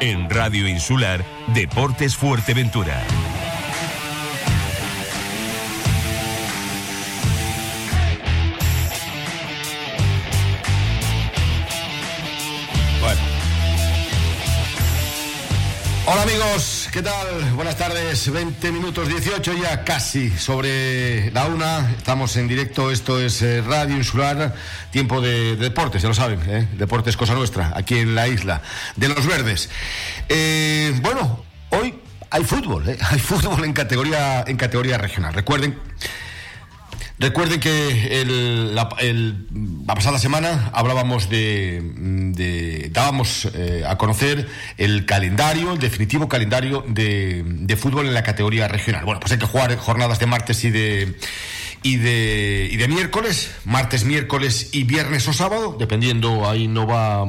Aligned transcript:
En 0.00 0.30
Radio 0.30 0.66
Insular, 0.66 1.22
Deportes 1.48 2.16
Fuerteventura. 2.16 3.04
Hola 16.12 16.22
amigos, 16.22 16.88
¿qué 16.90 17.02
tal? 17.02 17.52
Buenas 17.54 17.76
tardes, 17.76 18.32
20 18.32 18.72
minutos 18.72 19.06
18 19.06 19.52
ya 19.62 19.84
casi 19.84 20.28
sobre 20.28 21.30
la 21.30 21.46
una. 21.46 21.88
Estamos 21.96 22.36
en 22.36 22.48
directo, 22.48 22.90
esto 22.90 23.20
es 23.20 23.40
eh, 23.42 23.62
Radio 23.62 23.96
Insular, 23.96 24.52
tiempo 24.90 25.20
de, 25.20 25.54
deportes, 25.54 26.02
ya 26.02 26.08
lo 26.08 26.14
saben, 26.14 26.40
¿eh? 26.50 26.66
deportes 26.72 27.16
cosa 27.16 27.34
nuestra, 27.34 27.74
aquí 27.76 27.98
en 27.98 28.16
la 28.16 28.26
isla 28.26 28.60
de 28.96 29.08
los 29.08 29.24
verdes. 29.24 29.70
Eh, 30.28 30.98
bueno, 31.00 31.44
hoy 31.68 31.94
hay 32.28 32.42
fútbol, 32.42 32.88
¿eh? 32.88 32.98
hay 33.08 33.20
fútbol 33.20 33.64
en 33.64 33.72
categoría, 33.72 34.42
en 34.48 34.56
categoría 34.56 34.98
regional. 34.98 35.32
Recuerden 35.32 35.78
Recuerden 37.20 37.60
que 37.60 38.24
la, 38.72 38.88
pasada 39.86 40.18
semana 40.18 40.70
hablábamos 40.72 41.28
de, 41.28 42.88
dábamos 42.94 43.46
eh, 43.54 43.84
a 43.86 43.98
conocer 43.98 44.48
el 44.78 45.04
calendario, 45.04 45.74
el 45.74 45.78
definitivo 45.78 46.30
calendario 46.30 46.82
de, 46.88 47.76
fútbol 47.78 48.06
en 48.06 48.14
la 48.14 48.22
categoría 48.22 48.68
regional. 48.68 49.04
Bueno, 49.04 49.20
pues 49.20 49.32
hay 49.32 49.38
que 49.38 49.44
jugar 49.44 49.76
jornadas 49.76 50.18
de 50.18 50.26
martes 50.26 50.64
y 50.64 50.70
de 50.70 51.14
y 51.82 51.96
de, 51.96 52.68
y 52.72 52.76
de 52.76 52.88
miércoles, 52.88 53.54
martes, 53.66 54.04
miércoles 54.04 54.70
y 54.72 54.84
viernes 54.84 55.28
o 55.28 55.34
sábado, 55.34 55.76
dependiendo, 55.78 56.48
ahí 56.48 56.68
no 56.68 56.86
va 56.86 57.26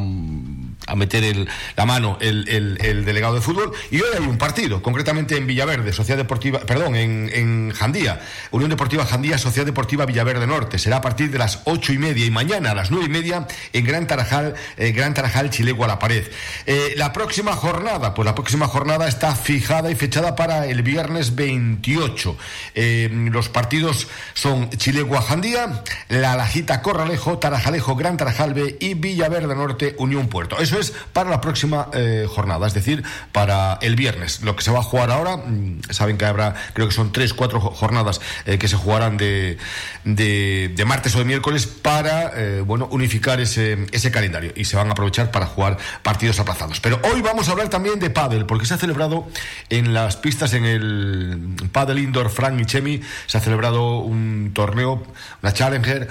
a 0.92 0.96
meter 0.96 1.24
el, 1.24 1.48
la 1.76 1.86
mano 1.86 2.18
el, 2.20 2.48
el, 2.48 3.06
delegado 3.06 3.34
de 3.36 3.42
fútbol. 3.42 3.72
Y 3.90 3.98
hoy 3.98 4.10
hay 4.18 4.26
un 4.26 4.38
partido, 4.38 4.82
concretamente 4.82 5.38
en 5.38 5.48
Villaverde, 5.48 5.94
Sociedad 5.94 6.18
Deportiva, 6.18 6.60
perdón, 6.60 6.96
en, 6.96 7.30
en 7.34 7.72
Jandía, 7.72 8.22
Unión 8.52 8.70
Deportiva 8.70 9.06
Jandía, 9.06 9.38
Sociedad 9.38 9.66
Deportiva 9.66 10.06
Villaverde 10.06 10.46
Norte. 10.48 10.78
Será 10.78 10.98
a 10.98 11.02
partir 11.02 11.32
de 11.32 11.38
las 11.38 11.62
ocho 11.66 11.94
y 11.94 11.98
media 11.98 12.26
y 12.26 12.32
mañana 12.32 12.72
a 12.72 12.76
las 12.76 12.92
nueve 12.92 13.06
y 13.06 13.10
media 13.10 13.48
en 13.74 13.86
Gran 13.86 14.08
Tarajal, 14.08 14.56
eh, 14.78 14.92
Gran 14.92 15.14
Tarajal, 15.14 15.50
Chilegua 15.50 15.88
la 15.88 16.00
pared. 16.00 16.26
Eh, 16.66 16.94
la 16.98 17.14
próxima 17.14 17.54
jornada, 17.54 18.14
pues 18.14 18.26
la 18.26 18.36
próxima 18.36 18.68
jornada 18.68 19.08
está 19.08 19.34
fijada 19.36 19.90
y 19.92 19.96
fechada 19.96 20.36
para 20.36 20.66
el 20.66 20.82
viernes 20.84 21.36
28. 21.36 22.38
Eh, 22.76 23.10
los 23.32 23.50
partidos 23.50 24.08
son 24.34 24.70
Chilegua 24.72 25.22
Jandía, 25.22 25.84
La 26.10 26.36
Lajita 26.36 26.82
Corralejo, 26.82 27.38
Tarajalejo, 27.38 27.96
Gran 27.96 28.18
Tarajalbe 28.18 28.78
y 28.80 28.96
Villaverde 28.96 29.56
Norte, 29.56 29.96
Unión 29.98 30.28
Puerto. 30.28 30.60
Eso 30.60 30.80
para 30.90 31.30
la 31.30 31.42
próxima 31.42 31.90
eh, 31.94 32.26
jornada, 32.28 32.66
es 32.66 32.74
decir, 32.74 33.04
para 33.32 33.78
el 33.82 33.96
viernes. 33.96 34.42
Lo 34.42 34.56
que 34.56 34.64
se 34.64 34.72
va 34.72 34.80
a 34.80 34.84
jugar 34.84 35.12
ahora, 35.12 35.38
mm, 35.38 35.82
saben 35.92 36.18
que 36.18 36.26
habrá, 36.26 36.56
creo 36.74 36.88
que 36.88 36.94
son 36.94 37.12
tres, 37.12 37.34
cuatro 37.34 37.60
jornadas 37.60 38.22
eh, 38.46 38.58
que 38.58 38.68
se 38.68 38.76
jugarán 38.76 39.18
de, 39.18 39.58
de, 40.04 40.86
martes 40.86 41.16
o 41.16 41.20
de 41.20 41.26
miércoles 41.26 41.68
para, 41.68 42.32
eh, 42.36 42.62
bueno, 42.62 42.88
unificar 42.92 43.40
ese, 43.40 43.86
ese 43.92 44.12
calendario 44.12 44.52
y 44.56 44.66
se 44.66 44.76
van 44.76 44.90
a 44.90 44.92
aprovechar 44.94 45.32
para 45.32 45.46
jugar 45.46 45.78
partidos 46.02 46.40
aplazados. 46.40 46.80
Pero 46.80 47.00
hoy 47.14 47.22
vamos 47.22 47.48
a 47.48 47.52
hablar 47.52 47.70
también 47.70 48.00
de 48.00 48.10
pádel, 48.10 48.46
porque 48.46 48.66
se 48.66 48.74
ha 48.74 48.78
celebrado 48.78 49.28
en 49.70 49.94
las 49.94 50.18
pistas 50.18 50.54
en 50.54 50.66
el 50.66 51.56
Padel 51.72 52.00
Indoor 52.00 52.30
Frank 52.30 52.60
y 52.60 52.66
Chemi, 52.66 53.02
se 53.28 53.38
ha 53.38 53.42
celebrado 53.42 54.00
un 54.00 54.52
torneo, 54.54 55.04
una 55.44 55.54
Challenger, 55.54 56.10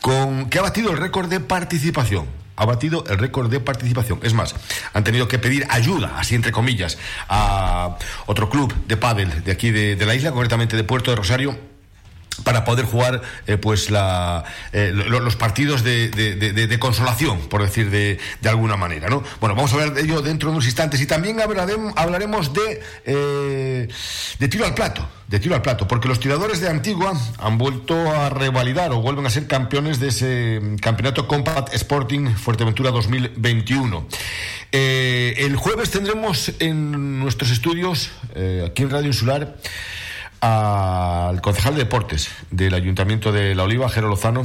con, 0.00 0.50
que 0.50 0.58
ha 0.58 0.62
batido 0.62 0.90
el 0.90 0.98
récord 0.98 1.28
de 1.28 1.40
participación 1.40 2.41
ha 2.56 2.64
batido 2.64 3.04
el 3.08 3.18
récord 3.18 3.50
de 3.50 3.60
participación. 3.60 4.20
Es 4.22 4.34
más, 4.34 4.54
han 4.92 5.04
tenido 5.04 5.28
que 5.28 5.38
pedir 5.38 5.66
ayuda, 5.70 6.14
así 6.16 6.34
entre 6.34 6.52
comillas, 6.52 6.98
a 7.28 7.96
otro 8.26 8.48
club 8.48 8.74
de 8.86 8.96
pádel 8.96 9.44
de 9.44 9.52
aquí 9.52 9.70
de, 9.70 9.96
de 9.96 10.06
la 10.06 10.14
isla, 10.14 10.32
concretamente 10.32 10.76
de 10.76 10.84
Puerto 10.84 11.10
de 11.10 11.16
Rosario 11.16 11.71
para 12.36 12.64
poder 12.64 12.86
jugar 12.86 13.22
eh, 13.46 13.56
pues 13.56 13.90
la, 13.90 14.44
eh, 14.72 14.92
los 14.92 15.36
partidos 15.36 15.82
de, 15.82 16.76
consolación, 16.80 17.48
por 17.48 17.62
decir 17.62 17.90
de, 17.90 18.18
alguna 18.44 18.76
manera. 18.76 19.08
¿no? 19.08 19.22
Bueno, 19.40 19.54
vamos 19.54 19.72
a 19.72 19.74
hablar 19.74 19.94
de 19.94 20.02
ello 20.02 20.22
dentro 20.22 20.48
de 20.48 20.56
unos 20.56 20.66
instantes 20.66 21.00
y 21.00 21.06
también 21.06 21.40
hablaremos, 21.40 21.92
hablaremos 21.96 22.52
de, 22.52 22.82
eh, 23.04 23.88
de 24.38 24.48
tiro 24.48 24.64
al 24.64 24.74
plato, 24.74 25.06
de 25.28 25.40
tiro 25.40 25.54
al 25.54 25.62
plato, 25.62 25.86
porque 25.86 26.08
los 26.08 26.20
tiradores 26.20 26.60
de 26.60 26.68
Antigua 26.68 27.12
han 27.38 27.58
vuelto 27.58 27.94
a 28.10 28.28
revalidar 28.28 28.92
o 28.92 29.00
vuelven 29.00 29.26
a 29.26 29.30
ser 29.30 29.46
campeones 29.46 30.00
de 30.00 30.08
ese 30.08 30.60
campeonato 30.80 31.26
Compact 31.26 31.74
Sporting 31.74 32.34
Fuerteventura 32.34 32.90
2021. 32.90 34.06
el 34.72 35.56
jueves 35.56 35.90
tendremos 35.90 36.52
en 36.58 37.18
nuestros 37.20 37.50
estudios, 37.50 38.10
aquí 38.66 38.82
en 38.82 38.90
Radio 38.90 39.08
Insular, 39.08 39.56
al 40.42 41.40
concejal 41.40 41.74
de 41.74 41.84
deportes 41.84 42.28
del 42.50 42.74
Ayuntamiento 42.74 43.30
de 43.30 43.54
La 43.54 43.62
Oliva, 43.62 43.88
Jero 43.88 44.08
Lozano, 44.08 44.44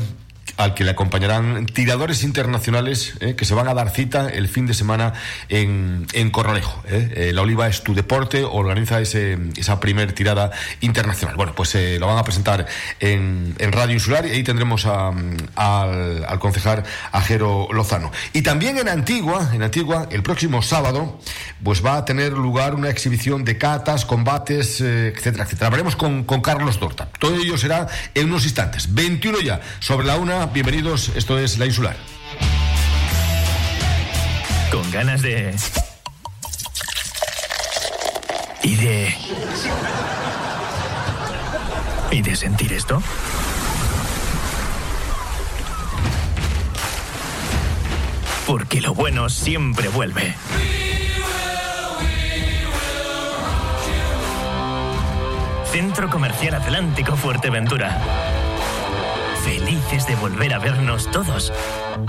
al 0.55 0.73
que 0.73 0.83
le 0.83 0.91
acompañarán 0.91 1.65
tiradores 1.65 2.23
internacionales 2.23 3.15
eh, 3.19 3.35
que 3.35 3.45
se 3.45 3.53
van 3.53 3.67
a 3.67 3.73
dar 3.73 3.89
cita 3.89 4.29
el 4.29 4.47
fin 4.47 4.65
de 4.65 4.73
semana 4.73 5.13
en, 5.49 6.07
en 6.13 6.31
Corralejo. 6.31 6.81
Eh. 6.87 7.13
Eh, 7.15 7.33
la 7.33 7.41
Oliva 7.41 7.67
es 7.67 7.83
tu 7.83 7.93
deporte, 7.93 8.43
organiza 8.43 8.99
ese, 9.01 9.37
esa 9.57 9.79
primer 9.79 10.13
tirada 10.13 10.51
internacional. 10.81 11.35
Bueno, 11.35 11.53
pues 11.55 11.75
lo 11.99 12.07
van 12.07 12.17
a 12.17 12.23
presentar 12.23 12.65
en, 12.99 13.55
en, 13.59 13.71
Radio 13.71 13.93
Insular 13.93 14.25
y 14.25 14.31
ahí 14.31 14.43
tendremos 14.43 14.85
al, 14.85 15.37
al, 15.55 16.39
concejal 16.39 16.83
Ajero 17.11 17.67
Lozano. 17.71 18.11
Y 18.33 18.41
también 18.41 18.77
en 18.77 18.87
Antigua, 18.89 19.51
en 19.53 19.63
Antigua, 19.63 20.07
el 20.11 20.23
próximo 20.23 20.61
sábado, 20.61 21.19
pues 21.63 21.85
va 21.85 21.97
a 21.97 22.05
tener 22.05 22.33
lugar 22.33 22.73
una 22.73 22.89
exhibición 22.89 23.43
de 23.43 23.57
catas, 23.57 24.05
combates, 24.05 24.81
etcétera, 24.81 25.43
etcétera. 25.43 25.67
Hablaremos 25.67 25.95
con, 25.95 26.23
con 26.23 26.41
Carlos 26.41 26.79
Dorta. 26.79 27.09
Todo 27.19 27.35
ello 27.35 27.57
será 27.57 27.87
en 28.13 28.27
unos 28.27 28.45
instantes. 28.45 28.93
21 28.93 29.41
ya, 29.41 29.61
sobre 29.79 30.07
la 30.07 30.15
una 30.15 30.36
bienvenidos. 30.45 31.09
Esto 31.15 31.39
es 31.39 31.57
La 31.57 31.65
Insular. 31.65 31.97
Con 34.71 34.89
ganas 34.91 35.21
de. 35.23 35.55
Y 38.61 38.75
de. 38.75 39.15
¿Y 42.11 42.21
de 42.21 42.35
sentir 42.35 42.71
esto? 42.73 43.01
Porque 48.45 48.79
lo 48.81 48.93
bueno 48.93 49.29
siempre 49.29 49.89
vuelve. 49.89 50.35
Centro 55.71 56.09
Comercial 56.09 56.55
Atlántico 56.55 57.15
Fuerteventura 57.15 58.46
felices 59.67 60.07
de 60.07 60.15
volver 60.15 60.53
a 60.53 60.59
vernos 60.59 61.11
todos, 61.11 61.51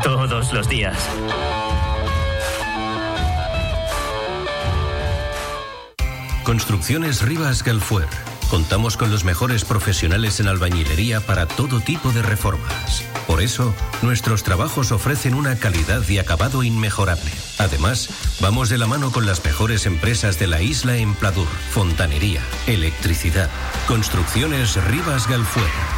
todos 0.05 0.53
los 0.53 0.69
días. 0.69 0.97
Construcciones 6.45 7.23
Rivas 7.23 7.65
Galfuer. 7.65 8.07
Contamos 8.49 8.97
con 8.97 9.11
los 9.11 9.25
mejores 9.25 9.65
profesionales 9.65 10.39
en 10.39 10.47
albañilería 10.47 11.21
para 11.21 11.47
todo 11.47 11.81
tipo 11.81 12.13
de 12.13 12.23
reformas. 12.23 13.03
Por 13.27 13.43
eso, 13.43 13.75
nuestros 14.03 14.45
trabajos 14.45 14.93
ofrecen 14.93 15.35
una 15.35 15.57
calidad 15.57 16.09
y 16.09 16.19
acabado 16.19 16.63
inmejorable. 16.63 17.33
Además, 17.59 18.09
vamos 18.41 18.69
de 18.69 18.79
la 18.79 18.87
mano 18.87 19.11
con 19.11 19.27
las 19.27 19.45
mejores 19.45 19.85
empresas 19.85 20.39
de 20.39 20.47
la 20.47 20.63
isla 20.63 20.97
en 20.97 21.13
Pladur, 21.17 21.49
fontanería, 21.73 22.41
electricidad. 22.69 23.51
Construcciones 23.89 24.77
Rivas 24.85 25.27
Galfuer 25.27 25.98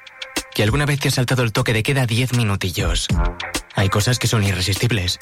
que 0.61 0.65
alguna 0.65 0.85
vez 0.85 0.99
te 0.99 1.07
has 1.07 1.15
saltado 1.15 1.41
el 1.41 1.53
toque 1.53 1.73
de 1.73 1.81
queda 1.81 2.05
10 2.05 2.33
minutillos. 2.33 3.07
Hay 3.73 3.89
cosas 3.89 4.19
que 4.19 4.27
son 4.27 4.43
irresistibles, 4.43 5.17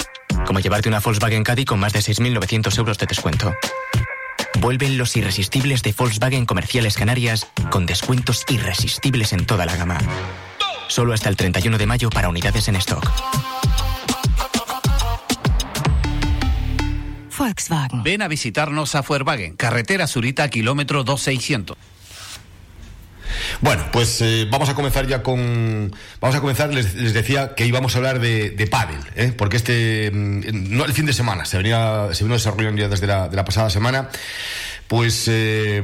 como 0.45 0.59
llevarte 0.59 0.89
una 0.89 1.00
Volkswagen 1.00 1.45
Caddy 1.45 1.63
con 1.63 1.80
más 1.80 1.94
de 1.94 2.00
6.900 2.00 2.77
euros 2.77 2.97
de 2.97 3.06
descuento. 3.06 3.56
Vuelven 4.59 4.97
los 4.97 5.15
irresistibles 5.15 5.81
de 5.81 5.95
Volkswagen 5.97 6.45
Comerciales 6.45 6.97
Canarias 6.97 7.47
con 7.71 7.86
descuentos 7.86 8.44
irresistibles 8.50 9.31
en 9.31 9.45
toda 9.45 9.65
la 9.65 9.77
gama. 9.77 9.97
Solo 10.89 11.13
hasta 11.13 11.30
el 11.30 11.38
31 11.38 11.77
de 11.77 11.85
mayo 11.85 12.09
para 12.09 12.27
unidades 12.27 12.68
en 12.68 12.75
stock. 12.75 13.09
Volkswagen. 17.38 18.03
Ven 18.03 18.21
a 18.24 18.27
visitarnos 18.27 18.94
a 18.94 19.03
Volkswagen, 19.03 19.56
carretera 19.56 20.06
Zurita, 20.06 20.50
kilómetro 20.50 21.06
2600. 21.06 21.77
Bueno, 23.61 23.83
pues 23.91 24.21
eh, 24.21 24.47
vamos 24.50 24.69
a 24.69 24.75
comenzar 24.75 25.06
ya 25.06 25.21
con. 25.21 25.94
Vamos 26.21 26.35
a 26.35 26.39
comenzar, 26.39 26.73
les, 26.73 27.13
decía 27.13 27.56
que 27.56 27.65
íbamos 27.65 27.94
a 27.94 27.97
hablar 27.97 28.19
de, 28.19 28.51
de 28.51 28.67
pádel, 28.67 29.00
¿eh? 29.15 29.33
porque 29.35 29.57
este. 29.57 30.11
Mm, 30.11 30.77
no 30.77 30.85
el 30.85 30.94
fin 30.94 31.06
de 31.06 31.13
semana, 31.13 31.45
se 31.45 31.57
venía, 31.57 32.07
se 32.13 32.23
vino 32.23 32.35
desarrollando 32.35 32.81
ya 32.81 32.88
desde 32.88 33.07
la, 33.07 33.27
de 33.27 33.35
la 33.35 33.44
pasada 33.44 33.69
semana. 33.69 34.09
Pues 34.88 35.25
eh, 35.27 35.83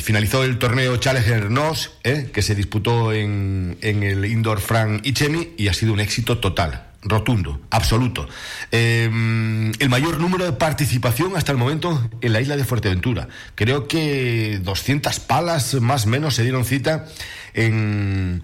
finalizó 0.00 0.44
el 0.44 0.58
torneo 0.58 0.96
Challenger 0.98 1.50
NOS, 1.50 1.90
¿eh? 2.04 2.30
que 2.32 2.42
se 2.42 2.54
disputó 2.54 3.12
en, 3.12 3.78
en 3.80 4.04
el 4.04 4.24
Indoor 4.26 4.60
Frank 4.60 5.04
Ichemi 5.04 5.54
y 5.56 5.66
ha 5.66 5.74
sido 5.74 5.92
un 5.92 5.98
éxito 5.98 6.38
total 6.38 6.87
rotundo, 7.08 7.60
absoluto. 7.70 8.28
Em, 8.70 9.72
el 9.78 9.88
mayor 9.88 10.20
número 10.20 10.44
de 10.44 10.52
participación 10.52 11.36
hasta 11.36 11.52
el 11.52 11.58
momento 11.58 12.08
en 12.20 12.32
la 12.32 12.40
isla 12.40 12.56
de 12.56 12.64
Fuerteventura. 12.64 13.28
Creo 13.54 13.88
que 13.88 14.60
200 14.62 15.20
palas 15.20 15.74
más 15.74 16.06
o 16.06 16.08
menos 16.08 16.34
se 16.34 16.42
dieron 16.42 16.64
cita 16.64 17.06
en, 17.54 18.42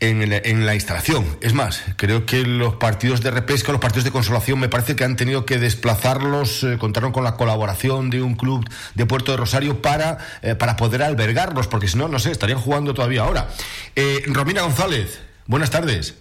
en, 0.00 0.66
la 0.66 0.74
instalación. 0.74 1.24
Es 1.40 1.54
más, 1.54 1.82
creo 1.96 2.26
que 2.26 2.42
los 2.42 2.74
partidos 2.74 3.22
de 3.22 3.30
repesca, 3.30 3.72
los 3.72 3.80
partidos 3.80 4.04
de 4.04 4.10
consolación, 4.10 4.58
me 4.58 4.68
parece 4.68 4.96
que 4.96 5.04
han 5.04 5.16
tenido 5.16 5.46
que 5.46 5.58
desplazarlos, 5.58 6.64
eh, 6.64 6.76
contaron 6.78 7.12
con 7.12 7.24
la 7.24 7.36
colaboración 7.36 8.10
de 8.10 8.22
un 8.22 8.34
club 8.34 8.68
de 8.94 9.06
Puerto 9.06 9.32
de 9.32 9.38
Rosario 9.38 9.80
para, 9.80 10.18
eh, 10.42 10.54
para 10.54 10.76
poder 10.76 11.02
albergarlos, 11.02 11.68
porque 11.68 11.88
si 11.88 11.96
no, 11.96 12.08
no 12.08 12.18
sé, 12.18 12.30
estarían 12.30 12.58
jugando 12.58 12.94
todavía 12.94 13.22
ahora. 13.22 13.48
Eh, 13.96 14.22
Romina 14.26 14.62
González, 14.62 15.20
buenas 15.46 15.70
tardes. 15.70 16.14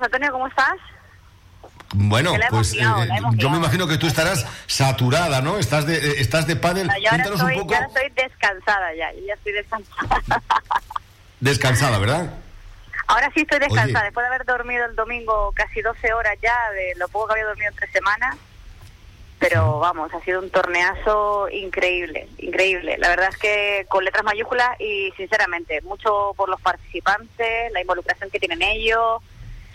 Antonio, 0.00 0.32
¿cómo 0.32 0.46
estás? 0.46 0.76
Bueno, 1.96 2.32
pues 2.50 2.74
eh, 2.74 2.84
yo 3.34 3.50
me 3.50 3.58
imagino 3.58 3.86
que 3.86 3.98
tú 3.98 4.06
estarás 4.06 4.46
saturada, 4.66 5.40
¿no? 5.40 5.58
Estás 5.58 5.86
de, 5.86 5.96
eh, 5.96 6.14
estás 6.18 6.46
de 6.46 6.56
pádel. 6.56 6.88
No, 6.88 6.98
yo 6.98 7.10
ahora 7.10 7.24
estoy, 7.24 7.54
un 7.54 7.60
poco... 7.60 7.72
ya 7.72 7.78
estoy 7.80 8.10
descansada 8.10 8.94
ya, 8.94 9.12
ya 9.26 9.34
estoy 9.34 9.52
descansada. 9.52 10.20
Descansada, 11.40 11.98
¿verdad? 11.98 12.34
Ahora 13.06 13.30
sí 13.34 13.42
estoy 13.42 13.58
descansada, 13.60 14.04
después 14.04 14.24
de 14.24 14.28
haber 14.34 14.46
dormido 14.46 14.86
el 14.86 14.96
domingo 14.96 15.52
casi 15.54 15.82
12 15.82 16.12
horas 16.14 16.36
ya, 16.42 16.54
de 16.72 16.94
lo 16.96 17.06
poco 17.08 17.26
que 17.26 17.32
había 17.34 17.46
dormido 17.46 17.70
en 17.70 17.76
tres 17.76 17.90
semanas. 17.92 18.36
Pero 19.38 19.78
vamos, 19.78 20.12
ha 20.14 20.20
sido 20.20 20.40
un 20.40 20.48
torneazo 20.48 21.50
increíble, 21.50 22.28
increíble. 22.38 22.96
La 22.98 23.10
verdad 23.10 23.28
es 23.30 23.36
que 23.36 23.84
con 23.88 24.04
letras 24.04 24.24
mayúsculas 24.24 24.80
y 24.80 25.12
sinceramente, 25.16 25.82
mucho 25.82 26.32
por 26.34 26.48
los 26.48 26.60
participantes, 26.62 27.70
la 27.72 27.80
involucración 27.80 28.30
que 28.30 28.38
tienen 28.38 28.62
ellos, 28.62 29.22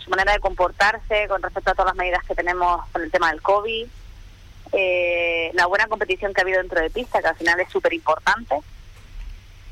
manera 0.09 0.33
de 0.33 0.39
comportarse 0.39 1.27
con 1.27 1.41
respecto 1.41 1.71
a 1.71 1.73
todas 1.73 1.95
las 1.95 1.95
medidas 1.95 2.23
que 2.25 2.35
tenemos 2.35 2.85
con 2.91 3.01
el 3.01 3.11
tema 3.11 3.31
del 3.31 3.41
COVID, 3.41 3.87
eh, 4.71 5.51
la 5.53 5.65
buena 5.65 5.87
competición 5.87 6.33
que 6.33 6.41
ha 6.41 6.43
habido 6.43 6.59
dentro 6.59 6.81
de 6.81 6.89
pista, 6.89 7.21
que 7.21 7.27
al 7.27 7.35
final 7.35 7.59
es 7.59 7.69
súper 7.69 7.93
importante. 7.93 8.59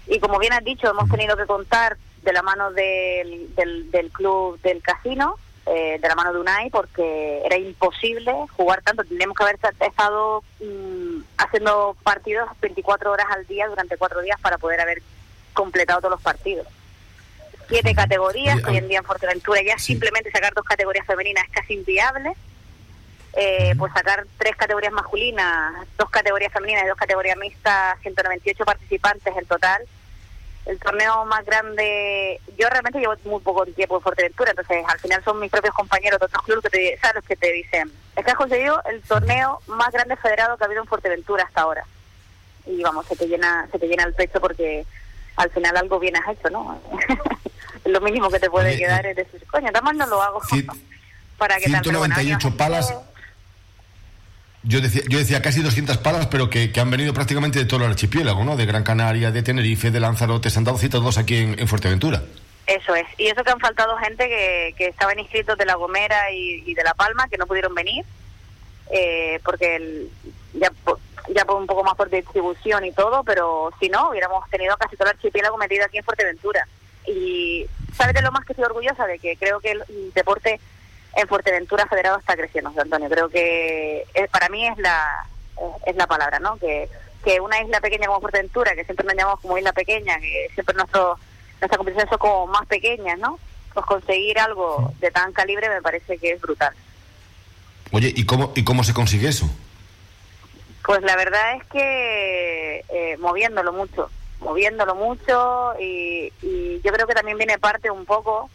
Y 0.08 0.20
como 0.20 0.40
bien 0.40 0.54
has 0.54 0.64
dicho, 0.64 0.90
hemos 0.90 1.10
tenido 1.10 1.36
que 1.36 1.46
contar 1.46 1.98
de 2.24 2.34
la 2.34 2.42
mano 2.42 2.72
del, 2.72 3.54
del, 3.56 4.12
club 4.12 4.60
del 4.62 4.82
casino, 4.82 5.36
eh, 5.66 6.00
de 6.02 6.08
la 6.08 6.16
mano 6.16 6.34
de 6.34 6.40
UNAI, 6.40 6.70
porque 6.70 7.42
era 7.46 7.58
imposible 7.58 8.34
jugar 8.56 8.82
tanto. 8.82 9.04
Tendríamos 9.04 9.36
que 9.36 9.44
haber 9.44 9.60
estado 9.80 10.44
mm, 10.62 11.22
haciendo 11.38 11.96
partidos 12.04 12.50
24 12.62 13.12
horas 13.12 13.28
al 13.30 13.46
día 13.46 13.68
durante 13.68 13.98
cuatro 13.98 14.22
días 14.22 14.40
para 14.42 14.58
poder 14.58 14.80
haber 14.82 15.02
completado 15.54 16.00
todos 16.00 16.12
los 16.12 16.22
partidos 16.22 16.68
siete 17.68 17.94
categorías, 17.94 18.64
hoy 18.66 18.78
en 18.78 18.88
día 18.88 19.00
en 19.00 19.04
Fuerteventura 19.04 19.62
ya 19.62 19.78
simplemente 19.78 20.32
sacar 20.32 20.54
dos 20.54 20.66
categorías 20.66 21.06
femeninas 21.06 21.46
es 21.46 21.52
casi 21.52 21.74
inviable. 21.74 22.34
Eh, 23.40 23.76
pues 23.78 23.94
sacar 23.94 24.26
tres 24.40 24.56
categorías 24.56 24.92
masculinas, 24.92 25.88
dos 25.96 26.10
categorías 26.10 26.52
femeninas 26.52 26.86
y 26.86 26.88
dos 26.88 26.98
categorías 26.98 27.38
mixtas, 27.38 28.00
198 28.02 28.66
participantes 28.66 29.38
en 29.38 29.46
total. 29.46 29.84
El 30.66 30.80
torneo 30.80 31.24
más 31.26 31.46
grande, 31.46 32.42
yo 32.58 32.68
realmente 32.68 33.00
llevo 33.00 33.14
muy 33.26 33.40
poco 33.42 33.66
tiempo 33.68 33.98
en 33.98 34.02
Fuerteventura, 34.02 34.50
entonces 34.50 34.84
al 34.88 35.00
final 35.00 35.24
son 35.24 35.40
mis 35.40 35.52
propios 35.52 35.74
compañeros 35.76 36.20
de 36.20 36.26
otros 36.26 36.44
clubes 36.44 36.64
que 36.64 36.70
te, 36.70 36.98
¿sabes? 37.00 37.24
que 37.26 37.36
te 37.36 37.54
dicen, 37.54 37.92
es 38.16 38.26
que 38.26 38.32
has 38.32 38.38
conseguido 38.38 38.82
el 38.86 39.02
torneo 39.04 39.62
más 39.68 39.92
grande 39.92 40.16
federado 40.18 40.58
que 40.58 40.64
ha 40.64 40.66
habido 40.66 40.82
en 40.82 40.88
Fuerteventura 40.88 41.44
hasta 41.44 41.62
ahora. 41.62 41.86
Y 42.66 42.82
vamos, 42.82 43.06
se 43.06 43.16
te 43.16 43.28
llena, 43.28 43.68
se 43.72 43.78
te 43.78 43.88
llena 43.88 44.04
el 44.04 44.16
pecho 44.16 44.42
porque 44.42 44.84
al 45.36 45.52
final 45.52 45.78
algo 45.78 46.00
bien 46.00 46.18
has 46.18 46.28
hecho, 46.28 46.50
¿no? 46.50 46.82
lo 47.88 48.02
mínimo 48.02 48.30
que 48.30 48.40
te 48.40 48.50
puede 48.50 48.78
quedar 48.78 49.06
es 49.06 49.16
decir, 49.16 49.44
coño, 49.48 49.68
nada 49.68 49.82
más 49.82 49.96
no 49.96 50.06
lo 50.08 50.22
hago. 50.22 50.42
para 51.38 51.58
que 51.58 51.66
198 51.66 52.58
palas. 52.58 52.94
Yo 54.64 54.82
decía, 54.82 55.04
yo 55.08 55.18
decía 55.18 55.42
casi 55.42 55.62
200 55.62 55.98
palas, 56.00 56.28
pero 56.28 56.50
que, 56.50 56.72
han 56.78 56.92
venido 56.92 57.14
prácticamente 57.14 57.60
de 57.60 57.66
todo 57.66 57.86
el 57.86 57.92
archipiélago, 57.92 58.44
¿no? 58.44 58.58
De 58.58 58.66
Gran 58.66 58.84
Canaria, 58.84 59.32
de 59.32 59.42
Tenerife, 59.42 59.92
de 59.92 60.00
Lanzarote, 60.00 60.50
se 60.50 60.58
han 60.58 60.66
dado 60.66 60.78
cita 60.78 60.98
todos 60.98 61.18
aquí 61.18 61.38
en, 61.38 61.68
Fuerteventura. 61.68 62.24
Eso 62.66 62.94
es. 62.96 63.06
Y 63.18 63.28
eso 63.28 63.44
que 63.44 63.52
han 63.52 63.60
faltado 63.60 63.96
gente 63.98 64.28
que, 64.28 64.76
que 64.78 64.88
estaban 64.88 65.18
inscritos 65.20 65.58
de 65.58 65.66
La 65.66 65.76
Gomera 65.76 66.32
y, 66.32 66.74
de 66.74 66.84
La 66.84 66.94
Palma, 66.96 67.30
que 67.30 67.38
no 67.38 67.48
pudieron 67.48 67.74
venir, 67.76 68.04
eh, 68.92 69.40
porque 69.46 69.78
el, 69.78 70.10
ya, 70.54 70.72
ya 71.34 71.46
por 71.46 71.62
un 71.62 71.68
poco 71.68 71.86
más 71.86 71.96
por 71.96 72.10
distribución 72.10 72.84
y 72.84 72.92
todo, 72.92 73.24
pero 73.24 73.72
si 73.80 73.88
no, 73.88 74.10
hubiéramos 74.10 74.50
tenido 74.50 74.76
casi 74.76 74.98
todo 74.98 75.10
el 75.10 75.16
archipiélago 75.16 75.58
metido 75.58 75.86
aquí 75.86 76.00
en 76.00 76.04
Fuerteventura. 76.04 76.68
Y 77.06 77.66
sabes 77.98 78.14
de 78.14 78.22
lo 78.22 78.32
más 78.32 78.46
que 78.46 78.54
estoy 78.54 78.66
orgullosa 78.66 79.06
de 79.08 79.20
que 79.20 79.36
creo 79.38 79.60
que 79.60 79.72
el 79.72 79.84
deporte 80.14 80.60
en 81.16 81.28
Fuerteventura 81.28 81.88
federado 81.88 82.20
está 82.20 82.36
creciendo, 82.36 82.72
Antonio. 82.78 83.10
Creo 83.10 83.30
que 83.30 84.06
para 84.32 84.50
mí 84.50 84.68
es 84.68 84.78
la 84.78 85.28
es 85.86 85.96
la 85.96 86.06
palabra, 86.06 86.40
¿no? 86.40 86.58
Que, 86.58 86.88
que 87.24 87.42
una 87.42 87.60
isla 87.62 87.82
pequeña 87.82 88.08
como 88.08 88.22
Fuerteventura, 88.22 88.76
que 88.76 88.86
siempre 88.86 89.06
nos 89.06 89.16
llamamos 89.16 89.40
como 89.40 89.58
isla 89.58 89.74
pequeña, 89.74 90.20
que 90.20 90.50
siempre 90.54 90.76
nuestro 90.76 91.18
nuestra 91.60 91.78
competición 91.78 92.08
son 92.10 92.20
como 92.20 92.48
más 92.48 92.66
pequeñas, 92.68 93.18
¿no? 93.18 93.40
Pues 93.74 93.86
conseguir 93.86 94.40
algo 94.40 94.94
de 95.00 95.10
tan 95.10 95.34
calibre 95.34 95.70
me 95.70 95.82
parece 95.82 96.18
que 96.18 96.34
es 96.34 96.42
brutal. 96.42 96.74
Oye, 97.92 98.14
¿y 98.16 98.26
cómo 98.26 98.52
y 98.56 98.64
cómo 98.64 98.84
se 98.84 98.94
consigue 98.94 99.30
eso? 99.30 99.50
Pues 100.86 101.02
la 101.02 101.16
verdad 101.16 101.56
es 101.56 101.64
que 101.66 102.86
eh, 102.90 103.18
moviéndolo 103.18 103.74
mucho 103.74 104.10
moviéndolo 104.40 104.96
mucho 104.96 105.74
y, 105.80 106.32
yo 106.84 106.94
creo 106.94 107.08
que 107.08 107.16
también 107.16 107.38
viene 107.38 107.58
parte 107.58 107.92
un 107.92 108.06
poco 108.06 108.50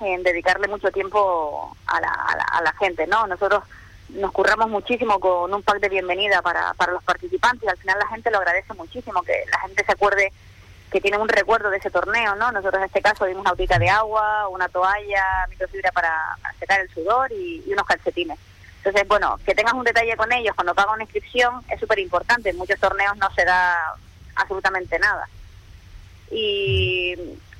en 0.00 0.22
dedicarle 0.22 0.68
mucho 0.68 0.90
tiempo 0.90 1.74
a 1.86 2.00
la, 2.00 2.10
a 2.52 2.60
la, 2.60 2.72
gente, 2.74 3.06
¿no? 3.06 3.26
Nosotros 3.26 3.62
nos 4.10 4.32
curramos 4.32 4.68
muchísimo 4.68 5.20
con 5.20 5.54
un 5.54 5.62
pack 5.62 5.78
de 5.80 5.88
bienvenida 5.88 6.42
para, 6.42 6.74
para 6.74 6.92
los 6.92 7.02
participantes 7.04 7.64
y 7.64 7.68
al 7.68 7.78
final 7.78 7.98
la 7.98 8.08
gente 8.08 8.30
lo 8.30 8.38
agradece 8.38 8.74
muchísimo, 8.74 9.22
que 9.22 9.44
la 9.50 9.60
gente 9.60 9.84
se 9.84 9.92
acuerde 9.92 10.32
que 10.90 11.00
tiene 11.00 11.16
un 11.16 11.28
recuerdo 11.28 11.70
de 11.70 11.78
ese 11.78 11.90
torneo, 11.90 12.34
¿no? 12.34 12.52
Nosotros 12.52 12.80
en 12.80 12.86
este 12.86 13.00
caso 13.00 13.24
dimos 13.24 13.40
una 13.40 13.52
botita 13.52 13.78
de 13.78 13.88
agua, 13.88 14.48
una 14.48 14.68
toalla, 14.68 15.24
microfibra 15.48 15.90
para, 15.92 16.36
secar 16.60 16.80
el 16.80 16.90
sudor 16.90 17.32
y, 17.32 17.62
y, 17.66 17.72
unos 17.72 17.86
calcetines. 17.86 18.38
Entonces, 18.78 19.08
bueno, 19.08 19.38
que 19.46 19.54
tengas 19.54 19.72
un 19.72 19.84
detalle 19.84 20.16
con 20.16 20.30
ellos 20.32 20.54
cuando 20.54 20.74
pagan 20.74 20.94
una 20.94 21.04
inscripción 21.04 21.62
es 21.70 21.80
súper 21.80 22.00
importante. 22.00 22.50
En 22.50 22.58
muchos 22.58 22.78
torneos 22.78 23.16
no 23.16 23.30
se 23.30 23.44
da 23.44 23.94
absolutamente 24.36 24.98
nada. 24.98 25.28
Y, 26.30 27.14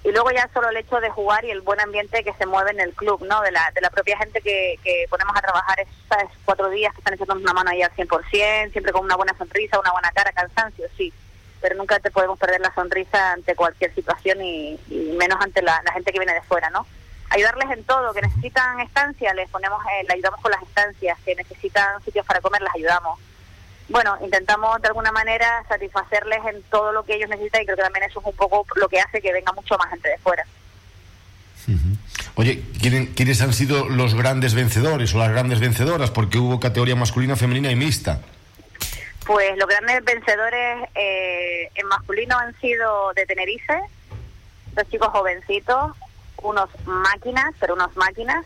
y 0.04 0.10
luego 0.10 0.30
ya 0.32 0.48
solo 0.52 0.68
el 0.70 0.76
hecho 0.76 1.00
de 1.00 1.10
jugar 1.10 1.44
y 1.44 1.50
el 1.50 1.60
buen 1.60 1.78
ambiente 1.78 2.24
que 2.24 2.32
se 2.34 2.46
mueve 2.46 2.72
en 2.72 2.80
el 2.80 2.92
club, 2.92 3.22
¿no? 3.24 3.40
De 3.42 3.52
la, 3.52 3.70
de 3.72 3.80
la 3.80 3.90
propia 3.90 4.18
gente 4.18 4.40
que, 4.40 4.78
que 4.82 5.06
ponemos 5.08 5.36
a 5.36 5.40
trabajar 5.40 5.78
esos 5.78 6.32
cuatro 6.44 6.68
días 6.70 6.92
que 6.92 7.00
están 7.00 7.14
echando 7.14 7.34
una 7.34 7.52
mano 7.52 7.70
ahí 7.70 7.82
al 7.82 7.92
100%, 7.92 8.72
siempre 8.72 8.92
con 8.92 9.04
una 9.04 9.16
buena 9.16 9.36
sonrisa, 9.38 9.78
una 9.78 9.92
buena 9.92 10.10
cara, 10.10 10.32
cansancio, 10.32 10.86
sí. 10.96 11.12
Pero 11.60 11.76
nunca 11.76 12.00
te 12.00 12.10
podemos 12.10 12.36
perder 12.36 12.60
la 12.60 12.74
sonrisa 12.74 13.32
ante 13.32 13.54
cualquier 13.54 13.94
situación 13.94 14.42
y, 14.42 14.76
menos 15.16 15.40
ante 15.40 15.62
la, 15.62 15.80
gente 15.92 16.10
que 16.12 16.18
viene 16.18 16.34
de 16.34 16.42
fuera, 16.42 16.68
¿no? 16.70 16.86
ayudarles 17.30 17.70
en 17.70 17.82
todo, 17.84 18.12
que 18.12 18.20
necesitan 18.20 18.80
estancias, 18.80 19.34
les 19.34 19.48
ponemos, 19.48 19.82
eh, 19.86 20.04
le 20.06 20.12
ayudamos 20.12 20.38
con 20.42 20.50
las 20.50 20.62
estancias, 20.62 21.18
que 21.24 21.34
necesitan 21.34 22.02
sitios 22.02 22.26
para 22.26 22.42
comer, 22.42 22.60
les 22.60 22.74
ayudamos 22.74 23.18
bueno, 23.88 24.16
intentamos 24.22 24.80
de 24.80 24.88
alguna 24.88 25.12
manera 25.12 25.64
satisfacerles 25.68 26.38
en 26.46 26.62
todo 26.64 26.92
lo 26.92 27.04
que 27.04 27.14
ellos 27.14 27.28
necesitan 27.28 27.62
y 27.62 27.64
creo 27.64 27.76
que 27.76 27.82
también 27.82 28.04
eso 28.04 28.20
es 28.20 28.26
un 28.26 28.36
poco 28.36 28.64
lo 28.76 28.88
que 28.88 29.00
hace 29.00 29.20
que 29.20 29.32
venga 29.32 29.52
mucho 29.52 29.76
más 29.76 29.90
gente 29.90 30.08
de 30.08 30.18
fuera. 30.18 30.46
Oye, 32.34 32.62
¿quiénes 32.80 33.40
han 33.42 33.52
sido 33.52 33.88
los 33.88 34.14
grandes 34.14 34.54
vencedores 34.54 35.14
o 35.14 35.18
las 35.18 35.30
grandes 35.30 35.60
vencedoras? 35.60 36.10
Porque 36.10 36.38
hubo 36.38 36.58
categoría 36.58 36.96
masculina, 36.96 37.36
femenina 37.36 37.70
y 37.70 37.76
mixta. 37.76 38.20
Pues 39.26 39.56
los 39.56 39.68
grandes 39.68 40.04
vencedores 40.04 40.88
eh, 40.94 41.70
en 41.74 41.86
masculino 41.86 42.36
han 42.36 42.58
sido 42.60 43.12
de 43.14 43.26
Tenerife, 43.26 43.80
dos 44.74 44.88
chicos 44.90 45.08
jovencitos, 45.08 45.92
unos 46.38 46.68
máquinas, 46.84 47.54
pero 47.60 47.74
unos 47.74 47.94
máquinas. 47.96 48.44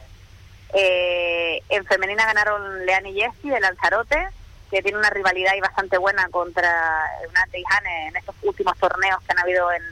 Eh, 0.74 1.62
en 1.70 1.84
femenina 1.86 2.26
ganaron 2.26 2.84
Leani 2.84 3.10
y 3.10 3.20
Jessy 3.20 3.48
de 3.48 3.60
Lanzarote 3.60 4.28
que 4.70 4.82
tiene 4.82 4.98
una 4.98 5.10
rivalidad 5.10 5.54
y 5.54 5.60
bastante 5.60 5.98
buena 5.98 6.28
contra 6.28 7.04
Eunate 7.22 7.60
y 7.60 7.64
Hane 7.68 8.08
en 8.08 8.16
estos 8.16 8.34
últimos 8.42 8.76
torneos 8.78 9.20
que 9.22 9.32
han 9.32 9.38
habido 9.38 9.70
en, 9.72 9.82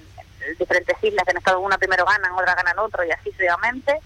diferentes 0.58 0.96
islas, 1.02 1.24
que 1.24 1.30
han 1.30 1.38
estado 1.38 1.60
una 1.60 1.78
primero 1.78 2.04
ganan, 2.04 2.32
otra 2.32 2.54
ganan 2.54 2.78
otro 2.78 3.02
y 3.04 3.10
así 3.10 3.30
sucesivamente. 3.30 3.98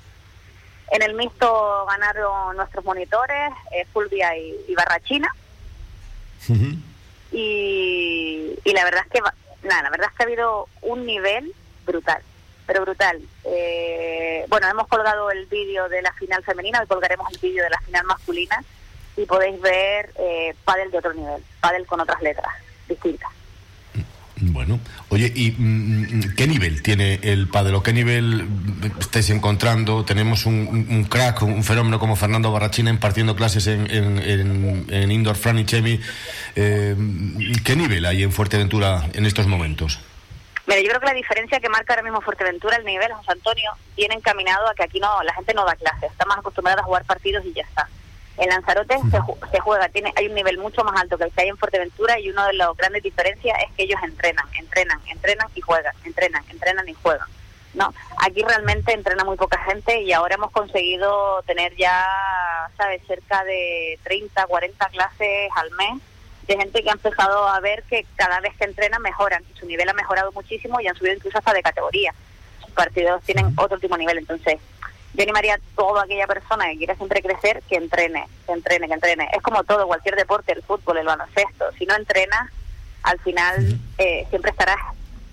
En 0.91 1.03
el 1.03 1.15
mixto 1.15 1.85
ganaron 1.87 2.57
nuestros 2.57 2.85
monitores, 2.85 3.53
eh, 3.73 3.85
Fulvia 3.93 4.37
y, 4.37 4.75
Barrachina, 4.75 5.35
y, 7.33 8.59
y 8.65 8.73
la 8.73 8.85
verdad 8.85 9.03
es 9.05 9.11
que, 9.11 9.21
nada, 9.67 9.83
la 9.83 9.91
verdad 9.91 10.09
es 10.11 10.17
que 10.17 10.23
ha 10.23 10.27
habido 10.27 10.69
un 10.83 11.05
nivel 11.05 11.53
brutal, 11.85 12.23
pero 12.67 12.83
brutal. 12.83 13.21
Eh, 13.45 14.47
bueno, 14.49 14.69
hemos 14.69 14.87
colgado 14.87 15.31
el 15.31 15.45
vídeo 15.47 15.89
de 15.89 16.01
la 16.03 16.13
final 16.13 16.43
femenina, 16.45 16.81
hoy 16.81 16.87
colgaremos 16.87 17.31
el 17.33 17.39
vídeo 17.39 17.65
de 17.65 17.71
la 17.71 17.81
final 17.81 18.05
masculina 18.05 18.65
y 19.19 19.27
podéis 19.27 19.61
ver 19.61 20.13
eh, 20.17 20.55
pádel 20.65 20.91
de 20.91 20.99
otro 20.99 21.13
nivel, 21.13 21.43
pádel 21.61 21.87
con 21.87 22.01
otras 22.01 22.23
letras 22.23 22.53
distintas. 22.89 23.31
Bueno, 24.41 24.79
oye, 25.09 25.33
¿y 25.35 25.51
mm, 25.51 26.19
mm, 26.19 26.35
qué 26.37 26.47
nivel 26.47 26.81
tiene 26.83 27.19
el 27.25 27.49
pádel 27.49 27.75
o 27.75 27.83
qué 27.83 27.93
nivel 27.93 28.47
estáis 29.01 29.31
encontrando? 29.31 30.05
Tenemos 30.05 30.47
un, 30.47 31.05
crack, 31.11 31.43
un 31.43 31.65
fenómeno 31.65 31.99
como 31.99 32.15
Fernando 32.15 32.53
Barrachina 32.53 32.91
impartiendo 32.91 33.35
clases 33.35 33.67
en, 33.67 33.91
en, 33.91 35.11
Indoor 35.11 35.35
Fran 35.35 35.59
y 35.59 35.65
Chemi. 35.65 36.01
Eh, 36.55 36.95
¿Qué 37.65 37.75
nivel 37.75 38.07
hay 38.07 38.23
en 38.23 38.31
Fuerteventura 38.31 39.09
en 39.13 39.27
estos 39.27 39.49
momentos? 39.49 39.99
Mira, 40.69 40.81
yo 40.83 40.89
creo 40.89 41.01
que 41.01 41.07
la 41.07 41.15
diferencia 41.15 41.59
que 41.59 41.69
marca 41.69 41.95
ahora 41.95 42.05
mismo 42.05 42.21
Fuerteventura, 42.21 42.77
el 42.77 42.85
nivel, 42.85 43.13
José 43.15 43.33
Antonio, 43.33 43.73
tiene 43.97 44.15
encaminado 44.15 44.69
a 44.69 44.75
que 44.75 44.85
aquí 44.85 45.01
no 45.01 45.23
la 45.25 45.35
gente 45.35 45.55
no 45.55 45.65
da 45.65 45.75
clases, 45.75 46.13
está 46.13 46.27
más 46.27 46.39
acostumbrada 46.39 46.83
a 46.83 46.85
jugar 46.85 47.05
partidos 47.05 47.45
y 47.45 47.55
ya 47.55 47.63
está. 47.63 47.89
En 48.39 48.49
Lanzarote 48.51 48.97
se, 49.51 49.61
juega, 49.61 49.89
tiene, 49.89 50.13
hay 50.17 50.29
un 50.29 50.35
nivel 50.35 50.59
mucho 50.59 50.85
más 50.85 51.01
alto 51.01 51.19
que 51.19 51.25
el 51.25 51.33
que 51.33 51.43
hay 51.43 51.49
en 51.49 51.57
Fuerteventura 51.57 52.21
y 52.21 52.31
una 52.31 52.47
de 52.47 52.53
las 52.53 52.77
grandes 52.77 53.03
diferencias 53.03 53.59
es 53.67 53.75
que 53.75 53.83
ellos 53.83 54.01
entrenan, 54.03 54.47
entrenan, 54.57 55.01
entrenan 55.11 55.49
y 55.57 55.61
juegan, 55.61 55.95
entrenan, 56.05 56.45
entrenan 56.49 56.89
y 56.89 56.95
juegan. 56.95 57.27
No, 57.75 57.93
aquí 58.19 58.43
realmente 58.43 58.93
entrena 58.93 59.25
muy 59.25 59.37
poca 59.37 59.59
gente 59.65 60.03
y 60.03 60.13
ahora 60.13 60.37
hemos 60.37 60.53
conseguido 60.53 61.43
tener 61.43 61.75
ya, 61.77 62.07
¿sabes?, 62.77 63.03
cerca 63.07 63.45
de 63.45 63.99
30, 64.05 64.47
40 64.47 64.87
clases 64.87 65.51
al 65.55 65.71
mes 65.73 66.01
de 66.47 66.57
gente 66.57 66.83
que 66.83 66.89
ha 66.89 66.95
empezado 66.95 67.47
a 67.47 67.61
ver 67.61 67.83
que 67.85 68.07
cada 68.17 68.41
vez 68.41 68.57
que 68.57 68.65
entrenan 68.65 69.03
mejoran, 69.03 69.45
su 69.59 69.67
nivel 69.67 69.89
ha 69.89 69.93
mejorado 69.93 70.33
muchísimo 70.33 70.81
y 70.81 70.87
han 70.87 70.97
subido 70.97 71.15
incluso 71.15 71.39
hasta 71.39 71.53
de 71.53 71.63
categoría. 71.63 72.15
Sus 72.65 72.71
partidos 72.71 73.23
tienen 73.23 73.53
otro 73.57 73.75
último 73.75 73.97
nivel, 73.99 74.19
entonces 74.19 74.59
yo 75.15 75.23
animaría 75.23 75.55
a 75.55 75.61
toda 75.75 76.05
aquella 76.05 76.27
persona 76.27 76.67
que 76.67 76.79
quiera 76.79 76.95
siempre 76.95 77.23
crecer 77.23 77.63
que 77.69 77.77
entrene, 77.77 78.27
que 78.47 78.53
entrene, 78.53 78.89
que 78.89 78.95
entrene. 78.95 79.29
Es 79.33 79.43
como 79.43 79.65
todo, 79.65 79.87
cualquier 79.87 80.17
deporte, 80.17 80.53
el 80.53 80.63
fútbol, 80.63 80.99
el 80.99 81.07
baloncesto. 81.07 81.73
Si 81.79 81.87
no 81.87 81.97
entrenas, 81.97 82.51
al 83.03 83.19
final 83.21 83.79
eh, 83.97 84.27
siempre 84.31 84.51
estarás 84.51 84.79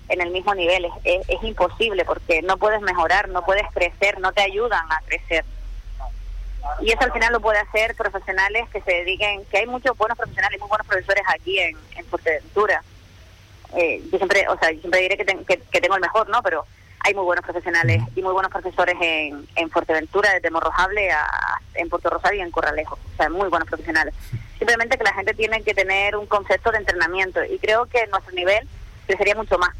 en 0.08 0.20
el 0.20 0.30
mismo 0.30 0.54
nivel. 0.54 0.86
Es, 1.04 1.28
es, 1.28 1.42
imposible 1.42 2.04
porque 2.04 2.42
no 2.42 2.56
puedes 2.56 2.80
mejorar, 2.80 3.28
no 3.28 3.44
puedes 3.44 3.66
crecer, 3.72 4.18
no 4.20 4.32
te 4.32 4.42
ayudan 4.42 4.90
a 4.90 5.00
crecer. 5.06 5.44
Y 6.80 6.90
eso 6.90 7.02
al 7.02 7.12
final 7.12 7.32
lo 7.32 7.40
puede 7.40 7.58
hacer 7.58 7.94
profesionales 7.94 8.68
que 8.70 8.80
se 8.80 8.90
dediquen, 8.90 9.44
que 9.46 9.58
hay 9.58 9.66
muchos 9.66 9.96
buenos 9.96 10.18
profesionales, 10.18 10.58
muy 10.58 10.68
buenos 10.68 10.86
profesores 10.86 11.22
aquí 11.28 11.58
en, 11.60 11.76
en 11.96 12.04
Fuerteventura. 12.06 12.82
Eh, 13.76 14.02
yo 14.10 14.18
siempre, 14.18 14.48
o 14.48 14.58
sea, 14.58 14.72
yo 14.72 14.80
siempre 14.80 15.02
diré 15.02 15.16
que, 15.16 15.58
que 15.58 15.80
tengo 15.80 15.94
el 15.94 16.00
mejor, 16.00 16.28
¿no? 16.28 16.42
Pero 16.42 16.64
hay 17.00 17.14
muy 17.14 17.24
buenos 17.24 17.44
profesionales 17.44 18.02
y 18.14 18.22
muy 18.22 18.32
buenos 18.32 18.50
profesores 18.50 18.96
en, 19.00 19.46
en 19.54 19.70
Fuerteventura, 19.70 20.32
desde 20.34 20.50
Morrojable 20.50 21.10
a, 21.10 21.60
en 21.74 21.88
Puerto 21.88 22.10
Rosario 22.10 22.40
y 22.40 22.42
en 22.42 22.50
Corralejo. 22.50 22.98
O 23.12 23.16
sea, 23.16 23.28
muy 23.30 23.48
buenos 23.48 23.68
profesionales. 23.68 24.14
Simplemente 24.58 24.98
que 24.98 25.04
la 25.04 25.12
gente 25.12 25.34
tiene 25.34 25.62
que 25.62 25.74
tener 25.74 26.16
un 26.16 26.26
concepto 26.26 26.72
de 26.72 26.78
entrenamiento 26.78 27.44
y 27.44 27.58
creo 27.58 27.86
que 27.86 28.06
nuestro 28.08 28.34
nivel 28.34 28.66
crecería 29.06 29.34
mucho 29.34 29.58
más. 29.58 29.70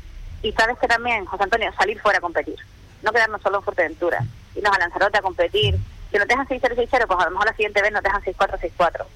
Y 0.43 0.53
sabes 0.53 0.79
que 0.79 0.87
también, 0.87 1.25
José 1.25 1.45
Antonio, 1.45 1.73
salir 1.79 2.01
fuera 2.01 2.19
a 2.19 2.21
competir. 2.21 2.57
No 3.03 3.13
quedarnos 3.13 3.43
solo 3.43 3.59
en 3.59 3.65
Fuerteventura, 3.65 4.25
irnos 4.55 4.77
a 4.77 4.79
Lanzarote 4.79 5.19
a 5.19 5.23
competir. 5.23 5.77
Si 6.11 6.19
nos 6.19 6.29
dejan 6.29 6.47
6-0, 6.47 6.77
6-0, 6.77 7.07
pues 7.07 7.21
a 7.21 7.25
lo 7.25 7.31
mejor 7.31 7.47
la 7.47 7.57
siguiente 7.57 7.83
vez 7.83 7.93
nos 7.93 8.03
dejan 8.03 8.23
6-4, 8.23 8.61
6-4. 8.79 9.07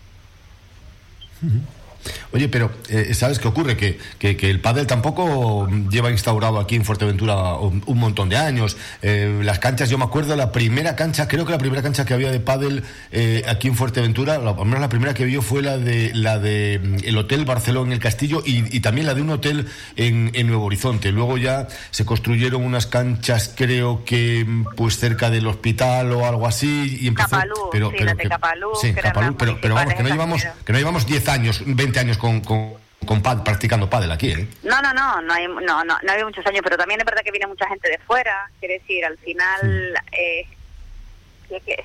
Oye, 2.33 2.49
pero 2.49 2.71
eh, 2.89 3.13
¿sabes 3.15 3.39
qué 3.39 3.49
ocurre? 3.49 3.77
Que, 3.77 3.99
que, 4.19 4.51
el 4.51 4.61
pádel 4.61 4.87
tampoco 4.87 5.69
lleva 5.91 6.11
instaurado 6.11 6.59
aquí 6.59 6.77
en 6.77 6.85
Fuerteventura 6.85 7.55
un, 7.55 7.83
montón 7.99 8.29
de 8.29 8.37
años. 8.37 8.77
Eh, 9.03 9.41
las 9.43 9.59
canchas, 9.59 9.91
yo 9.91 9.99
me 9.99 10.05
acuerdo, 10.05 10.37
la 10.37 10.53
primera 10.53 10.97
cancha, 10.97 11.29
creo 11.29 11.45
que 11.45 11.53
la 11.53 11.59
primera 11.59 11.83
cancha 11.83 12.05
que 12.05 12.15
había 12.15 12.31
de 12.31 12.41
pádel 12.41 12.85
eh, 13.13 13.43
aquí 13.49 13.69
en 13.69 13.75
Fuerteventura, 13.75 14.39
la, 14.39 14.51
al 14.51 14.65
menos 14.65 14.81
la 14.81 14.89
primera 14.89 15.13
que 15.13 15.25
vio 15.25 15.43
fue 15.43 15.63
la 15.63 15.77
de 15.77 16.13
la 16.15 16.39
de 16.39 16.81
mm, 16.83 16.97
el 17.05 17.19
Hotel 17.19 17.45
Barcelona 17.45 17.89
en 17.89 17.93
el 17.95 17.99
Castillo 17.99 18.43
y, 18.45 18.81
también 18.81 19.07
la 19.07 19.15
de 19.15 19.23
un 19.23 19.31
hotel 19.31 19.67
en, 19.97 20.31
Nuevo 20.47 20.65
Horizonte. 20.65 21.13
Luego 21.13 21.37
ya 21.37 21.69
se 21.91 22.05
construyeron 22.05 22.65
unas 22.65 22.87
canchas, 22.87 23.53
creo 23.55 24.05
que 24.05 24.45
mm, 24.47 24.67
pues 24.77 24.99
cerca 24.99 25.31
del 25.31 25.47
hospital 25.47 26.13
o 26.13 26.27
algo 26.27 26.47
así. 26.47 26.99
Y 27.01 27.09
empezó, 27.09 27.39
pero, 27.71 27.91
pero, 27.91 29.59
pero, 29.61 29.75
vamos, 29.75 29.95
que 29.95 30.03
no 30.03 30.09
llevamos, 30.09 30.47
que 30.65 30.73
no 30.73 30.79
llevamos 30.79 31.07
10 31.07 31.29
años, 31.29 31.63
20 31.67 31.90
años 31.99 32.19
con, 32.19 32.41
con, 32.41 32.75
con 33.07 33.23
practicando 33.23 33.91
pádel 33.91 34.13
aquí, 34.13 34.31
¿eh? 34.31 34.49
No, 34.63 34.81
no, 34.81 34.93
no, 34.93 35.21
no 35.23 35.33
hay, 35.33 35.49
no, 35.49 35.85
no, 35.85 35.99
no 36.03 36.13
hay 36.13 36.25
muchos 36.25 36.47
años, 36.47 36.61
pero 36.63 36.77
también 36.77 37.01
es 37.01 37.07
verdad 37.07 37.23
que 37.25 37.33
viene 37.33 37.47
mucha 37.47 37.67
gente 37.69 37.89
de 37.89 37.99
fuera, 37.99 38.51
quiere 38.61 38.79
decir, 38.79 39.05
al 39.05 39.19
final, 39.19 39.95
eh, 40.13 40.47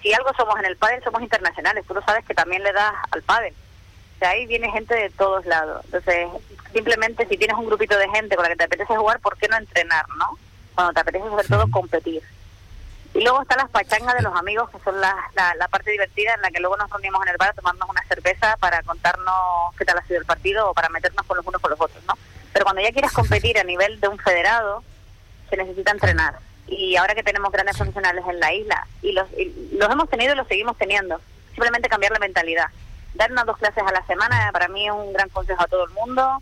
si, 0.02 0.14
algo 0.14 0.30
somos 0.38 0.58
en 0.60 0.66
el 0.66 0.78
pádel, 0.78 1.04
somos 1.04 1.22
internacionales, 1.22 1.86
tú 1.88 1.94
lo 1.94 2.02
sabes 2.04 2.24
que 2.26 2.34
también 2.34 2.64
le 2.64 2.72
das 2.72 2.94
al 3.12 3.24
pádel. 3.24 3.54
De 4.20 4.28
ahí 4.28 4.46
viene 4.46 4.72
gente 4.72 4.96
de 4.96 5.10
todos 5.10 5.46
lados. 5.46 5.84
Entonces, 5.86 6.28
simplemente 6.74 7.28
si 7.28 7.38
tienes 7.38 7.58
un 7.58 7.66
grupito 7.66 7.98
de 7.98 8.08
gente 8.10 8.36
con 8.36 8.44
la 8.44 8.50
que 8.50 8.56
te 8.56 8.64
apetece 8.64 8.96
jugar, 8.96 9.20
¿por 9.20 9.38
qué 9.38 9.48
no 9.48 9.58
entrenar, 9.58 10.06
no? 10.18 10.38
Cuando 10.74 10.94
te 10.94 11.00
apetece 11.02 11.26
sobre 11.26 11.48
todo 11.48 11.70
competir. 11.70 12.22
Y 13.16 13.22
luego 13.24 13.42
están 13.42 13.60
las 13.60 13.70
pachangas 13.70 14.14
de 14.16 14.24
los 14.24 14.36
amigos, 14.36 14.70
que 14.70 14.80
son 14.84 15.00
la, 15.00 15.16
la, 15.34 15.68
parte 15.70 15.90
divertida 15.90 16.34
en 16.34 16.42
la 16.42 16.52
que 16.52 16.60
luego 16.60 16.76
nos 16.76 16.90
reunimos 16.90 17.22
en 17.24 17.30
el 17.30 17.38
bar 17.38 17.52
a 17.52 17.54
tomarnos 17.54 17.88
una 17.88 18.04
cerveza 18.10 18.58
para 18.58 18.84
contarnos 18.84 19.74
qué 19.78 19.86
tal 19.86 19.98
ha 19.98 20.06
sido 20.06 20.20
el 20.20 20.26
partido 20.26 20.70
o 20.70 20.74
para 20.74 20.90
meternos 20.90 21.26
con 21.26 21.38
los 21.38 21.48
unos 21.48 21.62
con 21.62 21.72
los 21.72 21.80
otros, 21.80 22.04
¿no? 22.06 22.16
Pero 22.52 22.66
cuando 22.66 22.82
ya 22.82 22.92
quieres 22.92 23.14
competir 23.14 23.58
a 23.58 23.64
nivel 23.64 24.02
de 24.02 24.10
un 24.10 24.18
federado, 24.20 24.84
se 25.50 25.56
necesita 25.56 25.92
entrenar. 25.92 26.40
Y 26.68 26.98
ahora 26.98 27.16
que 27.16 27.24
tenemos 27.24 27.54
grandes 27.54 27.78
profesionales 27.78 28.26
en 28.28 28.38
la 28.38 28.54
isla, 28.54 28.86
y 29.02 29.14
los, 29.14 29.30
los 29.72 29.90
hemos 29.90 30.10
tenido 30.10 30.34
y 30.34 30.36
los 30.36 30.48
seguimos 30.50 30.78
teniendo, 30.78 31.22
simplemente 31.54 31.88
cambiar 31.88 32.12
la 32.12 32.20
mentalidad. 32.20 32.68
Dar 33.14 33.32
unas 33.32 33.46
dos 33.46 33.58
clases 33.58 33.84
a 33.88 33.94
la 33.94 34.06
semana 34.08 34.50
para 34.52 34.68
mí 34.68 34.88
es 34.88 34.94
un 34.94 35.14
gran 35.14 35.30
consejo 35.30 35.64
a 35.64 35.68
todo 35.68 35.86
el 35.86 35.92
mundo 35.92 36.42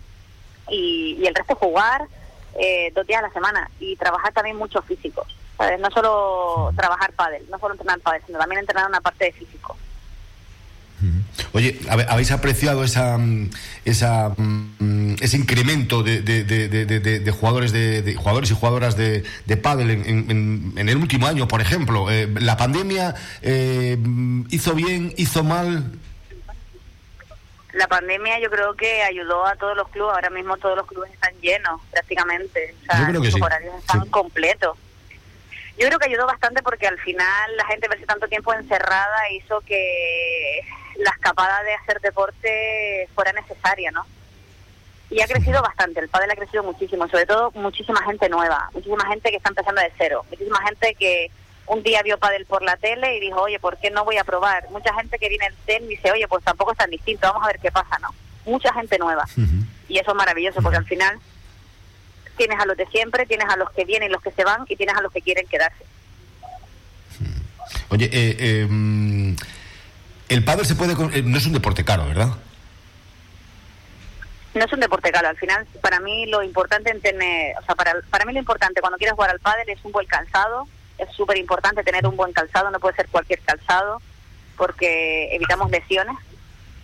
y, 0.70 1.20
y 1.22 1.27
el 1.27 1.36
resto 1.36 1.53
jugar 1.53 2.08
eh, 2.56 2.92
dos 2.96 3.06
días 3.06 3.20
a 3.20 3.27
la 3.27 3.34
semana 3.34 3.70
y 3.80 3.96
trabajar 3.96 4.34
también 4.34 4.58
mucho 4.58 4.82
físico 4.82 5.24
no 5.80 5.92
solo 5.92 6.72
trabajar 6.76 7.14
pádel, 7.14 7.44
no 7.50 7.60
solo 7.60 7.74
entrenar 7.74 8.00
pádel, 8.00 8.22
sino 8.26 8.40
también 8.40 8.60
entrenar 8.60 8.88
una 8.88 9.02
parte 9.02 9.26
de 9.26 9.32
físico. 9.34 9.78
Oye, 11.52 11.80
¿habéis 11.90 12.32
apreciado 12.32 12.84
esa, 12.84 13.18
mm, 13.18 13.50
esa, 13.86 14.30
mm, 14.30 15.16
ese 15.22 15.38
incremento 15.38 16.02
de, 16.02 16.22
de, 16.22 16.44
de, 16.44 17.32
jugadores 17.32 17.72
de, 17.72 18.16
jugadores 18.16 18.52
y 18.52 18.56
jugadoras 18.56 18.96
de, 18.96 19.24
de 19.46 19.58
pádel 19.58 19.92
en, 19.92 20.74
en, 20.78 20.90
el 20.90 20.98
último 20.98 21.28
año, 21.28 21.48
por 21.48 21.62
ejemplo? 21.62 22.10
Eh, 22.10 22.28
¿La 22.40 22.58
pandemia 22.58 23.16
eh, 23.42 23.98
hizo 24.50 24.74
bien, 24.74 25.14
hizo 25.18 25.44
mal? 25.44 25.92
La 27.74 27.88
pandemia 27.88 28.40
yo 28.40 28.50
creo 28.52 28.76
que 28.76 29.02
ayudó 29.02 29.46
a 29.46 29.56
todos 29.56 29.76
los 29.76 29.90
clubes. 29.90 30.14
Ahora 30.14 30.30
mismo 30.30 30.58
todos 30.58 30.78
los 30.78 30.86
clubes 30.86 31.12
están 31.12 31.34
llenos 31.42 31.82
prácticamente. 31.92 32.76
O 32.84 32.86
sea, 32.86 33.10
los 33.10 33.42
horarios 33.42 33.76
están 33.80 34.08
completos. 34.10 34.78
Yo 35.77 35.88
creo 35.88 36.00
que 36.00 36.08
ayudó 36.08 36.27
bastante 36.27 36.62
porque 36.62 36.88
al 36.88 37.00
final 37.00 37.58
la 37.58 37.65
gente 37.65 37.88
verse 37.88 38.06
tanto 38.06 38.27
tiempo 38.27 38.53
encerrada 38.53 39.32
hizo 39.32 39.62
que 39.62 40.62
la 40.98 41.10
escapada 41.12 41.63
de 41.63 41.74
hacer 41.74 42.00
deporte 42.01 43.10
fuera 43.15 43.34
necesaria, 43.34 43.92
¿no? 43.92 44.06
Y 45.10 45.22
ha 45.22 45.27
crecido 45.27 45.62
bastante, 45.62 46.00
el 46.00 46.10
pádel 46.10 46.32
ha 46.32 46.36
crecido 46.36 46.63
muchísimo, 46.63 47.08
sobre 47.08 47.25
todo 47.25 47.51
muchísima 47.51 48.01
gente 48.03 48.30
nueva, 48.30 48.70
muchísima 48.74 49.06
gente 49.08 49.30
que 49.30 49.38
está 49.38 49.50
empezando 49.50 49.82
de 49.82 49.92
cero, 49.98 50.25
muchísima 50.30 50.60
gente 50.65 50.96
que 50.96 51.30
un 51.68 51.84
día 51.84 52.01
vio 52.03 52.18
pádel 52.18 52.46
por 52.46 52.62
la 52.62 52.77
tele 52.77 53.18
y 53.18 53.20
dijo, 53.20 53.42
oye, 53.42 53.60
¿por 53.60 53.77
qué 53.77 53.89
no 53.89 54.06
voy 54.06 54.18
a 54.18 54.24
probar? 54.24 54.70
Mucha 54.70 54.94
gente 54.94 55.18
que 55.20 55.30
viene 55.30 55.46
al 55.46 55.56
tenis 55.65 55.92
y 55.92 55.96
dice, 55.96 56.12
oye, 56.12 56.27
pues 56.27 56.44
tampoco 56.44 56.72
es 56.72 56.77
tan 56.77 56.89
distinto, 56.89 57.27
vamos 57.27 57.44
a 57.44 57.48
ver 57.48 57.60
qué 57.60 57.72
pasa, 57.72 57.98
¿no? 58.00 58.10
Mucha 58.46 58.74
gente 58.74 58.98
nueva. 58.98 59.25
Y 59.88 59.98
eso 59.98 60.12
es 60.12 60.18
maravilloso 60.18 60.62
porque 60.62 60.77
al 60.77 60.86
final 60.86 61.20
tienes 62.36 62.60
a 62.60 62.66
los 62.66 62.78
de 62.78 62.86
siempre, 62.88 63.25
tienes 63.25 63.48
a 63.50 63.58
los 63.58 63.70
que 63.72 63.86
vienen, 63.86 64.12
los 64.12 64.22
que 64.22 64.32
se 64.32 64.44
van 64.44 64.66
y 64.68 64.75
tienes 64.75 64.96
a 64.96 65.02
los 65.02 65.12
que 65.12 65.22
quieren 65.22 65.48
quedarse. 65.48 65.86
Oye, 67.90 68.10
eh, 68.12 68.62
em, 68.62 69.36
el 70.30 70.44
pádel 70.44 70.66
se 70.66 70.75
puede 70.75 70.94
eh, 70.94 71.22
no 71.24 71.38
es 71.38 71.46
un 71.46 71.54
deporte 71.54 71.84
caro, 71.86 72.06
¿verdad? 72.08 72.30
No 74.54 74.66
es 74.66 74.74
un 74.74 74.80
deporte 74.80 75.12
caro. 75.12 75.28
Al 75.28 75.38
final, 75.38 75.66
para 75.82 76.00
mí 76.00 76.25
lo 76.28 76.44
importante 76.44 76.92
en 76.92 77.02
tener, 77.02 77.58
o 77.58 77.66
sea, 77.66 77.75
para, 77.75 77.94
para 78.10 78.25
mí 78.25 78.34
lo 78.34 78.40
importante 78.40 78.82
cuando 78.82 78.98
quieres 78.98 79.16
jugar 79.16 79.32
al 79.32 79.40
pádel 79.40 79.70
es 79.70 79.84
un 79.84 79.92
buen 79.92 80.08
calzado. 80.08 80.68
Es 80.98 81.10
súper 81.16 81.38
importante 81.38 81.84
tener 81.84 82.06
un 82.06 82.16
buen 82.16 82.34
calzado, 82.34 82.70
no 82.70 82.80
puede 82.80 82.96
ser 82.96 83.08
cualquier 83.08 83.40
calzado, 83.40 84.00
porque 84.58 85.36
evitamos 85.36 85.72
lesiones 85.72 86.16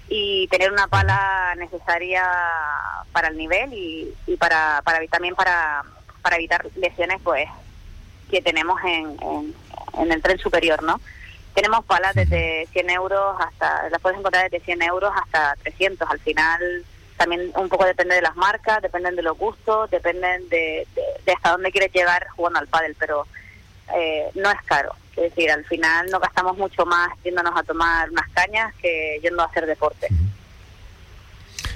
y 0.09 0.47
tener 0.47 0.71
una 0.71 0.87
pala 0.87 1.53
necesaria 1.57 2.23
para 3.11 3.29
el 3.29 3.37
nivel 3.37 3.73
y, 3.73 4.13
y 4.27 4.35
para, 4.37 4.81
para 4.83 5.05
también 5.07 5.35
para, 5.35 5.83
evitar 6.35 6.65
lesiones 6.75 7.19
pues 7.23 7.47
que 8.29 8.41
tenemos 8.41 8.79
en, 8.83 9.17
en, 9.99 10.11
el 10.11 10.21
tren 10.21 10.37
superior, 10.37 10.83
¿no? 10.83 10.99
tenemos 11.53 11.83
palas 11.85 12.15
desde 12.15 12.67
100 12.71 12.89
euros 12.91 13.35
hasta, 13.39 13.89
las 13.89 14.01
puedes 14.01 14.17
encontrar 14.17 14.49
desde 14.49 14.63
100 14.63 14.81
euros 14.83 15.11
hasta 15.15 15.55
300. 15.63 16.09
Al 16.09 16.19
final 16.19 16.85
también 17.17 17.51
un 17.55 17.67
poco 17.67 17.85
depende 17.85 18.15
de 18.15 18.21
las 18.21 18.35
marcas, 18.37 18.81
dependen 18.81 19.15
de 19.15 19.23
los 19.23 19.37
gustos, 19.37 19.89
dependen 19.91 20.47
de, 20.47 20.87
hasta 21.35 21.51
dónde 21.51 21.71
quieres 21.71 21.91
llegar 21.91 22.27
jugando 22.29 22.59
al 22.59 22.67
pádel, 22.67 22.95
pero 22.97 23.27
eh, 23.93 24.29
no 24.35 24.49
es 24.49 24.61
caro. 24.63 24.95
Es 25.19 25.35
decir, 25.35 25.51
al 25.51 25.65
final 25.65 26.07
no 26.09 26.19
gastamos 26.19 26.57
mucho 26.57 26.85
más 26.85 27.09
yéndonos 27.23 27.51
a 27.55 27.63
tomar 27.63 28.09
unas 28.09 28.29
cañas 28.29 28.73
que 28.81 29.19
yendo 29.21 29.41
a 29.43 29.45
hacer 29.47 29.65
deporte. 29.65 30.07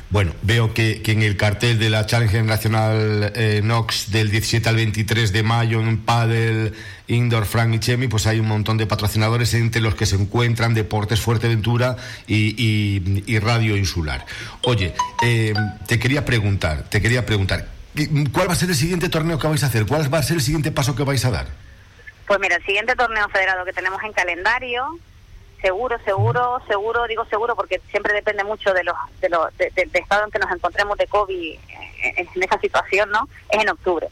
Bueno, 0.10 0.32
veo 0.44 0.74
que, 0.74 1.02
en 1.04 1.24
el 1.24 1.38
cartel 1.38 1.80
de 1.80 1.90
la 1.90 2.06
Challenger 2.06 2.44
Nacional 2.44 3.34
eh, 3.36 3.62
Nox 3.64 4.12
del 4.12 4.30
17 4.30 4.70
al 4.70 4.76
23 4.76 5.34
de 5.34 5.42
mayo 5.42 5.82
en 5.82 5.98
Padel, 5.98 6.74
Indoor, 7.08 7.46
Frank 7.46 7.74
y 7.74 7.80
Chemi, 7.80 8.08
pues 8.08 8.28
hay 8.28 8.40
un 8.40 8.48
montón 8.48 8.78
de 8.78 8.86
patrocinadores 8.86 9.56
entre 9.56 9.82
los 9.82 9.96
que 9.96 10.06
se 10.06 10.16
encuentran 10.16 10.76
Deportes 10.76 11.20
Fuerteventura 11.20 11.98
y, 12.28 12.54
y, 13.26 13.40
Radio 13.40 13.76
Insular. 13.76 14.26
Oye, 14.62 14.94
eh, 15.24 15.56
te 15.88 16.00
quería 16.00 16.24
preguntar, 16.24 16.84
te 16.90 17.02
quería 17.02 17.26
preguntar, 17.26 17.68
¿cuál 18.32 18.48
va 18.48 18.54
a 18.54 18.56
ser 18.56 18.70
el 18.70 18.76
siguiente 18.76 19.10
torneo 19.10 19.40
que 19.40 19.48
vais 19.48 19.64
a 19.64 19.66
hacer? 19.68 19.88
¿Cuál 19.88 20.14
va 20.14 20.20
a 20.20 20.24
ser 20.24 20.38
el 20.38 20.44
siguiente 20.44 20.72
paso 20.72 20.96
que 20.96 21.04
vais 21.04 21.26
a 21.26 21.32
dar? 21.32 21.48
Pues 22.27 22.39
mira, 22.39 22.56
el 22.56 22.65
siguiente 22.65 22.96
torneo 22.96 23.27
federado 23.30 23.65
que 23.65 23.74
tenemos 23.74 24.01
en 24.03 24.13
calendario 24.13 25.00
seguro, 25.63 25.98
seguro, 26.03 26.62
seguro, 26.68 27.08
digo 27.08 27.25
seguro 27.25 27.56
porque 27.56 27.82
siempre 27.89 28.13
depende 28.13 28.44
mucho 28.44 28.74
de 28.74 28.84
los, 28.84 28.96
de 29.22 29.30
los 29.30 29.48
estado 29.58 30.25
en 30.25 30.32
que 30.32 30.39
nos 30.39 30.51
encontremos 30.51 30.98
de 30.98 31.08
COVID 31.08 31.58
en, 32.18 32.44
esa 32.44 32.60
situación, 32.60 33.10
¿no? 33.10 33.30
Es 33.50 33.62
en 33.62 33.70
octubre. 33.70 34.10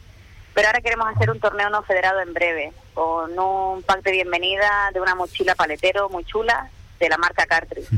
Pero 0.54 0.68
ahora 0.68 0.80
queremos 0.80 1.14
hacer 1.14 1.30
un 1.30 1.40
torneo 1.40 1.68
no 1.68 1.82
federado 1.82 2.20
en 2.20 2.32
breve, 2.32 2.72
con 2.94 3.38
un 3.38 3.82
pack 3.82 4.02
de 4.02 4.12
bienvenida 4.12 4.90
de 4.94 5.00
una 5.00 5.14
mochila 5.14 5.54
paletero 5.54 6.08
muy 6.08 6.24
chula 6.24 6.70
de 6.98 7.08
la 7.10 7.18
marca 7.18 7.44
Cartridge. 7.46 7.88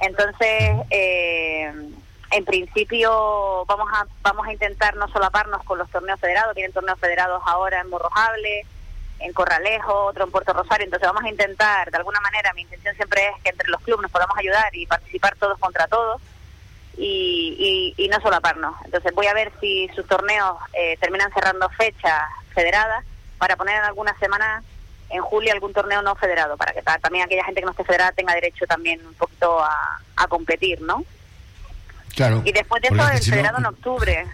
Entonces, 0.00 0.72
eh, 0.90 1.72
en 2.30 2.44
principio 2.44 3.64
vamos 3.66 3.88
a 3.92 4.06
vamos 4.22 4.46
a 4.46 4.52
intentar 4.52 4.96
no 4.96 5.08
solaparnos 5.08 5.62
con 5.64 5.78
los 5.78 5.90
torneos 5.90 6.18
federados, 6.20 6.54
tienen 6.54 6.72
torneos 6.72 6.98
federados 6.98 7.42
ahora 7.46 7.80
en 7.80 7.90
Morrojable, 7.90 8.66
en 9.20 9.32
Corralejo, 9.32 10.06
otro 10.06 10.24
en 10.24 10.30
Puerto 10.30 10.52
Rosario. 10.52 10.84
Entonces 10.84 11.06
vamos 11.06 11.24
a 11.24 11.28
intentar, 11.28 11.90
de 11.90 11.96
alguna 11.96 12.20
manera, 12.20 12.52
mi 12.54 12.62
intención 12.62 12.94
siempre 12.96 13.28
es 13.28 13.42
que 13.42 13.50
entre 13.50 13.68
los 13.68 13.80
clubes 13.82 14.02
nos 14.02 14.10
podamos 14.10 14.36
ayudar 14.36 14.74
y 14.74 14.86
participar 14.86 15.36
todos 15.36 15.58
contra 15.58 15.86
todos 15.86 16.20
y, 16.96 17.94
y, 17.96 18.08
no 18.08 18.20
solaparnos. 18.20 18.74
Entonces 18.84 19.12
voy 19.14 19.26
a 19.26 19.34
ver 19.34 19.52
si 19.60 19.88
sus 19.94 20.06
torneos 20.06 20.56
eh, 20.72 20.96
terminan 21.00 21.32
cerrando 21.32 21.68
fechas 21.70 22.28
federadas 22.54 23.04
para 23.38 23.56
poner 23.56 23.76
en 23.76 23.84
alguna 23.84 24.16
semana 24.18 24.62
en 25.10 25.20
julio 25.22 25.52
algún 25.52 25.72
torneo 25.72 26.02
no 26.02 26.14
federado, 26.14 26.56
para 26.56 26.72
que 26.72 26.82
también 26.82 27.24
aquella 27.24 27.44
gente 27.44 27.60
que 27.60 27.66
no 27.66 27.72
esté 27.72 27.84
federada 27.84 28.12
tenga 28.12 28.34
derecho 28.34 28.66
también 28.66 29.04
un 29.06 29.14
poquito 29.14 29.62
a, 29.62 30.00
a 30.16 30.26
competir, 30.28 30.80
¿no? 30.80 31.04
Claro. 32.14 32.42
Y 32.44 32.52
después 32.52 32.80
de 32.82 32.88
eso, 32.88 33.08
el 33.08 33.22
federado 33.22 33.58
en 33.58 33.66
octubre. 33.66 34.26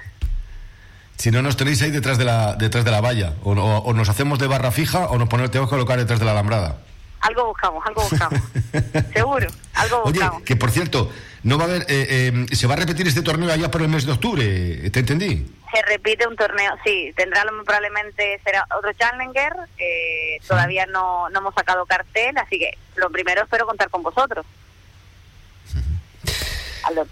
Si 1.20 1.30
no 1.30 1.42
nos 1.42 1.54
tenéis 1.54 1.82
ahí 1.82 1.90
detrás 1.90 2.16
de 2.16 2.24
la, 2.24 2.54
detrás 2.54 2.82
de 2.82 2.90
la 2.90 3.02
valla, 3.02 3.34
o, 3.44 3.92
nos 3.92 4.08
hacemos 4.08 4.38
de 4.38 4.46
barra 4.46 4.70
fija 4.70 5.04
o 5.10 5.18
nos 5.18 5.28
ponemos, 5.28 5.50
tenemos 5.50 5.68
que 5.68 5.74
colocar 5.76 5.98
detrás 5.98 6.18
de 6.18 6.24
la 6.24 6.30
alambrada. 6.30 6.78
Algo 7.20 7.48
buscamos, 7.48 7.86
algo 7.86 8.00
buscamos. 8.00 8.40
Seguro, 9.12 9.46
algo 9.74 10.02
buscamos. 10.04 10.36
Oye, 10.36 10.44
que 10.46 10.56
por 10.56 10.70
cierto, 10.70 11.12
no 11.42 11.58
va 11.58 11.64
a 11.64 11.66
haber, 11.66 11.82
eh, 11.82 12.32
eh, 12.50 12.56
se 12.56 12.66
va 12.66 12.72
a 12.72 12.78
repetir 12.78 13.06
este 13.06 13.20
torneo 13.20 13.52
allá 13.52 13.70
por 13.70 13.82
el 13.82 13.88
mes 13.88 14.06
de 14.06 14.12
octubre, 14.12 14.88
¿te 14.88 15.00
entendí? 15.00 15.46
Se 15.70 15.82
repite 15.82 16.26
un 16.26 16.36
torneo, 16.36 16.72
sí, 16.86 17.12
tendrá 17.14 17.44
probablemente 17.66 18.40
será 18.42 18.66
otro 18.74 18.90
Challenger, 18.94 19.52
todavía 20.48 20.86
no, 20.86 21.28
no 21.28 21.40
hemos 21.40 21.54
sacado 21.54 21.84
cartel, 21.84 22.38
así 22.38 22.58
que 22.58 22.78
lo 22.96 23.10
primero 23.10 23.42
espero 23.42 23.66
contar 23.66 23.90
con 23.90 24.02
vosotros 24.02 24.46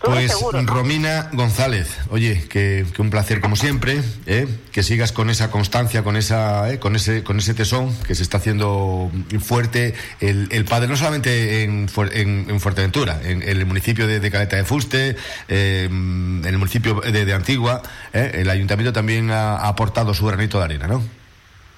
pues 0.00 0.32
Romina 0.64 1.30
González, 1.32 1.98
oye, 2.10 2.46
que, 2.48 2.86
un 2.98 3.10
placer 3.10 3.40
como 3.40 3.56
siempre, 3.56 4.00
¿eh? 4.26 4.46
que 4.72 4.82
sigas 4.82 5.12
con 5.12 5.30
esa 5.30 5.50
constancia, 5.50 6.02
con 6.02 6.16
esa, 6.16 6.72
¿eh? 6.72 6.78
con 6.78 6.96
ese, 6.96 7.22
con 7.22 7.38
ese 7.38 7.54
tesón 7.54 7.96
que 8.02 8.14
se 8.14 8.22
está 8.22 8.38
haciendo 8.38 9.10
fuerte 9.40 9.94
el, 10.20 10.64
padre 10.64 10.88
no 10.88 10.96
solamente 10.96 11.62
en, 11.62 11.88
en, 12.12 12.60
Fuerteventura, 12.60 13.20
en, 13.22 13.42
el 13.42 13.64
municipio 13.66 14.06
de, 14.06 14.30
Caleta 14.30 14.56
de 14.56 14.64
Fuste, 14.64 15.16
eh, 15.48 15.84
en 15.84 16.44
el 16.44 16.58
municipio 16.58 17.00
de, 17.00 17.32
Antigua, 17.32 17.82
el 18.12 18.48
ayuntamiento 18.48 18.92
también 18.92 19.30
ha, 19.30 19.56
aportado 19.56 20.14
su 20.14 20.26
granito 20.26 20.58
de 20.58 20.64
arena, 20.64 20.86
¿no? 20.86 21.02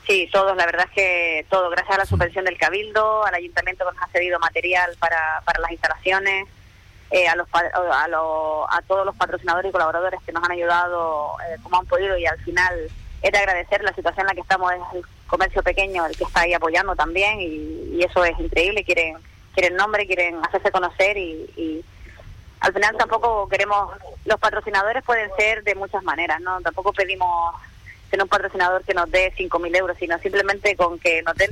Sí, 0.06 0.28
todos, 0.32 0.56
la 0.56 0.66
verdad 0.66 0.86
es 0.88 0.94
que 0.94 1.46
todo, 1.50 1.70
gracias 1.70 1.94
a 1.94 1.98
la 1.98 2.06
subvención 2.06 2.44
del 2.44 2.56
Cabildo, 2.56 3.24
al 3.24 3.34
ayuntamiento 3.34 3.84
que 3.84 3.94
nos 3.94 4.02
ha 4.02 4.08
cedido 4.08 4.38
material 4.40 4.96
para, 4.98 5.42
para 5.44 5.60
las 5.60 5.70
instalaciones 5.70 6.48
eh, 7.10 7.26
a, 7.26 7.34
los, 7.34 7.48
a, 7.52 8.04
a, 8.76 8.82
todos 8.86 9.04
los 9.04 9.16
patrocinadores 9.16 9.68
y 9.68 9.72
colaboradores 9.72 10.20
que 10.24 10.32
nos 10.32 10.44
han 10.44 10.52
ayudado 10.52 11.36
eh, 11.40 11.56
como 11.60 11.78
han 11.78 11.86
podido 11.86 12.16
y 12.16 12.24
al 12.24 12.38
final 12.38 12.88
es 13.20 13.32
de 13.32 13.38
agradecer 13.38 13.82
la 13.82 13.92
situación 13.92 14.20
en 14.22 14.26
la 14.28 14.34
que 14.34 14.42
estamos, 14.42 14.72
es 14.72 14.80
el 14.94 15.04
comercio 15.26 15.60
pequeño 15.62 16.06
el 16.06 16.16
que 16.16 16.22
está 16.22 16.42
ahí 16.42 16.54
apoyando 16.54 16.94
también 16.94 17.40
y, 17.40 18.00
eso 18.04 18.24
es 18.24 18.38
increíble, 18.38 18.84
quieren 18.84 19.16
quieren 19.52 19.76
nombre, 19.76 20.06
quieren 20.06 20.38
hacerse 20.44 20.70
conocer 20.70 21.16
y, 21.18 21.84
al 22.60 22.72
final 22.74 22.96
tampoco 22.96 23.48
queremos, 23.48 23.96
los 24.26 24.38
patrocinadores 24.38 25.02
pueden 25.02 25.30
ser 25.36 25.64
de 25.64 25.74
muchas 25.74 26.02
maneras, 26.02 26.40
¿no? 26.42 26.60
Tampoco 26.60 26.92
pedimos 26.92 27.54
tener 28.10 28.22
un 28.22 28.28
patrocinador 28.28 28.84
que 28.84 28.92
nos 28.92 29.10
dé 29.10 29.32
5.000 29.34 29.76
euros, 29.76 29.96
sino 29.98 30.18
simplemente 30.18 30.76
con 30.76 30.98
que 30.98 31.22
nos 31.22 31.34
den 31.36 31.50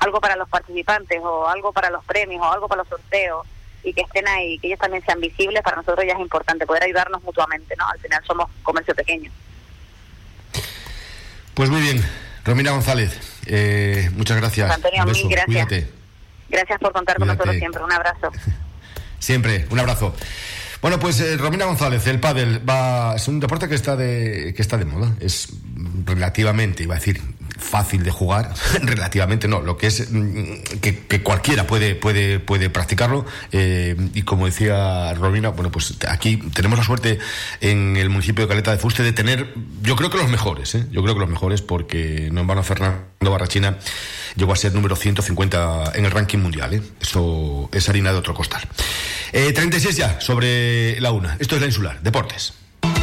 algo 0.00 0.20
para 0.20 0.36
los 0.36 0.48
participantes 0.50 1.18
o 1.22 1.48
algo 1.48 1.72
para 1.72 1.88
los 1.88 2.04
premios 2.04 2.42
o 2.42 2.52
algo 2.52 2.68
para 2.68 2.82
los 2.82 2.88
sorteos 2.88 3.46
y 3.84 3.92
que 3.92 4.02
estén 4.02 4.26
ahí, 4.28 4.58
que 4.58 4.68
ellos 4.68 4.78
también 4.78 5.04
sean 5.04 5.20
visibles, 5.20 5.62
para 5.62 5.76
nosotros 5.76 6.04
ya 6.06 6.14
es 6.14 6.20
importante 6.20 6.66
poder 6.66 6.84
ayudarnos 6.84 7.22
mutuamente, 7.22 7.74
¿no? 7.76 7.88
Al 7.88 7.98
final 7.98 8.22
somos 8.26 8.50
comercio 8.62 8.94
pequeño. 8.94 9.30
Pues 11.54 11.68
muy 11.68 11.82
bien, 11.82 12.02
Romina 12.44 12.70
González, 12.70 13.18
eh, 13.46 14.10
muchas 14.14 14.36
gracias. 14.38 14.70
Antonio, 14.70 15.04
mil 15.04 15.28
gracias. 15.28 15.86
Gracias 16.48 16.78
por 16.80 16.92
contar 16.92 17.16
con 17.16 17.28
nosotros 17.28 17.56
siempre. 17.56 17.82
Un 17.82 17.92
abrazo. 17.92 18.30
siempre, 19.18 19.66
un 19.70 19.78
abrazo. 19.78 20.14
Bueno, 20.82 20.98
pues 20.98 21.20
eh, 21.20 21.36
Romina 21.36 21.64
González, 21.64 22.06
el 22.08 22.18
pádel 22.18 22.68
va, 22.68 23.14
es 23.14 23.28
un 23.28 23.38
deporte 23.38 23.68
que 23.68 23.74
está 23.74 23.94
de 23.96 24.52
que 24.54 24.62
está 24.62 24.76
de 24.76 24.84
moda. 24.84 25.14
Es 25.20 25.48
relativamente, 26.04 26.82
iba 26.82 26.96
a 26.96 26.98
decir, 26.98 27.22
fácil 27.58 28.02
de 28.02 28.10
jugar, 28.10 28.52
relativamente 28.82 29.48
no, 29.48 29.60
lo 29.60 29.76
que 29.76 29.86
es 29.86 30.10
mm, 30.10 30.78
que, 30.80 31.22
cualquiera 31.22 31.66
puede, 31.66 31.94
puede, 31.94 32.40
puede 32.40 32.70
practicarlo. 32.70 33.24
Eh, 33.52 33.96
y 34.14 34.22
como 34.22 34.46
decía 34.46 35.14
Romina, 35.14 35.50
bueno, 35.50 35.70
pues 35.70 35.94
aquí 36.08 36.36
tenemos 36.36 36.78
la 36.78 36.84
suerte 36.84 37.18
en 37.60 37.96
el 37.96 38.10
municipio 38.10 38.44
de 38.44 38.48
Caleta 38.48 38.72
de 38.72 38.78
Fuste 38.78 39.02
de 39.02 39.12
tener, 39.12 39.54
yo 39.82 39.96
creo 39.96 40.10
que 40.10 40.18
los 40.18 40.28
mejores, 40.28 40.74
¿eh? 40.74 40.86
yo 40.90 41.02
creo 41.02 41.14
que 41.14 41.20
los 41.20 41.30
mejores, 41.30 41.62
porque 41.62 42.28
no 42.32 42.52
a 42.52 42.62
Fernando 42.62 43.30
Barrachina 43.30 43.78
llegó 44.36 44.52
a 44.52 44.56
ser 44.56 44.74
número 44.74 44.94
150 44.94 45.92
en 45.94 46.04
el 46.04 46.10
ranking 46.10 46.38
mundial. 46.38 46.74
¿eh? 46.74 46.82
Eso 47.00 47.70
es 47.72 47.88
harina 47.88 48.12
de 48.12 48.18
otro 48.18 48.34
costal. 48.34 48.62
36 49.32 49.96
ya 49.96 50.20
sobre 50.20 51.00
la 51.00 51.12
una. 51.12 51.36
Esto 51.40 51.54
es 51.54 51.62
la 51.62 51.66
insular. 51.66 52.02
Deportes. 52.02 52.52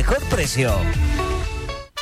mejor 0.00 0.24
precio. 0.30 0.70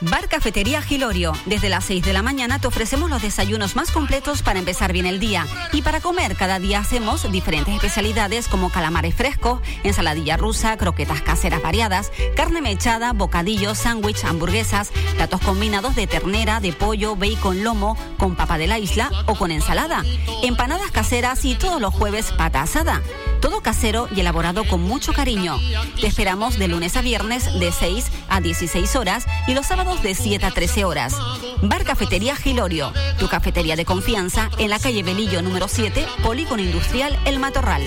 Bar 0.00 0.28
Cafetería 0.28 0.80
Gilorio. 0.80 1.32
Desde 1.44 1.68
las 1.68 1.84
6 1.86 2.04
de 2.04 2.12
la 2.12 2.22
mañana 2.22 2.60
te 2.60 2.68
ofrecemos 2.68 3.10
los 3.10 3.20
desayunos 3.20 3.74
más 3.74 3.90
completos 3.90 4.42
para 4.42 4.60
empezar 4.60 4.92
bien 4.92 5.06
el 5.06 5.18
día. 5.18 5.44
Y 5.72 5.82
para 5.82 6.00
comer 6.00 6.36
cada 6.36 6.60
día 6.60 6.78
hacemos 6.78 7.30
diferentes 7.32 7.74
especialidades 7.74 8.46
como 8.46 8.70
calamares 8.70 9.16
frescos, 9.16 9.60
ensaladilla 9.82 10.36
rusa, 10.36 10.76
croquetas 10.76 11.22
caseras 11.22 11.62
variadas, 11.62 12.12
carne 12.36 12.60
mechada, 12.60 13.12
bocadillos, 13.12 13.78
sándwich, 13.78 14.24
hamburguesas, 14.24 14.92
platos 15.16 15.40
combinados 15.40 15.96
de 15.96 16.06
ternera, 16.06 16.60
de 16.60 16.72
pollo, 16.72 17.16
bacon, 17.16 17.64
lomo, 17.64 17.96
con 18.18 18.36
papa 18.36 18.56
de 18.56 18.68
la 18.68 18.78
isla 18.78 19.10
o 19.26 19.34
con 19.34 19.50
ensalada, 19.50 20.04
empanadas 20.44 20.92
caseras 20.92 21.44
y 21.44 21.56
todos 21.56 21.80
los 21.80 21.92
jueves 21.92 22.30
pata 22.30 22.62
asada. 22.62 23.02
Todo 23.40 23.62
casero 23.62 24.08
y 24.14 24.20
elaborado 24.20 24.64
con 24.64 24.82
mucho 24.82 25.12
cariño. 25.12 25.58
Te 26.00 26.06
esperamos 26.06 26.58
de 26.58 26.68
lunes 26.68 26.96
a 26.96 27.02
viernes 27.02 27.58
de 27.58 27.72
6 27.72 28.04
a 28.38 28.40
16 28.40 28.96
horas 28.96 29.26
y 29.46 29.54
los 29.54 29.66
sábados 29.66 30.02
de 30.02 30.14
7 30.14 30.46
a 30.46 30.50
13 30.50 30.84
horas. 30.84 31.14
Bar 31.62 31.84
Cafetería 31.84 32.36
Gilorio, 32.36 32.92
tu 33.18 33.28
cafetería 33.28 33.76
de 33.76 33.84
confianza 33.84 34.48
en 34.58 34.70
la 34.70 34.78
calle 34.78 35.02
Belillo 35.02 35.42
número 35.42 35.68
7, 35.68 36.06
Polígono 36.22 36.62
Industrial 36.62 37.18
El 37.24 37.38
Matorral. 37.38 37.82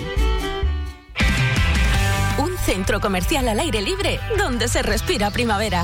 Un 2.37 2.57
centro 2.57 2.99
comercial 2.99 3.47
al 3.47 3.59
aire 3.59 3.81
libre 3.81 4.19
donde 4.37 4.67
se 4.67 4.81
respira 4.81 5.31
primavera. 5.31 5.83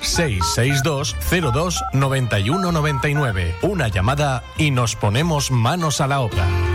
662 0.00 1.16
02 1.52 1.84
9199. 1.92 3.56
Una 3.62 3.88
llamada 3.88 4.42
y 4.56 4.70
nos 4.70 4.96
ponemos 4.96 5.50
manos 5.50 6.00
a 6.00 6.06
la 6.06 6.20
obra. 6.20 6.69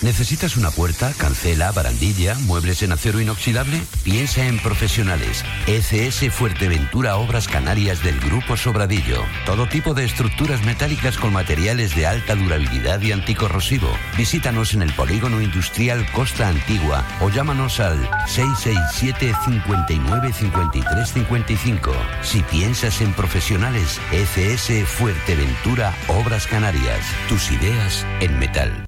¿Necesitas 0.00 0.56
una 0.56 0.70
puerta, 0.70 1.12
cancela, 1.18 1.72
barandilla, 1.72 2.36
muebles 2.46 2.84
en 2.84 2.92
acero 2.92 3.20
inoxidable? 3.20 3.80
Piensa 4.04 4.46
en 4.46 4.60
profesionales. 4.60 5.44
ECS 5.66 6.32
Fuerteventura 6.32 7.16
Obras 7.16 7.48
Canarias 7.48 8.02
del 8.04 8.20
Grupo 8.20 8.56
Sobradillo. 8.56 9.24
Todo 9.44 9.66
tipo 9.68 9.94
de 9.94 10.04
estructuras 10.04 10.64
metálicas 10.64 11.18
con 11.18 11.32
materiales 11.32 11.96
de 11.96 12.06
alta 12.06 12.36
durabilidad 12.36 13.00
y 13.02 13.10
anticorrosivo. 13.10 13.88
Visítanos 14.16 14.72
en 14.72 14.82
el 14.82 14.92
Polígono 14.92 15.42
Industrial 15.42 16.06
Costa 16.12 16.48
Antigua 16.48 17.04
o 17.20 17.28
llámanos 17.28 17.80
al 17.80 17.98
667 18.28 19.34
59 19.46 20.32
53 20.32 21.12
55. 21.12 21.92
Si 22.22 22.42
piensas 22.44 23.00
en 23.00 23.12
profesionales, 23.14 24.00
ECS 24.12 24.88
Fuerteventura 24.88 25.92
Obras 26.06 26.46
Canarias. 26.46 27.04
Tus 27.28 27.50
ideas 27.50 28.06
en 28.20 28.38
metal. 28.38 28.87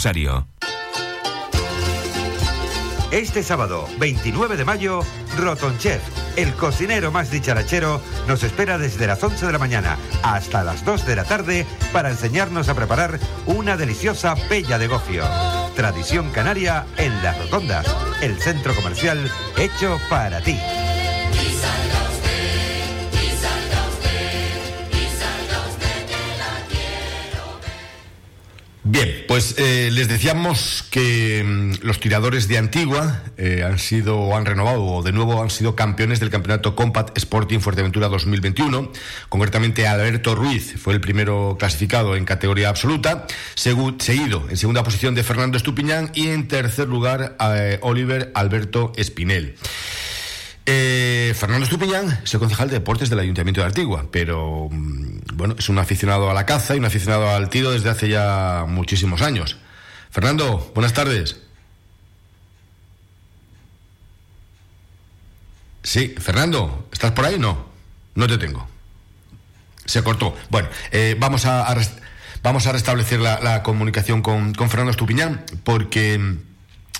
Este 3.11 3.43
sábado, 3.43 3.87
29 3.99 4.57
de 4.57 4.65
mayo, 4.65 5.01
Roton 5.37 5.77
Chef, 5.77 6.01
el 6.37 6.53
cocinero 6.53 7.11
más 7.11 7.29
dicharachero, 7.29 8.01
nos 8.27 8.41
espera 8.41 8.79
desde 8.79 9.05
las 9.05 9.23
11 9.23 9.45
de 9.45 9.51
la 9.51 9.59
mañana 9.59 9.99
hasta 10.23 10.63
las 10.63 10.83
2 10.85 11.05
de 11.05 11.15
la 11.15 11.23
tarde 11.23 11.67
para 11.93 12.09
enseñarnos 12.09 12.67
a 12.67 12.73
preparar 12.73 13.19
una 13.45 13.77
deliciosa 13.77 14.35
pella 14.49 14.79
de 14.79 14.87
gofio. 14.87 15.23
Tradición 15.75 16.31
canaria 16.31 16.87
en 16.97 17.21
Las 17.21 17.37
Rotondas, 17.37 17.85
el 18.23 18.41
centro 18.41 18.73
comercial 18.73 19.29
hecho 19.57 19.99
para 20.09 20.41
ti. 20.41 20.57
Bien, 28.91 29.23
pues 29.25 29.55
eh, 29.57 29.87
les 29.89 30.09
decíamos 30.09 30.83
que 30.91 31.41
mm, 31.45 31.85
los 31.85 32.01
tiradores 32.01 32.49
de 32.49 32.57
Antigua 32.57 33.23
eh, 33.37 33.63
han 33.65 33.79
sido 33.79 34.19
o 34.19 34.35
han 34.35 34.45
renovado 34.45 34.83
o 34.83 35.01
de 35.01 35.13
nuevo 35.13 35.41
han 35.41 35.49
sido 35.49 35.77
campeones 35.77 36.19
del 36.19 36.29
campeonato 36.29 36.75
Compact 36.75 37.17
Sporting 37.17 37.59
Fuerteventura 37.59 38.09
2021. 38.09 38.91
Concretamente 39.29 39.87
Alberto 39.87 40.35
Ruiz 40.35 40.73
fue 40.77 40.93
el 40.93 40.99
primero 40.99 41.55
clasificado 41.57 42.17
en 42.17 42.25
categoría 42.25 42.67
absoluta, 42.67 43.27
seguido 43.55 44.49
en 44.49 44.57
segunda 44.57 44.83
posición 44.83 45.15
de 45.15 45.23
Fernando 45.23 45.55
Estupiñán 45.55 46.11
y 46.13 46.27
en 46.27 46.49
tercer 46.49 46.89
lugar 46.89 47.37
eh, 47.39 47.79
Oliver 47.83 48.33
Alberto 48.35 48.91
Espinel. 48.97 49.55
Eh, 50.65 51.33
Fernando 51.35 51.63
Estupiñán 51.63 52.19
es 52.23 52.33
el 52.33 52.39
concejal 52.39 52.69
de 52.69 52.75
deportes 52.75 53.09
del 53.09 53.19
Ayuntamiento 53.19 53.61
de 53.61 53.67
Antigua, 53.67 54.05
pero 54.11 54.67
mm, 54.69 55.19
bueno, 55.33 55.55
es 55.57 55.69
un 55.69 55.79
aficionado 55.79 56.29
a 56.29 56.33
la 56.33 56.45
caza 56.45 56.75
y 56.75 56.79
un 56.79 56.85
aficionado 56.85 57.29
al 57.29 57.49
tiro 57.49 57.71
desde 57.71 57.89
hace 57.89 58.09
ya 58.09 58.65
muchísimos 58.67 59.21
años. 59.21 59.57
Fernando, 60.11 60.71
buenas 60.75 60.93
tardes. 60.93 61.37
Sí, 65.83 66.13
Fernando, 66.19 66.87
¿estás 66.91 67.11
por 67.11 67.25
ahí? 67.25 67.39
No, 67.39 67.65
no 68.13 68.27
te 68.27 68.37
tengo. 68.37 68.67
Se 69.85 70.03
cortó. 70.03 70.35
Bueno, 70.49 70.69
eh, 70.91 71.15
vamos, 71.19 71.45
a, 71.45 71.75
vamos 72.43 72.67
a 72.67 72.71
restablecer 72.71 73.19
la, 73.19 73.63
comunicación 73.63 74.21
con, 74.21 74.53
con 74.53 74.69
Fernando 74.69 74.91
Estupiñán 74.91 75.43
porque 75.63 76.19
mm, 76.19 76.50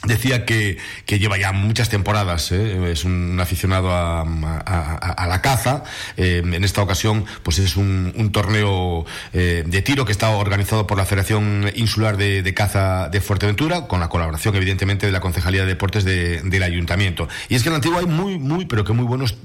Decía 0.03 0.45
que, 0.45 0.79
que, 1.05 1.19
lleva 1.19 1.37
ya 1.37 1.51
muchas 1.51 1.89
temporadas, 1.89 2.51
¿eh? 2.51 2.91
es 2.91 3.05
un 3.05 3.39
aficionado 3.39 3.91
a, 3.91 4.25
la 5.27 5.41
caza. 5.43 5.83
Eh, 6.17 6.41
en 6.43 6.63
esta 6.63 6.81
ocasión, 6.81 7.25
pues 7.43 7.59
es 7.59 7.77
un, 7.77 8.31
torneo 8.31 9.05
eh, 9.31 9.63
de 9.63 9.81
tiro 9.83 10.03
que 10.03 10.11
está 10.11 10.31
organizado 10.31 10.87
por 10.87 10.97
la 10.97 11.05
Federación 11.05 11.71
Insular 11.75 12.17
de, 12.17 12.41
de, 12.41 12.53
Caza 12.55 13.09
de 13.09 13.21
Fuerteventura, 13.21 13.87
con 13.87 13.99
la 13.99 14.09
colaboración, 14.09 14.55
evidentemente, 14.55 15.05
de 15.05 15.11
la 15.11 15.19
Concejalía 15.19 15.61
de 15.61 15.67
Deportes 15.67 16.03
de, 16.03 16.41
del 16.41 16.63
Ayuntamiento. 16.63 17.29
Y 17.47 17.53
es 17.53 17.61
que 17.61 17.69
en 17.69 17.75
antigua 17.75 17.99
hay 17.99 18.07
muy, 18.07 18.39
muy, 18.39 18.65
pero 18.65 18.83
que 18.83 18.93
muy 18.93 19.05
buenos 19.05 19.37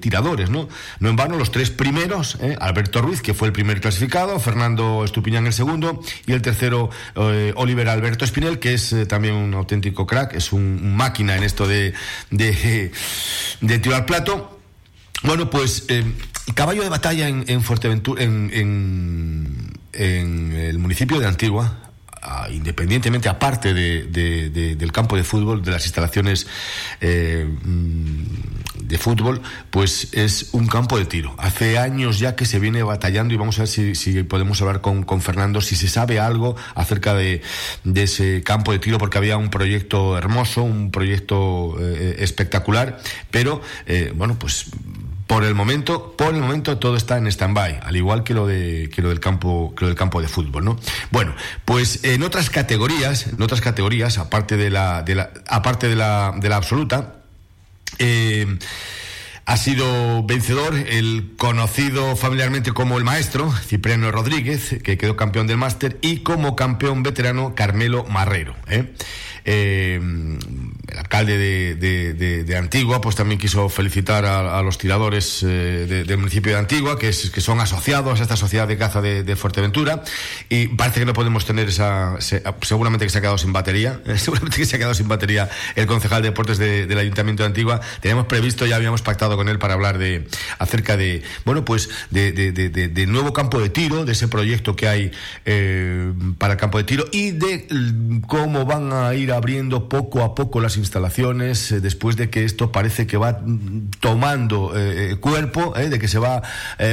tiradores, 0.00 0.50
¿no? 0.50 0.68
No 1.00 1.08
en 1.08 1.16
vano, 1.16 1.38
los 1.38 1.50
tres 1.50 1.70
primeros, 1.70 2.36
Alberto 2.60 3.00
Ruiz, 3.00 3.22
que 3.22 3.32
fue 3.32 3.48
el 3.48 3.52
primer 3.54 3.80
clasificado, 3.80 4.38
Fernando 4.38 5.02
Estupiñán 5.02 5.46
el 5.46 5.54
segundo, 5.54 6.02
y 6.26 6.32
el 6.32 6.42
tercero, 6.42 6.90
Oliver 7.14 7.88
Alberto 7.88 8.26
Espinel, 8.26 8.58
que 8.58 8.74
es 8.74 8.94
también 9.08 9.34
un 9.34 9.54
auténtico 9.54 9.93
crack, 9.94 10.34
es 10.34 10.52
un, 10.52 10.96
máquina 10.96 11.36
en 11.36 11.44
esto 11.44 11.66
de, 11.66 11.94
de, 12.30 12.92
de 13.60 13.78
tiro 13.78 14.06
plato. 14.06 14.60
Bueno, 15.22 15.48
pues 15.48 15.84
eh, 15.88 16.04
caballo 16.54 16.82
de 16.82 16.88
batalla 16.88 17.28
en, 17.28 17.44
en 17.48 17.62
Fuerteventura, 17.62 18.22
en, 18.22 18.50
en, 18.52 19.78
en, 19.92 20.52
el 20.52 20.78
municipio 20.78 21.18
de 21.18 21.26
Antigua, 21.26 21.78
independientemente, 22.50 23.28
aparte 23.28 23.74
de, 23.74 24.76
del 24.76 24.92
campo 24.92 25.16
de 25.16 25.24
fútbol, 25.24 25.62
de 25.62 25.70
las 25.70 25.84
instalaciones 25.84 26.46
eh, 27.00 27.48
de 28.86 28.98
fútbol, 28.98 29.40
pues 29.70 30.08
es 30.12 30.50
un 30.52 30.66
campo 30.66 30.98
de 30.98 31.06
tiro. 31.06 31.34
Hace 31.38 31.78
años 31.78 32.18
ya 32.18 32.36
que 32.36 32.44
se 32.44 32.58
viene 32.58 32.82
batallando 32.82 33.34
y 33.34 33.36
vamos 33.36 33.58
a 33.58 33.62
ver 33.62 33.68
si, 33.96 34.22
podemos 34.24 34.60
hablar 34.60 34.80
con, 34.80 35.20
Fernando, 35.20 35.60
si 35.60 35.76
se 35.76 35.88
sabe 35.88 36.20
algo 36.20 36.56
acerca 36.74 37.14
de, 37.14 37.42
ese 37.94 38.42
campo 38.42 38.72
de 38.72 38.78
tiro, 38.78 38.98
porque 38.98 39.18
había 39.18 39.36
un 39.36 39.50
proyecto 39.50 40.18
hermoso, 40.18 40.62
un 40.62 40.90
proyecto 40.90 41.76
eh, 41.80 42.16
espectacular, 42.18 43.00
pero 43.30 43.62
eh, 43.86 44.12
bueno, 44.14 44.38
pues 44.38 44.66
por 45.26 45.44
el 45.44 45.54
momento, 45.54 46.14
por 46.16 46.34
el 46.34 46.40
momento 46.40 46.78
todo 46.78 46.96
está 46.96 47.16
en 47.16 47.26
stand-by, 47.26 47.80
al 47.82 47.96
igual 47.96 48.24
que 48.24 48.34
lo 48.34 48.46
de 48.46 48.90
que 48.94 49.00
lo 49.00 49.08
del 49.08 49.20
campo, 49.20 49.74
que 49.76 49.84
lo 49.84 49.88
del 49.88 49.96
campo 49.96 50.20
de 50.20 50.28
fútbol, 50.28 50.64
¿no? 50.64 50.78
Bueno, 51.10 51.34
pues 51.64 52.04
en 52.04 52.22
otras 52.22 52.50
categorías, 52.50 53.28
en 53.28 53.40
otras 53.40 53.60
categorías, 53.60 54.18
aparte 54.18 54.56
de 54.56 54.70
la, 54.70 55.02
de 55.02 55.14
la 55.14 55.30
aparte 55.48 55.88
de 55.88 55.96
la, 55.96 56.34
de 56.38 56.48
la 56.48 56.56
absoluta, 56.56 57.23
Eh, 57.98 58.58
ha 59.46 59.56
sido 59.58 60.22
vencedor 60.24 60.74
el 60.74 61.34
conocido 61.36 62.16
familiarmente 62.16 62.72
como 62.72 62.96
el 62.96 63.04
maestro, 63.04 63.52
Cipriano 63.52 64.10
Rodríguez, 64.10 64.76
que 64.82 64.96
quedó 64.96 65.16
campeón 65.16 65.46
del 65.46 65.58
máster, 65.58 65.98
y 66.00 66.18
como 66.18 66.56
campeón 66.56 67.02
veterano, 67.02 67.54
Carmelo 67.54 68.04
Marrero. 68.04 68.56
¿eh? 68.68 68.94
Eh, 69.44 70.00
el 70.94 71.00
alcalde 71.00 71.74
de, 71.76 72.56
Antigua 72.56 73.00
pues 73.00 73.16
también 73.16 73.40
quiso 73.40 73.68
felicitar 73.68 74.24
a, 74.24 74.62
los 74.62 74.78
tiradores 74.78 75.42
eh, 75.42 76.04
del 76.06 76.18
municipio 76.18 76.52
de 76.52 76.58
Antigua 76.58 76.98
que, 76.98 77.08
es, 77.08 77.30
que 77.30 77.40
son 77.40 77.60
asociados 77.60 78.20
a 78.20 78.22
esta 78.22 78.36
sociedad 78.36 78.68
de 78.68 78.78
caza 78.78 79.02
de, 79.02 79.34
Fuerteventura. 79.34 80.04
Y 80.48 80.68
parece 80.68 81.00
que 81.00 81.06
no 81.06 81.12
podemos 81.12 81.44
tener 81.44 81.68
esa 81.68 82.16
seguramente 82.62 83.04
que 83.04 83.10
se 83.10 83.18
ha 83.18 83.20
quedado 83.20 83.38
sin 83.38 83.52
batería 83.52 84.00
seguramente 84.16 84.58
que 84.58 84.66
se 84.66 84.76
ha 84.76 84.78
quedado 84.78 84.94
sin 84.94 85.08
batería 85.08 85.50
el 85.74 85.86
concejal 85.86 86.22
de 86.22 86.28
deportes 86.28 86.58
del 86.58 86.98
ayuntamiento 86.98 87.42
de 87.42 87.48
Antigua. 87.48 87.80
Teníamos 88.00 88.26
previsto 88.26 88.64
ya 88.66 88.76
habíamos 88.76 89.02
pactado 89.02 89.36
con 89.36 89.48
él 89.48 89.58
para 89.58 89.74
hablar 89.74 89.98
de 89.98 90.28
acerca 90.58 90.96
de 90.96 91.22
bueno 91.44 91.64
pues 91.64 91.90
de, 92.10 93.06
nuevo 93.08 93.32
campo 93.32 93.60
de 93.60 93.68
tiro 93.68 94.04
de 94.04 94.12
ese 94.12 94.28
proyecto 94.28 94.76
que 94.76 94.88
hay 94.88 95.10
eh, 95.44 96.12
para 96.38 96.54
el 96.54 96.58
campo 96.60 96.78
de 96.78 96.84
tiro 96.84 97.04
y 97.10 97.32
de 97.32 97.66
cómo 98.28 98.64
van 98.64 98.92
a 98.92 99.14
ir 99.14 99.32
abriendo 99.32 99.88
poco 99.88 100.22
a 100.22 100.34
poco 100.34 100.60
las 100.60 100.76
instalaciones 100.84 101.72
eh, 101.72 101.80
después 101.80 102.16
de 102.16 102.30
que 102.30 102.44
esto 102.44 102.70
parece 102.70 103.06
que 103.06 103.16
va 103.16 103.40
tomando 104.00 104.72
eh, 104.76 105.16
cuerpo, 105.16 105.76
eh, 105.76 105.88
de 105.88 105.98
que 105.98 106.08
se 106.08 106.18
va 106.18 106.42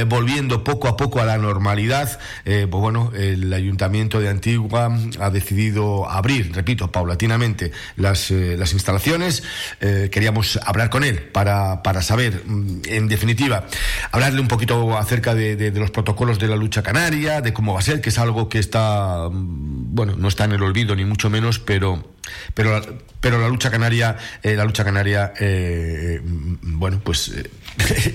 volviendo 0.06 0.64
poco 0.64 0.88
a 0.88 0.96
poco 0.96 1.20
a 1.20 1.24
la 1.24 1.38
normalidad. 1.38 2.18
pues 2.44 2.68
bueno, 2.68 3.12
el 3.14 3.52
Ayuntamiento 3.52 4.20
de 4.20 4.28
Antigua 4.28 4.96
ha 5.20 5.30
decidido 5.30 6.08
abrir, 6.08 6.52
repito, 6.54 6.90
paulatinamente 6.90 7.72
las, 7.96 8.30
las 8.30 8.72
instalaciones. 8.72 9.42
queríamos 9.80 10.58
hablar 10.64 10.88
con 10.90 11.04
él 11.04 11.20
para, 11.20 11.82
para 11.82 12.02
saber, 12.02 12.42
mm, 12.46 12.82
en 12.86 13.08
definitiva, 13.08 13.66
hablarle 14.10 14.40
un 14.40 14.48
poquito 14.48 14.96
acerca 14.96 15.34
de, 15.34 15.56
de 15.56 15.80
los 15.80 15.90
protocolos 15.90 16.38
de 16.38 16.48
la 16.48 16.56
lucha 16.56 16.82
canaria, 16.82 17.40
de 17.40 17.52
cómo 17.52 17.74
va 17.74 17.80
a 17.80 17.82
ser, 17.82 18.00
que 18.00 18.10
es 18.10 18.18
algo 18.18 18.48
que 18.48 18.58
está, 18.58 19.28
mm, 19.30 19.94
bueno, 19.94 20.14
no 20.16 20.28
está 20.28 20.44
en 20.44 20.52
el 20.52 20.62
olvido 20.62 20.96
ni 20.96 21.04
mucho 21.04 21.28
menos, 21.30 21.58
pero 21.58 22.12
pero, 22.54 22.80
pero 23.20 23.38
la 23.38 23.48
lucha 23.48 23.70
canaria, 23.70 24.16
eh, 24.42 24.54
la 24.54 24.64
lucha 24.64 24.84
canaria, 24.84 25.32
eh, 25.38 26.20
mm, 26.22 26.78
bueno, 26.78 27.00
pues 27.02 27.28
eh, 27.28 27.50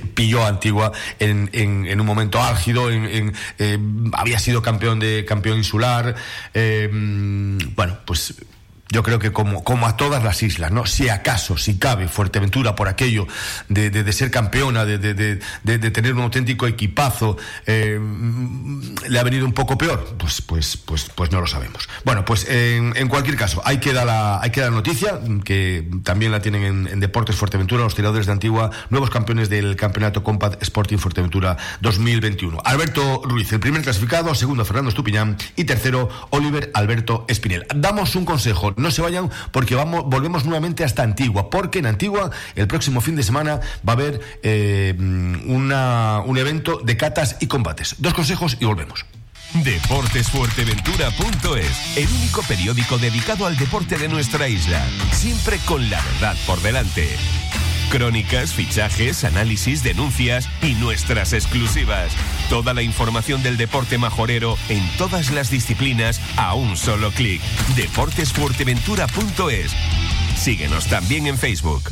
pilló 0.14 0.44
a 0.44 0.48
Antigua 0.48 0.92
en, 1.20 1.50
en, 1.54 2.00
un 2.00 2.06
momento 2.06 2.42
álgido, 2.42 2.92
en, 2.92 3.34
había 4.14 4.40
sido 4.40 4.62
campeón 4.62 5.00
de 5.00 5.26
campeón 5.26 5.58
insular, 5.58 6.16
mm, 6.54 7.76
bueno, 7.76 8.00
pues 8.06 8.36
yo 8.90 9.04
creo 9.04 9.20
que 9.20 9.32
como, 9.32 9.64
como 9.64 9.88
a 9.88 9.98
todas 9.98 10.24
las 10.24 10.44
islas, 10.44 10.72
¿no? 10.72 10.86
Si 10.86 11.10
acaso, 11.10 11.58
si 11.58 11.78
cabe, 11.78 12.08
Fuerteventura, 12.08 12.76
por 12.76 12.88
aquello 12.88 13.28
de, 13.70 13.90
de, 13.90 14.14
ser 14.14 14.32
campeona, 14.32 14.86
de, 14.86 14.98
de, 14.98 15.92
tener 15.92 16.14
un 16.14 16.22
auténtico 16.22 16.68
equipazo, 16.68 17.38
eh, 17.66 18.00
le 19.08 19.20
ha 19.20 19.24
venido 19.24 19.46
un 19.46 19.54
poco 19.54 19.78
peor, 19.78 20.16
pues, 20.18 20.42
pues, 20.42 20.78
pues, 20.78 21.10
pues 21.14 21.32
no 21.32 21.42
lo 21.42 21.48
sabemos. 21.48 21.88
Bueno, 22.04 22.26
pues 22.26 22.48
en, 22.50 22.94
en 22.96 23.08
cualquier 23.08 23.36
caso, 23.36 23.62
hay 23.66 23.78
que, 23.80 23.94
dar 23.94 24.06
la, 24.06 24.42
dar 24.56 24.72
noticia, 24.72 25.20
que 25.44 25.88
también 26.04 26.32
la 26.32 26.42
tienen 26.42 26.88
en, 26.88 27.00
Deportes 27.00 27.36
Fuerteventura, 27.36 27.84
los 27.84 27.96
tiradores 27.96 28.26
de 28.26 28.32
Antigua, 28.32 28.72
nuevos 28.90 29.10
campeones 29.10 29.50
del 29.50 29.76
Campeonato 29.76 30.24
Compact 30.24 30.62
Sporting 30.64 30.98
Fuerteventura 30.98 31.58
2021. 31.82 32.62
Alberto 32.64 33.22
Ruiz, 33.24 33.52
el 33.54 33.60
primer 33.60 33.82
clasificado, 33.82 34.34
segundo 34.34 34.66
Fernando 34.66 34.90
Estupiñán 34.90 35.38
y 35.56 35.66
tercero 35.66 36.10
Oliver 36.32 36.72
Alberto 36.74 37.26
Espinel. 37.28 37.66
Damos 37.76 38.16
un 38.16 38.26
consejo 38.26 38.74
no 38.78 38.92
se 38.92 39.02
vayan 39.02 39.30
porque 39.52 39.76
vamos, 39.76 40.06
volvemos 40.06 40.46
nuevamente 40.46 40.84
hasta 40.84 41.04
Antigua, 41.04 41.50
porque 41.50 41.80
en 41.80 41.88
Antigua 41.88 42.30
el 42.56 42.68
próximo 42.68 43.02
fin 43.02 43.16
de 43.16 43.24
semana 43.24 43.60
va 43.88 43.94
a 43.94 43.96
haber 43.96 44.20
eh, 44.44 44.94
una, 45.46 46.22
un 46.26 46.38
evento 46.38 46.82
de 46.84 46.98
catas 46.98 47.38
y 47.40 47.48
combates. 47.48 47.96
Dos 48.00 48.14
consejos 48.14 48.58
y 48.60 48.66
volvemos. 48.66 49.06
Deportesfuerteventura.es, 49.54 51.98
el 51.98 52.08
único 52.08 52.42
periódico 52.44 52.98
dedicado 52.98 53.46
al 53.46 53.56
deporte 53.58 53.98
de 53.98 54.10
nuestra 54.10 54.50
isla, 54.50 54.86
siempre 55.12 55.58
con 55.66 55.90
la 55.90 56.02
verdad 56.02 56.36
por 56.46 56.62
delante. 56.62 57.16
Crónicas, 57.90 58.54
fichajes, 58.54 59.24
análisis, 59.24 59.84
denuncias 59.84 60.50
y 60.62 60.74
nuestras 60.76 61.34
exclusivas. 61.34 62.12
Toda 62.50 62.74
la 62.74 62.82
información 62.82 63.44
del 63.44 63.58
deporte 63.58 63.98
majorero 63.98 64.58
en 64.70 64.88
todas 64.98 65.32
las 65.32 65.50
disciplinas 65.50 66.20
a 66.36 66.54
un 66.54 66.76
solo 66.78 67.12
clic. 67.12 67.42
Deportesfuerteventura.es. 67.76 69.72
Síguenos 70.38 70.88
también 70.88 71.28
en 71.28 71.38
Facebook. 71.38 71.92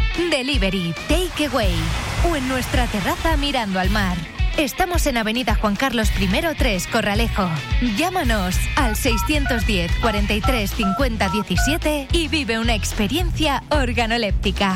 Delivery, 0.17 0.93
Takeaway 1.07 1.73
o 2.29 2.35
en 2.35 2.47
nuestra 2.47 2.87
terraza 2.87 3.37
mirando 3.37 3.79
al 3.79 3.89
mar. 3.89 4.17
Estamos 4.57 5.07
en 5.07 5.17
Avenida 5.17 5.55
Juan 5.55 5.75
Carlos 5.75 6.09
I 6.19 6.27
3, 6.57 6.87
Corralejo. 6.87 7.49
Llámanos 7.95 8.55
al 8.75 8.95
610 8.95 9.91
43 10.01 10.69
50 10.69 11.29
17 11.29 12.07
y 12.11 12.27
vive 12.27 12.59
una 12.59 12.75
experiencia 12.75 13.63
organoléptica. 13.69 14.75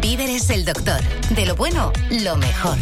Víveres 0.00 0.48
el 0.50 0.64
doctor. 0.64 1.00
De 1.34 1.44
lo 1.46 1.54
bueno, 1.54 1.92
lo 2.10 2.36
mejor. 2.36 2.78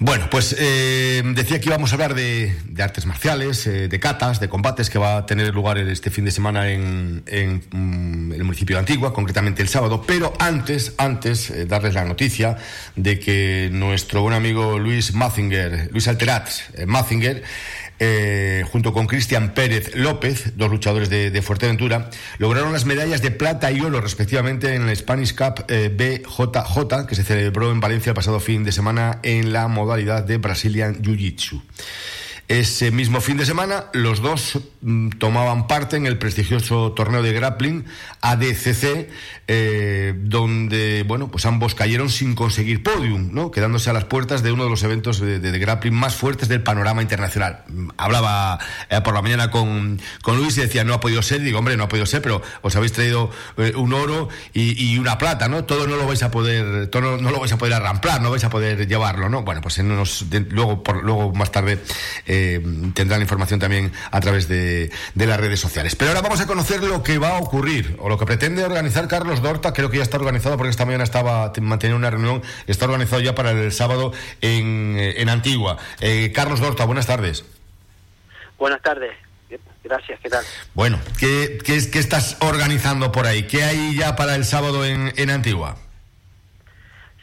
Bueno, 0.00 0.28
pues 0.30 0.54
eh, 0.56 1.22
decía 1.24 1.60
que 1.60 1.66
íbamos 1.68 1.90
a 1.90 1.96
hablar 1.96 2.14
de, 2.14 2.54
artes 2.78 3.04
marciales, 3.04 3.66
eh, 3.66 3.88
de 3.88 4.00
catas, 4.00 4.38
de 4.38 4.48
combates 4.48 4.90
que 4.90 4.98
va 4.98 5.16
a 5.16 5.26
tener 5.26 5.52
lugar 5.52 5.76
este 5.78 6.10
fin 6.10 6.24
de 6.24 6.30
semana 6.30 6.70
en, 6.70 7.24
mm, 7.26 8.32
el 8.32 8.44
municipio 8.44 8.76
de 8.76 8.80
Antigua, 8.80 9.12
concretamente 9.12 9.60
el 9.60 9.68
sábado. 9.68 10.04
Pero 10.06 10.32
antes, 10.38 10.94
antes, 10.98 11.50
eh, 11.50 11.66
darles 11.66 11.94
la 11.94 12.04
noticia 12.04 12.56
de 12.94 13.18
que 13.18 13.70
nuestro 13.72 14.22
buen 14.22 14.34
amigo 14.34 14.78
Luis 14.78 15.14
Mazinger, 15.14 15.90
Luis 15.92 16.06
Alterat 16.06 16.48
Mazinger, 16.86 17.42
eh, 17.98 18.64
junto 18.70 18.92
con 18.92 19.06
Cristian 19.06 19.54
Pérez 19.54 19.94
López, 19.94 20.56
dos 20.56 20.70
luchadores 20.70 21.10
de, 21.10 21.42
Fuerteventura, 21.42 22.10
lograron 22.38 22.72
las 22.72 22.84
medallas 22.84 23.22
de 23.22 23.30
plata 23.30 23.70
y 23.72 23.80
oro 23.80 24.00
respectivamente 24.00 24.74
en 24.74 24.88
el 24.88 24.96
Spanish 24.96 25.34
Cup 25.34 25.64
eh, 25.68 25.88
BJJ 25.88 27.06
que 27.06 27.14
se 27.14 27.24
celebró 27.24 27.70
en 27.70 27.80
Valencia 27.80 28.10
el 28.10 28.14
pasado 28.14 28.40
fin 28.40 28.64
de 28.64 28.72
semana 28.72 29.20
en 29.22 29.52
la 29.52 29.68
modalidad 29.68 30.24
de 30.24 30.36
Brazilian 30.38 31.02
Jiu-Jitsu. 31.02 31.62
Ese 32.48 32.90
mismo 32.90 33.20
fin 33.20 33.36
de 33.36 33.44
semana, 33.44 33.84
los 33.92 34.22
dos 34.22 34.58
mm, 34.80 35.10
tomaban 35.18 35.66
parte 35.66 35.98
en 35.98 36.06
el 36.06 36.16
prestigioso 36.16 36.92
torneo 36.92 37.22
de 37.22 37.34
grappling 37.34 37.84
ADCC, 38.22 39.10
eh, 39.48 40.14
donde, 40.16 41.04
bueno, 41.06 41.30
pues 41.30 41.44
ambos 41.44 41.74
cayeron 41.74 42.08
sin 42.08 42.34
conseguir 42.34 42.82
podium, 42.82 43.34
¿no? 43.34 43.50
Quedándose 43.50 43.90
a 43.90 43.92
las 43.92 44.04
puertas 44.04 44.42
de 44.42 44.50
uno 44.50 44.64
de 44.64 44.70
los 44.70 44.82
eventos 44.82 45.20
de, 45.20 45.58
grappling 45.58 45.92
más 45.92 46.14
fuertes 46.14 46.48
del 46.48 46.62
panorama 46.62 47.02
internacional. 47.02 47.64
Hablaba 47.98 48.58
eh, 48.88 48.98
por 49.02 49.12
la 49.12 49.20
mañana 49.20 49.50
con, 49.50 50.00
con, 50.22 50.38
Luis 50.38 50.56
y 50.56 50.62
decía, 50.62 50.84
no 50.84 50.94
ha 50.94 51.00
podido 51.00 51.20
ser, 51.20 51.42
digo, 51.42 51.58
hombre, 51.58 51.76
no 51.76 51.84
ha 51.84 51.88
podido 51.88 52.06
ser, 52.06 52.22
pero 52.22 52.40
os 52.62 52.74
habéis 52.76 52.92
traído 52.92 53.30
eh, 53.58 53.74
un 53.76 53.92
oro 53.92 54.30
y, 54.54 54.96
una 54.96 55.18
plata, 55.18 55.48
¿no? 55.48 55.64
Todo 55.64 55.86
no 55.86 55.96
lo 55.96 56.06
vais 56.06 56.22
a 56.22 56.30
poder, 56.30 56.86
todo 56.86 57.18
no, 57.18 57.30
lo 57.30 57.40
vais 57.40 57.52
a 57.52 57.58
poder 57.58 57.74
arramplar, 57.74 58.22
no 58.22 58.30
vais 58.30 58.44
a 58.44 58.48
poder 58.48 58.88
llevarlo, 58.88 59.28
¿no? 59.28 59.42
Bueno, 59.42 59.60
pues 59.60 59.78
luego, 59.78 60.82
por, 60.82 61.04
luego 61.04 61.34
más 61.34 61.52
tarde 61.52 61.78
tendrán 62.94 63.20
la 63.20 63.24
información 63.24 63.60
también 63.60 63.92
a 64.10 64.20
través 64.20 64.48
de, 64.48 64.90
de, 65.14 65.26
las 65.26 65.38
redes 65.38 65.60
sociales. 65.60 65.96
Pero 65.96 66.10
ahora 66.10 66.22
vamos 66.22 66.40
a 66.40 66.46
conocer 66.46 66.82
lo 66.82 67.02
que 67.02 67.18
va 67.18 67.36
a 67.36 67.38
ocurrir 67.38 67.96
o 68.00 68.08
lo 68.08 68.18
que 68.18 68.26
pretende 68.26 68.64
organizar 68.64 69.08
Carlos 69.08 69.42
Dorta. 69.42 69.72
Creo 69.72 69.90
que 69.90 69.98
ya 69.98 70.02
está 70.02 70.16
organizado 70.16 70.56
porque 70.56 70.70
esta 70.70 70.84
mañana 70.84 71.04
estaba 71.04 71.52
manteniendo 71.60 71.96
una 71.96 72.10
reunión. 72.10 72.42
Está 72.66 72.86
organizado 72.86 73.20
ya 73.20 73.34
para 73.34 73.50
el 73.52 73.72
sábado 73.72 74.12
en, 74.40 74.96
en 74.98 75.28
Antigua. 75.28 75.78
Carlos 76.34 76.60
Dorta, 76.60 76.84
buenas 76.84 77.06
tardes. 77.06 77.44
Buenas 78.58 78.82
tardes. 78.82 79.12
Gracias, 79.88 80.20
¿qué 80.20 80.28
tal? 80.28 80.44
Bueno, 80.74 81.00
¿qué, 81.18 81.58
qué, 81.64 81.90
qué 81.90 81.98
estás 81.98 82.36
organizando 82.40 83.10
por 83.10 83.26
ahí? 83.26 83.44
¿Qué 83.44 83.62
hay 83.62 83.96
ya 83.96 84.16
para 84.16 84.34
el 84.34 84.44
sábado 84.44 84.84
en, 84.84 85.12
en 85.16 85.30
Antigua? 85.30 85.76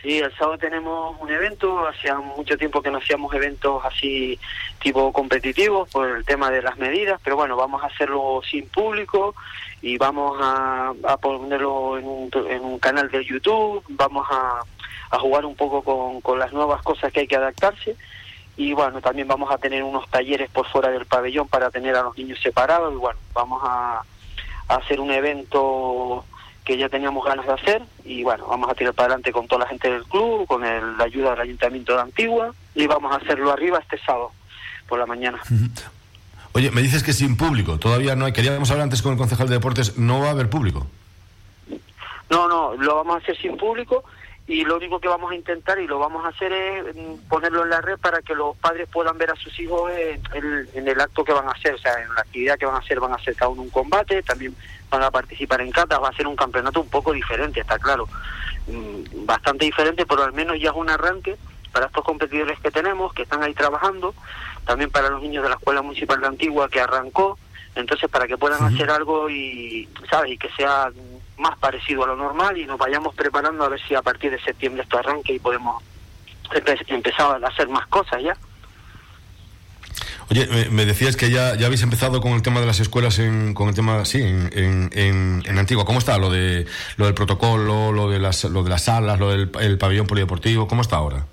Sí, 0.05 0.19
el 0.19 0.31
sábado 0.35 0.59
tenemos 0.59 1.19
un 1.19 1.31
evento, 1.31 1.87
hacía 1.87 2.13
mucho 2.19 2.55
tiempo 2.59 2.79
que 2.79 2.91
no 2.91 2.99
hacíamos 2.99 3.33
eventos 3.33 3.83
así 3.83 4.39
tipo 4.79 5.11
competitivos 5.11 5.89
por 5.89 6.07
el 6.07 6.23
tema 6.23 6.51
de 6.51 6.61
las 6.61 6.77
medidas, 6.77 7.19
pero 7.23 7.35
bueno, 7.35 7.55
vamos 7.55 7.81
a 7.81 7.87
hacerlo 7.87 8.39
sin 8.47 8.69
público 8.69 9.33
y 9.81 9.97
vamos 9.97 10.37
a, 10.39 10.93
ponerlo 11.19 11.97
en 11.97 12.05
un, 12.05 12.29
en 12.47 12.63
un, 12.63 12.77
canal 12.77 13.09
de 13.09 13.25
YouTube, 13.25 13.83
vamos 13.89 14.27
a, 14.29 14.59
a 15.09 15.17
jugar 15.17 15.43
un 15.43 15.55
poco 15.55 15.81
con, 15.81 16.21
con 16.21 16.37
las 16.37 16.53
nuevas 16.53 16.83
cosas 16.83 17.11
que 17.11 17.21
hay 17.21 17.27
que 17.27 17.37
adaptarse 17.37 17.95
y 18.57 18.73
bueno, 18.73 19.01
también 19.01 19.27
vamos 19.27 19.49
a 19.49 19.57
tener 19.57 19.81
unos 19.81 20.07
talleres 20.11 20.51
por 20.51 20.67
fuera 20.67 20.89
del 20.89 21.07
pabellón 21.07 21.47
para 21.47 21.71
tener 21.71 21.95
a 21.95 22.03
los 22.03 22.15
niños 22.15 22.39
separados 22.43 22.93
y 22.93 22.97
bueno, 22.97 23.19
vamos 23.33 23.59
a, 23.65 24.03
hacer 24.67 24.99
un 24.99 25.09
evento 25.09 26.25
que 26.65 26.77
ya 26.77 26.89
teníamos 26.89 27.23
ganas 27.23 27.45
de 27.45 27.53
hacer 27.53 27.83
y 28.03 28.23
bueno, 28.23 28.47
vamos 28.47 28.69
a 28.69 28.73
tirar 28.73 28.93
para 28.93 29.05
adelante 29.07 29.31
con 29.31 29.47
toda 29.47 29.63
la 29.63 29.69
gente 29.69 29.89
del 29.89 30.03
club, 30.03 30.47
con 30.47 30.61
la 30.61 31.03
ayuda 31.03 31.31
del 31.31 31.41
Ayuntamiento 31.41 31.93
de 31.93 32.01
Antigua 32.01 32.53
y 32.73 32.87
vamos 32.87 33.13
a 33.13 33.17
hacerlo 33.17 33.51
arriba 33.51 33.77
este 33.77 33.99
sábado 33.99 34.31
por 34.87 34.99
la 34.99 35.05
mañana. 35.05 35.39
Oye, 36.53 36.71
me 36.71 36.81
dices 36.81 37.03
que 37.03 37.13
sin 37.13 37.37
público, 37.37 37.77
todavía 37.77 38.15
no 38.15 38.25
hay, 38.25 38.33
queríamos 38.33 38.71
hablar 38.71 38.85
antes 38.85 39.01
con 39.01 39.11
el 39.11 39.17
concejal 39.17 39.47
de 39.47 39.55
deportes, 39.55 39.97
no 39.97 40.21
va 40.21 40.29
a 40.29 40.31
haber 40.31 40.49
público. 40.49 40.87
No, 42.29 42.47
no, 42.47 42.73
lo 42.75 42.95
vamos 42.95 43.15
a 43.15 43.19
hacer 43.19 43.37
sin 43.37 43.55
público 43.57 44.03
y 44.47 44.63
lo 44.63 44.77
único 44.77 44.99
que 44.99 45.07
vamos 45.07 45.31
a 45.31 45.35
intentar 45.35 45.79
y 45.79 45.87
lo 45.87 45.97
vamos 45.97 46.23
a 46.23 46.29
hacer 46.29 46.53
es 46.53 46.95
mm, 46.95 47.27
ponerlo 47.27 47.63
en 47.63 47.71
la 47.71 47.81
red 47.81 47.97
para 47.97 48.21
que 48.21 48.35
los 48.35 48.55
padres 48.57 48.87
puedan 48.91 49.17
ver 49.17 49.31
a 49.31 49.35
sus 49.35 49.59
hijos 49.59 49.91
en, 49.91 50.87
el 50.87 51.01
acto 51.01 51.23
que 51.23 51.33
van 51.33 51.47
a 51.47 51.51
hacer, 51.51 51.73
o 51.73 51.77
sea, 51.79 51.93
en 52.01 52.13
la 52.13 52.21
actividad 52.21 52.57
que 52.57 52.65
van 52.65 52.75
a 52.75 52.79
hacer, 52.79 52.99
van 52.99 53.13
a 53.13 53.15
hacer 53.15 53.35
cada 53.35 53.49
uno 53.49 53.63
un 53.63 53.69
combate, 53.71 54.21
también 54.21 54.55
van 54.89 55.01
a 55.01 55.09
participar 55.09 55.61
en 55.61 55.71
catas, 55.71 56.01
va 56.01 56.09
a 56.09 56.15
ser 56.15 56.27
un 56.27 56.35
campeonato 56.35 56.79
un 56.79 56.89
poco 56.89 57.11
diferente, 57.11 57.61
está 57.61 57.79
claro, 57.79 58.07
mm, 58.67 59.25
bastante 59.25 59.65
diferente, 59.65 60.05
pero 60.05 60.23
al 60.23 60.33
menos 60.33 60.59
ya 60.59 60.69
es 60.69 60.75
un 60.75 60.89
arranque 60.89 61.37
para 61.71 61.87
estos 61.87 62.05
competidores 62.05 62.59
que 62.59 62.71
tenemos, 62.71 63.13
que 63.13 63.23
están 63.23 63.41
ahí 63.41 63.53
trabajando, 63.53 64.13
también 64.65 64.91
para 64.91 65.09
los 65.09 65.21
niños 65.23 65.43
de 65.43 65.49
la 65.49 65.55
Escuela 65.55 65.81
Municipal 65.81 66.21
de 66.21 66.27
Antigua 66.27 66.69
que 66.69 66.79
arrancó, 66.79 67.37
entonces 67.75 68.09
para 68.09 68.27
que 68.27 68.37
puedan 68.37 68.63
hacer 68.63 68.89
algo 68.89 69.29
y, 69.29 69.87
¿sabes? 70.09 70.31
Y 70.33 70.37
que 70.37 70.49
sea 70.51 70.89
más 71.37 71.57
parecido 71.57 72.03
a 72.03 72.07
lo 72.07 72.15
normal 72.15 72.57
y 72.57 72.65
nos 72.65 72.77
vayamos 72.77 73.13
preparando 73.13 73.65
a 73.65 73.69
ver 73.69 73.81
si 73.85 73.93
a 73.95 74.01
partir 74.01 74.31
de 74.31 74.39
septiembre 74.41 74.83
esto 74.83 74.97
arranque 74.97 75.33
y 75.33 75.39
podemos 75.39 75.83
empezar 76.87 77.43
a 77.43 77.47
hacer 77.47 77.67
más 77.67 77.85
cosas 77.87 78.21
ya. 78.23 78.35
Oye, 80.31 80.47
me, 80.71 80.85
decías 80.85 81.15
que 81.15 81.29
ya, 81.29 81.55
ya 81.55 81.67
habéis 81.67 81.83
empezado 81.83 82.19
con 82.19 82.31
el 82.31 82.41
tema 82.41 82.59
de 82.59 82.65
las 82.65 82.79
escuelas, 82.79 83.19
en, 83.19 83.53
con 83.53 83.69
el 83.69 83.75
tema, 83.75 84.05
sí, 84.05 84.23
en, 84.23 84.49
en, 84.53 85.43
en, 85.45 85.57
Antigua. 85.59 85.85
¿Cómo 85.85 85.99
está 85.99 86.17
lo 86.17 86.31
de 86.31 86.65
lo 86.97 87.05
del 87.05 87.13
protocolo, 87.13 87.91
lo 87.91 88.09
de 88.09 88.17
las, 88.17 88.43
lo 88.45 88.63
de 88.63 88.71
las 88.71 88.85
salas, 88.85 89.19
lo 89.19 89.29
del 89.29 89.51
el 89.59 89.77
pabellón 89.77 90.07
polideportivo? 90.07 90.67
¿Cómo 90.67 90.81
está 90.81 90.95
ahora? 90.95 91.27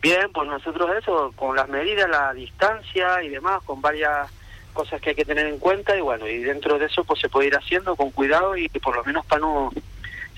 Bien, 0.00 0.32
pues 0.32 0.48
nosotros 0.48 0.88
eso, 0.98 1.30
con 1.36 1.54
las 1.54 1.68
medidas, 1.68 2.08
la 2.08 2.32
distancia 2.32 3.22
y 3.22 3.28
demás, 3.28 3.62
con 3.66 3.82
varias 3.82 4.30
cosas 4.70 5.00
que 5.00 5.10
hay 5.10 5.16
que 5.16 5.24
tener 5.24 5.46
en 5.46 5.58
cuenta 5.58 5.96
y 5.96 6.00
bueno, 6.00 6.26
y 6.26 6.38
dentro 6.38 6.78
de 6.78 6.86
eso 6.86 7.04
pues 7.04 7.20
se 7.20 7.28
puede 7.28 7.48
ir 7.48 7.56
haciendo 7.56 7.96
con 7.96 8.10
cuidado 8.10 8.56
y, 8.56 8.68
por 8.68 8.96
lo 8.96 9.04
menos 9.04 9.24
para 9.26 9.40
no... 9.40 9.70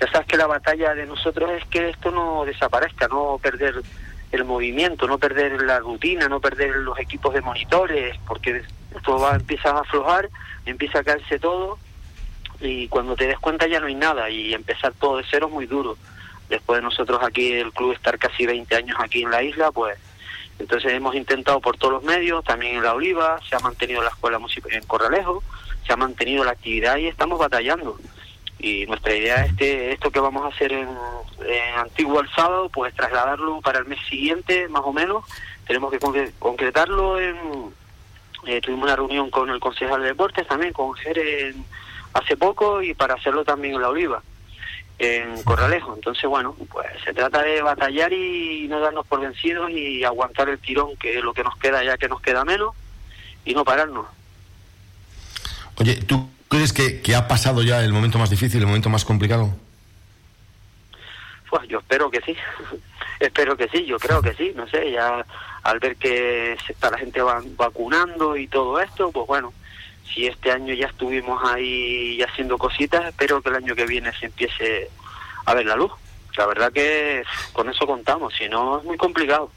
Ya 0.01 0.11
sabes 0.11 0.27
que 0.27 0.37
la 0.37 0.47
batalla 0.47 0.95
de 0.95 1.07
nosotros 1.07 1.51
es 1.53 1.65
que 1.67 1.91
esto 1.91 2.11
no 2.11 2.45
desaparezca, 2.45 3.07
no 3.09 3.39
perder 3.41 3.83
el 4.33 4.45
movimiento, 4.45 5.07
no 5.07 5.19
perder 5.19 5.63
la 5.63 5.79
rutina, 5.79 6.29
no 6.29 6.41
perder 6.41 6.77
los 6.77 6.99
equipos 6.99 7.35
de 7.35 7.41
monitores, 7.41 8.17
porque 8.27 8.63
esto 8.97 9.19
va, 9.19 9.37
empieza 9.37 9.71
a 9.71 9.81
aflojar, 9.81 10.29
empieza 10.67 11.01
a 11.01 11.05
caerse 11.05 11.39
todo 11.39 11.79
y 12.61 12.89
cuando 12.89 13.17
te 13.17 13.27
des 13.27 13.39
cuenta 13.39 13.67
ya 13.67 13.81
no 13.81 13.87
hay 13.87 13.95
nada 13.95 14.31
y 14.31 14.55
empezar 14.55 14.93
todo 14.95 15.19
de 15.19 15.25
cero 15.31 15.47
es 15.47 15.53
muy 15.53 15.67
duro. 15.67 15.97
Después 16.49 16.79
de 16.79 16.83
nosotros 16.83 17.21
aquí, 17.23 17.53
el 17.53 17.73
club 17.73 17.93
estar 17.93 18.19
casi 18.19 18.47
20 18.47 18.75
años 18.75 18.97
aquí 19.01 19.23
en 19.23 19.31
la 19.31 19.43
isla, 19.43 19.71
pues 19.71 19.99
entonces 20.63 20.93
hemos 20.93 21.17
intentado 21.17 21.61
por 21.61 21.77
todos 21.77 21.95
los 21.95 22.05
medios, 22.05 22.45
también 22.45 22.77
en 22.77 22.85
La 22.85 22.95
Oliva, 22.95 23.41
se 23.49 23.57
ha 23.57 23.59
mantenido 23.59 24.01
la 24.01 24.11
escuela 24.11 24.39
en 24.71 24.87
Corralejo, 24.87 25.43
se 25.85 25.93
ha 25.93 25.97
mantenido 25.97 26.45
la 26.45 26.53
actividad 26.53 26.99
y 26.99 27.09
estamos 27.09 27.37
batallando. 27.41 27.99
Y 28.61 28.87
nuestra 28.87 29.13
idea 29.13 29.45
es 29.45 29.55
que 29.57 29.91
esto 29.91 30.13
que 30.13 30.21
vamos 30.21 30.45
a 30.45 30.55
hacer 30.55 30.73
en, 30.73 30.89
en 30.89 31.79
Antigua 31.79 32.23
el 32.23 32.31
sábado, 32.31 32.69
pues 32.69 32.95
trasladarlo 32.95 33.61
para 33.61 33.81
el 33.81 33.87
mes 33.87 33.99
siguiente, 34.09 34.69
más 34.69 34.83
o 34.85 34.93
menos. 34.93 35.25
Tenemos 35.67 35.91
que 35.91 35.99
concretarlo 36.39 37.19
en... 37.19 37.37
Eh, 38.47 38.61
tuvimos 38.61 38.85
una 38.85 38.97
reunión 38.97 39.31
con 39.31 39.51
el 39.51 39.59
concejal 39.59 40.01
de 40.01 40.09
deportes 40.09 40.47
también, 40.47 40.73
con 40.73 40.95
Jerez 40.95 41.57
hace 42.15 42.37
poco, 42.37 42.83
y 42.83 42.95
para 42.95 43.15
hacerlo 43.15 43.45
también 43.45 43.75
en 43.75 43.83
La 43.83 43.89
Oliva 43.89 44.23
en 45.03 45.43
Corralejo. 45.43 45.95
Entonces, 45.95 46.29
bueno, 46.29 46.55
pues 46.71 46.87
se 47.05 47.13
trata 47.13 47.43
de 47.43 47.63
batallar 47.63 48.13
y 48.13 48.67
no 48.69 48.81
darnos 48.81 49.07
por 49.07 49.21
vencidos 49.21 49.71
y 49.71 50.05
aguantar 50.05 50.49
el 50.49 50.59
tirón, 50.59 50.97
que 50.97 51.19
es 51.19 51.25
lo 51.25 51.35
que 51.35 51.45
nos 51.45 51.57
queda 51.57 51.83
ya 51.85 51.99
que 51.99 52.09
nos 52.09 52.21
queda 52.21 52.45
menos, 52.45 52.75
y 53.45 53.55
no 53.55 53.65
pararnos. 53.65 54.07
Oye, 55.77 55.97
¿tú 55.97 56.29
crees 56.49 56.73
que, 56.73 57.01
que 57.01 57.15
ha 57.15 57.27
pasado 57.29 57.63
ya 57.63 57.83
el 57.83 57.93
momento 57.93 58.19
más 58.19 58.31
difícil, 58.31 58.61
el 58.61 58.67
momento 58.67 58.89
más 58.89 59.05
complicado? 59.05 59.55
Pues 61.51 61.69
yo 61.69 61.79
espero 61.79 62.11
que 62.11 62.21
sí, 62.21 62.37
espero 63.21 63.57
que 63.57 63.69
sí, 63.69 63.85
yo 63.85 63.99
creo 63.99 64.23
que 64.23 64.35
sí, 64.35 64.53
no 64.55 64.67
sé, 64.69 64.93
ya 64.93 65.27
al 65.63 65.79
ver 65.79 65.97
que 65.97 66.57
se 66.67 66.73
está 66.73 66.91
la 66.91 66.99
gente 66.99 67.21
vacunando 67.23 68.37
y 68.37 68.49
todo 68.49 68.81
esto, 68.81 69.11
pues 69.13 69.27
bueno, 69.27 69.53
si 70.13 70.27
este 70.27 70.51
año 70.51 70.75
ya 70.75 70.87
estuvimos 70.87 71.43
ahí 71.45 72.21
haciendo 72.23 72.59
cositas, 72.59 73.07
espero 73.07 73.43
que 73.43 73.51
el 73.51 73.57
año 73.57 73.75
que 73.75 73.87
viene 73.87 74.13
se 74.19 74.27
empiece 74.27 74.91
a 75.47 75.55
ver 75.55 75.67
la 75.67 75.77
luz. 75.77 75.93
La 76.37 76.47
verdad 76.47 76.73
que 76.73 77.23
con 77.53 77.69
eso 77.69 77.87
contamos, 77.87 78.35
si 78.35 78.49
no 78.49 78.79
es 78.79 78.85
muy 78.85 78.97
complicado. 78.97 79.51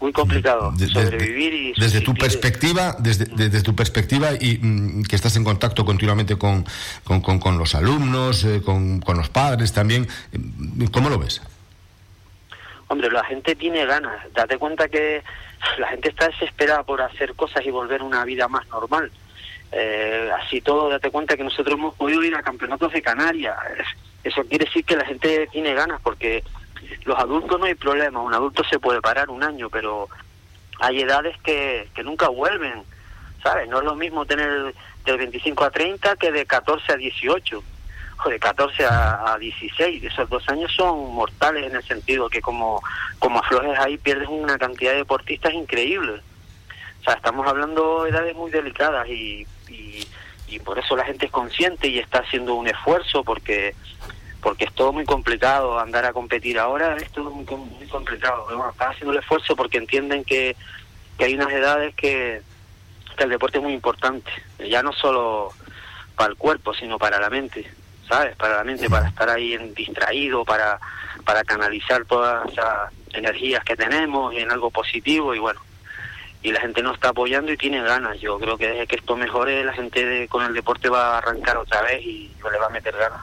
Muy 0.00 0.12
complicado 0.12 0.74
sobrevivir 0.92 1.54
y 1.54 1.72
desde 1.80 2.02
tu 2.02 2.12
perspectiva 2.12 2.94
desde, 2.98 3.24
desde 3.24 3.62
tu 3.62 3.74
perspectiva 3.74 4.32
y 4.38 4.58
mm, 4.60 5.04
que 5.04 5.16
estás 5.16 5.36
en 5.36 5.44
contacto 5.44 5.86
continuamente 5.86 6.36
con, 6.36 6.66
con, 7.04 7.22
con, 7.22 7.56
los 7.56 7.74
alumnos 7.74 8.44
eh, 8.44 8.60
con, 8.62 9.00
con 9.00 9.16
los 9.16 9.30
padres 9.30 9.72
también 9.72 10.06
mm, 10.32 10.86
¿cómo 10.88 11.08
lo 11.08 11.18
ves? 11.18 11.40
Hombre, 12.88 13.10
la 13.10 13.24
gente 13.24 13.56
tiene 13.56 13.84
ganas. 13.84 14.32
Date 14.32 14.58
cuenta 14.58 14.88
que 14.88 15.22
la 15.78 15.88
gente 15.88 16.10
está 16.10 16.28
desesperada 16.28 16.82
por 16.84 17.02
hacer 17.02 17.34
cosas 17.34 17.64
y 17.64 17.70
volver 17.70 18.02
una 18.02 18.24
vida 18.24 18.48
más 18.48 18.66
normal. 18.68 19.10
Eh, 19.72 20.30
así 20.40 20.60
todo, 20.60 20.88
date 20.88 21.10
cuenta 21.10 21.36
que 21.36 21.44
nosotros 21.44 21.78
hemos 21.78 21.94
podido 21.94 22.22
ir 22.22 22.34
a 22.34 22.42
campeonatos 22.42 22.92
de 22.92 23.02
Canarias. 23.02 23.56
Eso 24.22 24.42
quiere 24.44 24.64
decir 24.64 24.84
que 24.84 24.96
la 24.96 25.04
gente 25.04 25.48
tiene 25.52 25.74
ganas, 25.74 26.00
porque 26.00 26.42
los 27.04 27.18
adultos 27.18 27.58
no 27.58 27.66
hay 27.66 27.74
problema. 27.74 28.20
Un 28.20 28.34
adulto 28.34 28.64
se 28.64 28.78
puede 28.78 29.00
parar 29.00 29.30
un 29.30 29.42
año, 29.42 29.68
pero 29.70 30.08
hay 30.80 31.02
edades 31.02 31.36
que, 31.42 31.88
que 31.94 32.02
nunca 32.02 32.28
vuelven. 32.28 32.82
¿Sabes? 33.42 33.68
No 33.68 33.78
es 33.78 33.84
lo 33.84 33.94
mismo 33.94 34.26
tener 34.26 34.74
de 35.04 35.16
25 35.16 35.64
a 35.64 35.70
30 35.70 36.16
que 36.16 36.32
de 36.32 36.46
14 36.46 36.92
a 36.92 36.96
18 36.96 37.62
o 38.24 38.28
de 38.28 38.38
14 38.40 38.84
a, 38.86 39.34
a 39.34 39.38
16. 39.38 40.02
Esos 40.02 40.28
dos 40.28 40.48
años 40.48 40.72
son 40.74 41.14
mortales 41.14 41.66
en 41.66 41.76
el 41.76 41.84
sentido 41.84 42.28
que 42.28 42.40
como, 42.40 42.82
como 43.18 43.38
aflojes 43.38 43.78
ahí 43.78 43.98
pierdes 43.98 44.28
una 44.28 44.58
cantidad 44.58 44.92
de 44.92 44.98
deportistas 44.98 45.52
increíbles. 45.52 46.22
O 47.00 47.04
sea, 47.04 47.14
estamos 47.14 47.46
hablando 47.46 48.04
de 48.04 48.10
edades 48.10 48.34
muy 48.34 48.50
delicadas 48.50 49.06
y 49.08 49.46
y, 49.68 50.06
por 50.64 50.78
eso 50.78 50.96
la 50.96 51.04
gente 51.04 51.26
es 51.26 51.32
consciente 51.32 51.86
y 51.86 51.98
está 51.98 52.20
haciendo 52.20 52.54
un 52.54 52.66
esfuerzo 52.66 53.22
porque 53.22 53.74
porque 54.40 54.64
es 54.64 54.72
todo 54.72 54.92
muy 54.92 55.04
complicado 55.04 55.78
andar 55.78 56.04
a 56.06 56.12
competir 56.12 56.58
ahora 56.58 56.96
es 56.96 57.10
todo 57.12 57.30
muy, 57.30 57.44
muy 57.44 57.86
complicado. 57.88 58.44
Bueno, 58.46 58.70
están 58.70 58.90
haciendo 58.90 59.12
el 59.12 59.18
esfuerzo 59.18 59.54
porque 59.54 59.78
entienden 59.78 60.24
que, 60.24 60.56
que 61.18 61.24
hay 61.24 61.34
unas 61.34 61.52
edades 61.52 61.94
que, 61.94 62.42
que 63.16 63.24
el 63.24 63.30
deporte 63.30 63.58
es 63.58 63.64
muy 63.64 63.74
importante 63.74 64.30
ya 64.58 64.82
no 64.82 64.92
solo 64.92 65.50
para 66.16 66.30
el 66.30 66.36
cuerpo 66.36 66.74
sino 66.74 66.98
para 66.98 67.20
la 67.20 67.28
mente 67.28 67.70
sabes 68.08 68.34
para 68.36 68.56
la 68.56 68.64
mente 68.64 68.88
para 68.88 69.08
estar 69.08 69.28
ahí 69.28 69.52
en, 69.54 69.74
distraído 69.74 70.44
para 70.44 70.80
para 71.24 71.44
canalizar 71.44 72.04
todas 72.06 72.50
esas 72.50 72.92
energías 73.12 73.62
que 73.64 73.76
tenemos 73.76 74.34
en 74.34 74.50
algo 74.50 74.70
positivo 74.70 75.34
y 75.34 75.38
bueno 75.38 75.60
y 76.46 76.52
la 76.52 76.60
gente 76.60 76.80
nos 76.80 76.94
está 76.94 77.08
apoyando 77.08 77.50
y 77.50 77.56
tiene 77.56 77.82
ganas. 77.82 78.20
Yo 78.20 78.38
creo 78.38 78.56
que 78.56 78.68
desde 78.68 78.86
que 78.86 78.94
esto 78.94 79.16
mejore, 79.16 79.64
la 79.64 79.72
gente 79.72 80.28
con 80.28 80.44
el 80.44 80.54
deporte 80.54 80.88
va 80.88 81.14
a 81.14 81.18
arrancar 81.18 81.56
otra 81.56 81.82
vez 81.82 82.00
y 82.04 82.30
le 82.52 82.58
va 82.58 82.66
a 82.66 82.70
meter 82.70 82.94
ganas. 82.96 83.20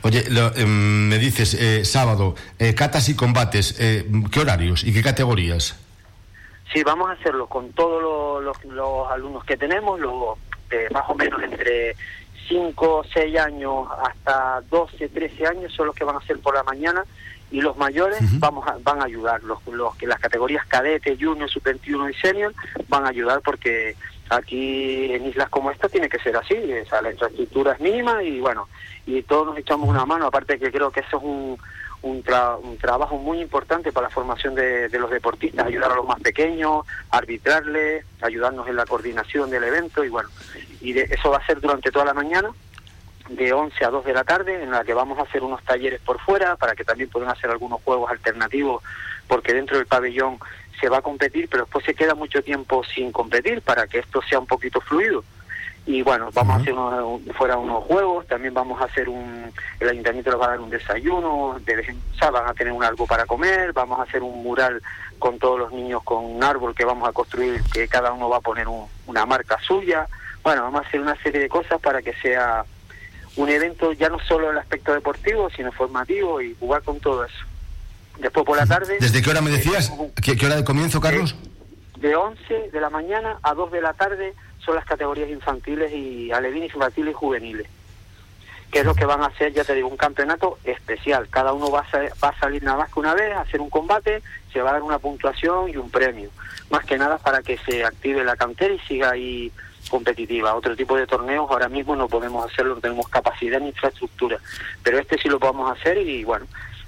Oye, 0.00 0.24
em, 0.56 1.08
me 1.08 1.18
dices, 1.18 1.52
eh, 1.52 1.84
sábado, 1.84 2.36
eh, 2.58 2.74
catas 2.74 3.10
y 3.10 3.16
combates, 3.16 3.76
eh, 3.78 4.06
¿qué 4.32 4.40
horarios 4.40 4.82
y 4.82 4.94
qué 4.94 5.02
categorías? 5.02 5.78
Sí, 6.72 6.82
vamos 6.82 7.10
a 7.10 7.12
hacerlo 7.12 7.48
con 7.48 7.70
todos 7.72 8.42
los, 8.42 8.64
los, 8.64 9.10
alumnos 9.10 9.44
que 9.44 9.58
tenemos, 9.58 10.00
los 10.00 10.38
de 10.70 10.88
más 10.88 11.04
o 11.08 11.14
menos 11.14 11.42
entre 11.42 11.96
5, 12.48 13.04
6 13.12 13.38
años 13.38 13.88
hasta 14.02 14.62
12, 14.70 15.10
13 15.10 15.46
años 15.48 15.74
son 15.74 15.88
los 15.88 15.94
que 15.94 16.04
van 16.04 16.14
a 16.16 16.20
hacer 16.20 16.38
por 16.38 16.54
la 16.54 16.62
mañana 16.62 17.04
y 17.54 17.60
los 17.60 17.76
mayores 17.76 18.18
vamos 18.40 18.66
a, 18.66 18.76
van 18.82 19.00
a 19.00 19.04
ayudar, 19.04 19.40
los, 19.44 19.64
los 19.68 19.94
que 19.94 20.08
las 20.08 20.18
categorías 20.18 20.66
cadete, 20.66 21.16
junior, 21.16 21.48
sub-21 21.48 22.10
y 22.10 22.14
senior 22.14 22.52
van 22.88 23.06
a 23.06 23.10
ayudar 23.10 23.42
porque 23.42 23.94
aquí 24.28 25.12
en 25.12 25.24
islas 25.26 25.48
como 25.50 25.70
esta 25.70 25.88
tiene 25.88 26.08
que 26.08 26.18
ser 26.18 26.36
así, 26.36 26.56
o 26.56 26.86
sea, 26.86 27.00
la 27.00 27.12
infraestructura 27.12 27.74
es 27.74 27.80
mínima 27.80 28.24
y 28.24 28.40
bueno, 28.40 28.68
y 29.06 29.22
todos 29.22 29.46
nos 29.46 29.56
echamos 29.56 29.88
una 29.88 30.04
mano, 30.04 30.26
aparte 30.26 30.58
que 30.58 30.72
creo 30.72 30.90
que 30.90 30.98
eso 31.00 31.18
es 31.18 31.22
un, 31.22 31.56
un, 32.02 32.76
trabajo 32.80 33.18
muy 33.18 33.40
importante 33.40 33.92
para 33.92 34.08
la 34.08 34.12
formación 34.12 34.56
de, 34.56 34.88
los 34.98 35.10
deportistas, 35.12 35.64
ayudar 35.64 35.92
a 35.92 35.94
los 35.94 36.08
más 36.08 36.18
pequeños, 36.18 36.84
arbitrarles, 37.10 38.04
ayudarnos 38.20 38.66
en 38.66 38.74
la 38.74 38.84
coordinación 38.84 39.48
del 39.48 39.62
evento 39.62 40.02
y 40.02 40.08
bueno, 40.08 40.28
y 40.80 40.98
eso 40.98 41.30
va 41.30 41.38
a 41.38 41.46
ser 41.46 41.60
durante 41.60 41.92
toda 41.92 42.06
la 42.06 42.14
mañana 42.14 42.50
de 43.28 43.52
11 43.52 43.84
a 43.84 43.90
2 43.90 44.04
de 44.04 44.12
la 44.12 44.24
tarde, 44.24 44.62
en 44.62 44.70
la 44.70 44.84
que 44.84 44.94
vamos 44.94 45.18
a 45.18 45.22
hacer 45.22 45.42
unos 45.42 45.62
talleres 45.64 46.00
por 46.00 46.20
fuera 46.20 46.56
para 46.56 46.74
que 46.74 46.84
también 46.84 47.10
puedan 47.10 47.30
hacer 47.30 47.50
algunos 47.50 47.82
juegos 47.82 48.10
alternativos, 48.10 48.82
porque 49.26 49.54
dentro 49.54 49.76
del 49.76 49.86
pabellón 49.86 50.38
se 50.80 50.88
va 50.88 50.98
a 50.98 51.02
competir, 51.02 51.48
pero 51.48 51.64
después 51.64 51.84
se 51.84 51.94
queda 51.94 52.14
mucho 52.14 52.42
tiempo 52.42 52.82
sin 52.84 53.12
competir 53.12 53.62
para 53.62 53.86
que 53.86 54.00
esto 54.00 54.20
sea 54.22 54.38
un 54.38 54.46
poquito 54.46 54.80
fluido. 54.80 55.24
Y 55.86 56.00
bueno, 56.00 56.30
vamos 56.32 56.56
a 56.56 56.60
hacer 56.60 56.72
unos, 56.72 57.20
fuera 57.36 57.58
unos 57.58 57.84
juegos, 57.84 58.26
también 58.26 58.54
vamos 58.54 58.80
a 58.80 58.86
hacer 58.86 59.06
un, 59.06 59.52
el 59.80 59.88
ayuntamiento 59.88 60.30
les 60.30 60.40
va 60.40 60.46
a 60.46 60.50
dar 60.50 60.60
un 60.60 60.70
desayuno, 60.70 61.60
de 61.60 61.76
vez 61.76 61.88
en, 61.90 62.00
van 62.32 62.48
a 62.48 62.54
tener 62.54 62.72
un 62.72 62.82
algo 62.82 63.06
para 63.06 63.26
comer, 63.26 63.74
vamos 63.74 64.00
a 64.00 64.04
hacer 64.04 64.22
un 64.22 64.42
mural 64.42 64.80
con 65.18 65.38
todos 65.38 65.58
los 65.58 65.72
niños 65.72 66.02
con 66.02 66.24
un 66.24 66.42
árbol 66.42 66.74
que 66.74 66.86
vamos 66.86 67.06
a 67.06 67.12
construir, 67.12 67.62
que 67.72 67.86
cada 67.86 68.12
uno 68.12 68.30
va 68.30 68.38
a 68.38 68.40
poner 68.40 68.66
una 69.06 69.26
marca 69.26 69.58
suya. 69.60 70.08
Bueno, 70.42 70.62
vamos 70.62 70.84
a 70.84 70.88
hacer 70.88 71.00
una 71.00 71.16
serie 71.22 71.40
de 71.40 71.48
cosas 71.48 71.78
para 71.80 72.00
que 72.00 72.14
sea 72.14 72.64
un 73.36 73.48
evento 73.48 73.92
ya 73.92 74.08
no 74.08 74.18
solo 74.20 74.50
el 74.50 74.58
aspecto 74.58 74.92
deportivo, 74.92 75.50
sino 75.50 75.72
formativo 75.72 76.40
y 76.40 76.54
jugar 76.58 76.82
con 76.82 77.00
todo 77.00 77.24
eso. 77.24 77.44
Después 78.18 78.46
por 78.46 78.56
la 78.56 78.66
tarde... 78.66 78.98
¿Desde 79.00 79.22
qué 79.22 79.30
hora 79.30 79.40
me 79.40 79.50
decías? 79.50 79.92
¿Qué, 80.22 80.46
hora 80.46 80.56
de 80.56 80.64
comienzo, 80.64 81.00
Carlos? 81.00 81.34
De, 81.98 82.14
11 82.14 82.70
de 82.72 82.80
la 82.80 82.90
mañana 82.90 83.38
a 83.42 83.54
2 83.54 83.72
de 83.72 83.80
la 83.80 83.92
tarde 83.92 84.34
son 84.64 84.76
las 84.76 84.84
categorías 84.84 85.28
infantiles 85.30 85.92
y 85.92 86.30
alevines 86.30 86.72
infantiles 86.72 87.10
y 87.10 87.14
juveniles. 87.14 87.66
Que 88.70 88.80
es 88.80 88.84
lo 88.84 88.94
que 88.94 89.04
van 89.04 89.22
a 89.22 89.26
hacer, 89.26 89.52
ya 89.52 89.64
te 89.64 89.74
digo, 89.74 89.88
un 89.88 89.96
campeonato 89.96 90.58
especial. 90.64 91.28
Cada 91.28 91.52
uno 91.52 91.70
va 91.70 91.80
a, 91.80 91.98
va 92.22 92.28
a 92.28 92.38
salir 92.38 92.62
nada 92.62 92.78
más 92.78 92.92
que 92.92 93.00
una 93.00 93.14
vez, 93.14 93.34
a 93.34 93.40
hacer 93.40 93.60
un 93.60 93.70
combate, 93.70 94.22
se 94.52 94.60
va 94.60 94.70
a 94.70 94.72
dar 94.74 94.82
una 94.82 94.98
puntuación 94.98 95.70
y 95.70 95.76
un 95.76 95.90
premio. 95.90 96.30
Más 96.70 96.84
que 96.84 96.98
nada 96.98 97.18
para 97.18 97.42
que 97.42 97.58
se 97.58 97.84
active 97.84 98.24
la 98.24 98.36
cantera 98.36 98.74
y 98.74 98.78
siga 98.80 99.10
ahí 99.10 99.52
competitiva. 99.94 100.56
Otro 100.56 100.74
tipo 100.74 100.96
de 100.96 101.06
torneos 101.06 101.48
ahora 101.48 101.68
mismo 101.68 101.94
no 101.94 102.08
podemos 102.08 102.50
hacerlo, 102.50 102.74
no 102.74 102.80
tenemos 102.80 103.08
capacidad 103.08 103.60
ni 103.60 103.68
infraestructura, 103.68 104.38
pero 104.82 104.98
este 104.98 105.16
sí 105.18 105.28
lo 105.28 105.38
podemos 105.38 105.70
hacer 105.70 105.98
y 105.98 106.24
bueno, 106.24 106.46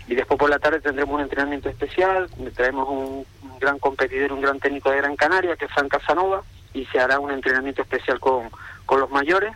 y 0.08 0.16
después 0.16 0.36
por 0.36 0.50
la 0.50 0.58
tarde 0.58 0.80
tendremos 0.80 1.14
un 1.14 1.20
entrenamiento 1.20 1.68
especial, 1.68 2.28
traemos 2.56 2.88
un, 2.88 3.24
gran 3.60 3.78
competidor, 3.78 4.32
un 4.32 4.40
gran 4.40 4.58
técnico 4.58 4.90
de 4.90 4.96
Gran 4.96 5.14
Canaria, 5.14 5.54
que 5.54 5.66
es 5.66 5.70
San 5.72 5.88
Casanova, 5.88 6.42
y 6.74 6.84
se 6.86 6.98
hará 6.98 7.20
un 7.20 7.30
entrenamiento 7.30 7.80
especial 7.80 8.18
con, 8.18 8.50
con 8.86 8.98
los 8.98 9.10
mayores 9.10 9.52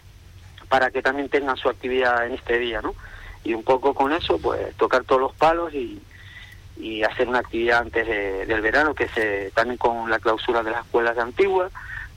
para 0.68 0.92
que 0.92 1.02
también 1.02 1.28
tengan 1.28 1.56
su 1.56 1.68
actividad 1.68 2.24
en 2.26 2.34
este 2.34 2.56
día, 2.60 2.80
¿no? 2.80 2.94
Y 3.42 3.54
un 3.54 3.64
poco 3.64 3.94
con 3.94 4.12
eso, 4.12 4.38
pues 4.38 4.76
tocar 4.76 5.02
todos 5.02 5.20
los 5.20 5.34
palos 5.34 5.74
y, 5.74 6.00
y 6.76 7.02
hacer 7.02 7.28
una 7.28 7.40
actividad 7.40 7.80
antes 7.80 8.06
del 8.06 8.60
verano, 8.60 8.94
que 8.94 9.08
se 9.08 9.50
también 9.56 9.76
con 9.76 10.08
la 10.08 10.20
clausura 10.20 10.62
de 10.62 10.70
las 10.70 10.84
escuelas 10.84 11.16
de 11.16 11.22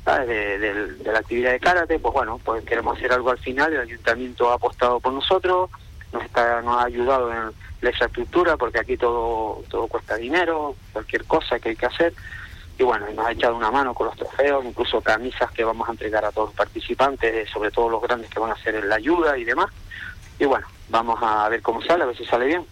De, 0.05 0.97
la 1.05 1.19
actividad 1.19 1.53
de 1.53 1.59
karate, 1.61 1.97
pues 1.97 2.13
bueno, 2.13 2.37
pues 2.43 2.65
queremos 2.65 2.97
hacer 2.97 3.13
algo 3.13 3.29
al 3.29 3.37
final, 3.37 3.71
el 3.71 3.79
ayuntamiento 3.79 4.51
ha 4.51 4.55
apostado 4.55 4.99
por 4.99 5.13
nosotros, 5.13 5.69
nos, 6.11 6.23
está, 6.23 6.61
nos 6.61 6.75
ha 6.77 6.83
ayudado 6.83 7.31
en 7.31 7.53
la 7.79 7.89
infraestructura, 7.89 8.57
porque 8.57 8.79
aquí 8.79 8.97
todo, 8.97 9.63
todo 9.69 9.87
cuesta 9.87 10.17
dinero, 10.17 10.75
cualquier 10.91 11.23
cosa 11.23 11.57
que 11.57 11.69
hay 11.69 11.75
que 11.77 11.85
hacer, 11.85 12.13
y 12.77 12.83
bueno, 12.83 13.05
nos 13.15 13.25
ha 13.25 13.31
echado 13.31 13.55
una 13.55 13.71
mano 13.71 13.93
con 13.93 14.07
los 14.07 14.17
trofeos, 14.17 14.65
incluso 14.65 14.99
camisas 14.99 15.49
que 15.51 15.63
vamos 15.63 15.87
a 15.87 15.93
entregar 15.93 16.25
a 16.25 16.31
todos 16.33 16.49
los 16.49 16.55
participantes, 16.57 17.49
sobre 17.49 17.71
todo 17.71 17.87
los 17.87 18.01
grandes 18.01 18.29
que 18.29 18.39
van 18.39 18.51
a 18.51 18.55
hacer 18.55 18.83
la 18.83 18.95
ayuda 18.95 19.37
y 19.37 19.45
demás, 19.45 19.69
y 20.37 20.43
bueno, 20.43 20.67
vamos 20.89 21.17
a 21.21 21.47
ver 21.47 21.61
cómo 21.61 21.81
sale, 21.81 22.03
a 22.03 22.07
ver 22.07 22.17
si 22.17 22.25
sale 22.25 22.45
bien. 22.47 22.65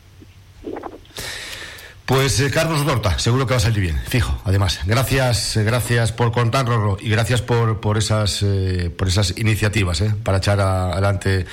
Pues 2.12 2.42
eh, 2.42 2.52
Carlos 2.52 2.86
Dorta, 2.86 3.18
seguro 3.20 3.48
que 3.48 3.54
va 3.54 3.58
a 3.58 3.62
salir 3.62 3.80
bien, 3.80 3.98
fijo. 4.06 4.38
Además, 4.44 4.82
gracias, 4.86 5.56
eh, 5.56 5.64
gracias 5.64 6.12
por 6.12 6.34
contarlo 6.34 6.98
y 7.00 7.10
gracias 7.10 7.42
por, 7.42 7.80
por 7.80 7.98
esas 7.98 8.44
eh, 8.44 8.94
por 8.98 9.08
esas 9.08 9.38
iniciativas 9.38 10.04
para 10.22 10.40
echar 10.40 10.60
adelante 10.60 11.46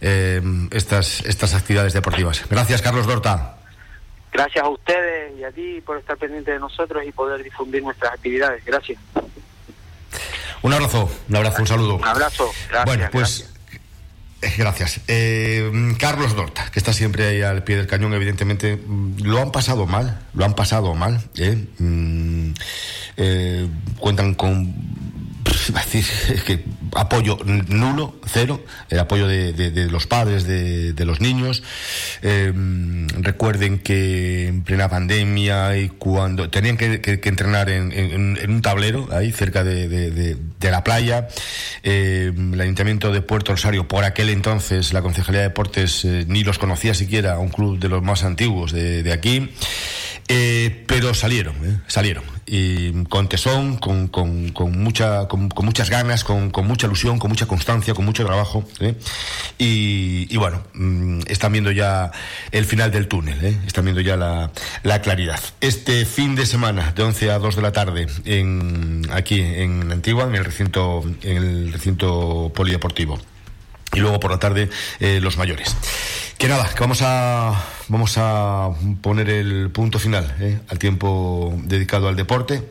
estas 0.00 1.20
estas 1.20 1.54
actividades 1.54 1.92
deportivas. 1.92 2.44
Gracias, 2.50 2.82
Carlos 2.82 3.06
Dorta. 3.06 3.58
Gracias 4.32 4.64
a 4.64 4.68
ustedes 4.68 5.38
y 5.38 5.44
a 5.44 5.52
ti 5.52 5.80
por 5.80 5.96
estar 5.96 6.16
pendiente 6.16 6.50
de 6.50 6.58
nosotros 6.58 7.04
y 7.06 7.12
poder 7.12 7.44
difundir 7.44 7.80
nuestras 7.84 8.14
actividades. 8.14 8.64
Gracias. 8.64 8.98
Un 10.62 10.72
abrazo, 10.72 11.08
un 11.28 11.36
abrazo, 11.36 11.62
un 11.62 11.68
saludo. 11.68 11.94
Un 11.98 12.04
abrazo. 12.04 12.50
Gracias. 12.68 12.84
Bueno, 12.84 13.08
pues. 13.12 13.40
Eh, 13.42 13.53
gracias. 14.56 15.00
Eh, 15.08 15.70
Carlos 15.98 16.34
Dorta, 16.34 16.70
que 16.70 16.78
está 16.78 16.92
siempre 16.92 17.26
ahí 17.26 17.42
al 17.42 17.64
pie 17.64 17.76
del 17.76 17.86
cañón, 17.86 18.14
evidentemente, 18.14 18.76
mm, 18.76 19.22
lo 19.22 19.40
han 19.40 19.50
pasado 19.52 19.86
mal, 19.86 20.20
lo 20.34 20.44
han 20.44 20.54
pasado 20.54 20.94
mal. 20.94 21.20
¿eh? 21.36 21.64
Mm, 21.78 22.52
cuentan 23.98 24.34
con 24.34 24.74
decir 25.74 26.04
que 26.46 26.64
apoyo 26.96 27.38
nulo, 27.44 28.14
cero, 28.26 28.64
el 28.90 28.98
apoyo 28.98 29.26
de, 29.26 29.88
los 29.90 30.06
padres, 30.06 30.44
de, 30.46 31.04
los 31.04 31.20
niños. 31.20 31.62
Em, 32.22 33.08
recuerden 33.08 33.78
que 33.78 34.48
en 34.48 34.62
plena 34.62 34.88
pandemia 34.88 35.76
y 35.76 35.88
cuando 35.88 36.50
tenían 36.50 36.76
que, 36.76 37.20
entrenar 37.24 37.68
en, 37.68 38.38
un 38.48 38.62
tablero 38.62 39.08
ahí 39.12 39.32
cerca 39.32 39.64
de, 39.64 40.36
la 40.60 40.84
playa, 40.84 41.28
em, 41.82 42.54
el 42.54 42.60
ayuntamiento 42.60 43.12
de 43.12 43.20
Puerto 43.20 43.52
Rosario, 43.52 43.86
por 43.86 44.04
aquel 44.04 44.30
entonces 44.30 44.92
la 44.92 45.02
Concejalía 45.02 45.42
de 45.42 45.48
Deportes 45.48 46.04
eh, 46.04 46.24
ni 46.28 46.44
los 46.44 46.58
conocía 46.58 46.94
siquiera, 46.94 47.38
un 47.38 47.48
club 47.48 47.78
de 47.78 47.88
los 47.88 48.02
más 48.02 48.24
antiguos 48.24 48.72
de, 48.72 49.12
aquí. 49.12 49.50
Eh, 50.28 50.84
pero 50.86 51.12
salieron, 51.12 51.54
eh, 51.64 51.80
salieron 51.86 52.24
y 52.46 53.04
con 53.04 53.28
tesón, 53.28 53.76
con, 53.76 54.08
con, 54.08 54.50
con 54.50 54.82
mucha, 54.82 55.28
con, 55.28 55.48
muchas 55.62 55.90
ganas, 55.90 56.24
con, 56.24 56.50
mucha 56.64 56.83
ilusión, 56.86 57.18
con 57.18 57.30
mucha 57.30 57.46
constancia, 57.46 57.94
con 57.94 58.04
mucho 58.04 58.24
trabajo. 58.24 58.64
¿eh? 58.80 58.94
Y, 59.58 60.36
bueno, 60.36 60.62
mm, 60.74 61.20
están 61.26 61.52
viendo 61.52 61.70
ya 61.70 62.10
el 62.50 62.64
final 62.64 62.90
del 62.90 63.08
túnel, 63.08 63.44
¿eh? 63.44 63.58
están 63.66 63.84
viendo 63.84 64.00
ya 64.00 64.16
la, 64.16 64.50
la, 64.82 65.00
claridad. 65.00 65.40
Este 65.60 66.04
fin 66.04 66.34
de 66.34 66.46
semana, 66.46 66.92
de 66.92 67.02
11 67.02 67.30
a 67.30 67.38
2 67.38 67.56
de 67.56 67.62
la 67.62 67.72
tarde, 67.72 68.06
en, 68.24 69.02
aquí 69.12 69.40
en 69.40 69.90
Antigua, 69.90 70.24
en 70.24 70.34
el 70.34 70.44
recinto, 70.44 71.02
en 71.22 71.36
el 71.36 71.72
recinto 71.72 72.52
polideportivo. 72.54 73.18
Y 73.94 74.00
luego 74.00 74.18
por 74.18 74.30
la 74.30 74.38
tarde, 74.38 74.68
eh, 74.98 75.20
los 75.22 75.36
mayores. 75.36 75.76
Que 76.38 76.48
nada, 76.48 76.68
que 76.68 76.80
vamos 76.80 77.00
a, 77.02 77.54
vamos 77.88 78.14
a 78.18 78.70
poner 79.00 79.30
el 79.30 79.70
punto 79.70 79.98
final 79.98 80.34
¿eh? 80.40 80.58
al 80.68 80.78
tiempo 80.78 81.54
dedicado 81.64 82.08
al 82.08 82.16
deporte. 82.16 82.62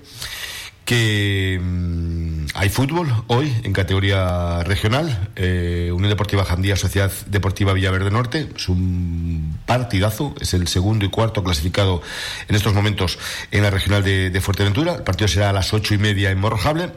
Que 0.85 1.59
mm, 1.61 2.45
hay 2.55 2.69
fútbol 2.69 3.11
hoy 3.27 3.53
en 3.63 3.73
categoría 3.73 4.63
regional. 4.63 5.29
Eh, 5.35 5.91
Unión 5.93 6.09
Deportiva 6.09 6.45
Jandía, 6.45 6.75
Sociedad 6.75 7.11
Deportiva 7.27 7.73
Villaverde 7.73 8.11
Norte. 8.11 8.49
Es 8.55 8.69
un 8.69 9.59
partidazo. 9.65 10.35
Es 10.39 10.53
el 10.53 10.67
segundo 10.67 11.05
y 11.05 11.09
cuarto 11.09 11.43
clasificado 11.43 12.01
en 12.47 12.55
estos 12.55 12.73
momentos 12.73 13.17
en 13.51 13.63
la 13.63 13.69
regional 13.69 14.03
de, 14.03 14.41
Fuerteventura. 14.41 14.95
El 14.95 15.03
partido 15.03 15.27
será 15.27 15.49
a 15.49 15.53
las 15.53 15.73
ocho 15.73 15.93
y 15.93 15.97
media 15.97 16.31
en 16.31 16.39
Morrojable. 16.39 16.91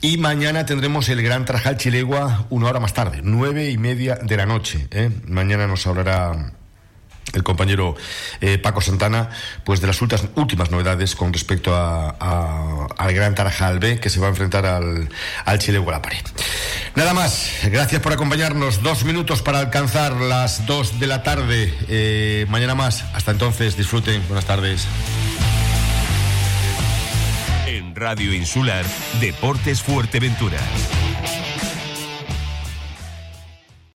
Y 0.00 0.16
mañana 0.16 0.64
tendremos 0.64 1.08
el 1.08 1.22
Gran 1.22 1.44
Trajal 1.44 1.76
Chilegua 1.76 2.46
una 2.50 2.68
hora 2.68 2.80
más 2.80 2.94
tarde, 2.94 3.20
nueve 3.22 3.70
y 3.70 3.78
media 3.78 4.16
de 4.16 4.36
la 4.36 4.46
noche. 4.46 4.88
¿eh? 4.90 5.10
Mañana 5.26 5.66
nos 5.66 5.86
hablará 5.86 6.57
el 7.32 7.42
compañero 7.42 7.96
eh, 8.40 8.58
Paco 8.58 8.80
Santana, 8.80 9.30
pues 9.64 9.80
de 9.80 9.86
las 9.86 10.00
últimas, 10.02 10.70
novedades 10.70 11.14
con 11.14 11.32
respecto 11.32 11.74
al 11.76 13.12
Gran 13.14 13.34
Tarajal 13.34 13.78
B, 13.78 14.00
que 14.00 14.10
se 14.10 14.20
va 14.20 14.26
a 14.26 14.30
enfrentar 14.30 14.66
al, 14.66 15.08
al 15.44 15.58
Chilegua 15.58 15.92
La 15.92 16.02
Pared. 16.02 16.24
Nada 16.94 17.14
más, 17.14 17.50
gracias 17.64 18.00
por 18.02 18.12
acompañarnos. 18.12 18.82
Dos 18.82 19.04
minutos 19.04 19.42
para 19.42 19.60
alcanzar 19.60 20.12
las 20.16 20.66
dos 20.66 20.98
de 20.98 21.06
la 21.06 21.22
tarde. 21.22 21.72
Eh, 21.88 22.46
mañana 22.48 22.74
más. 22.74 23.04
Hasta 23.14 23.30
entonces, 23.30 23.76
disfruten. 23.76 24.22
Buenas 24.28 24.46
tardes. 24.46 24.86
Radio 27.98 28.32
Insular, 28.32 28.86
Deportes 29.20 29.82
Fuerteventura. 29.82 30.58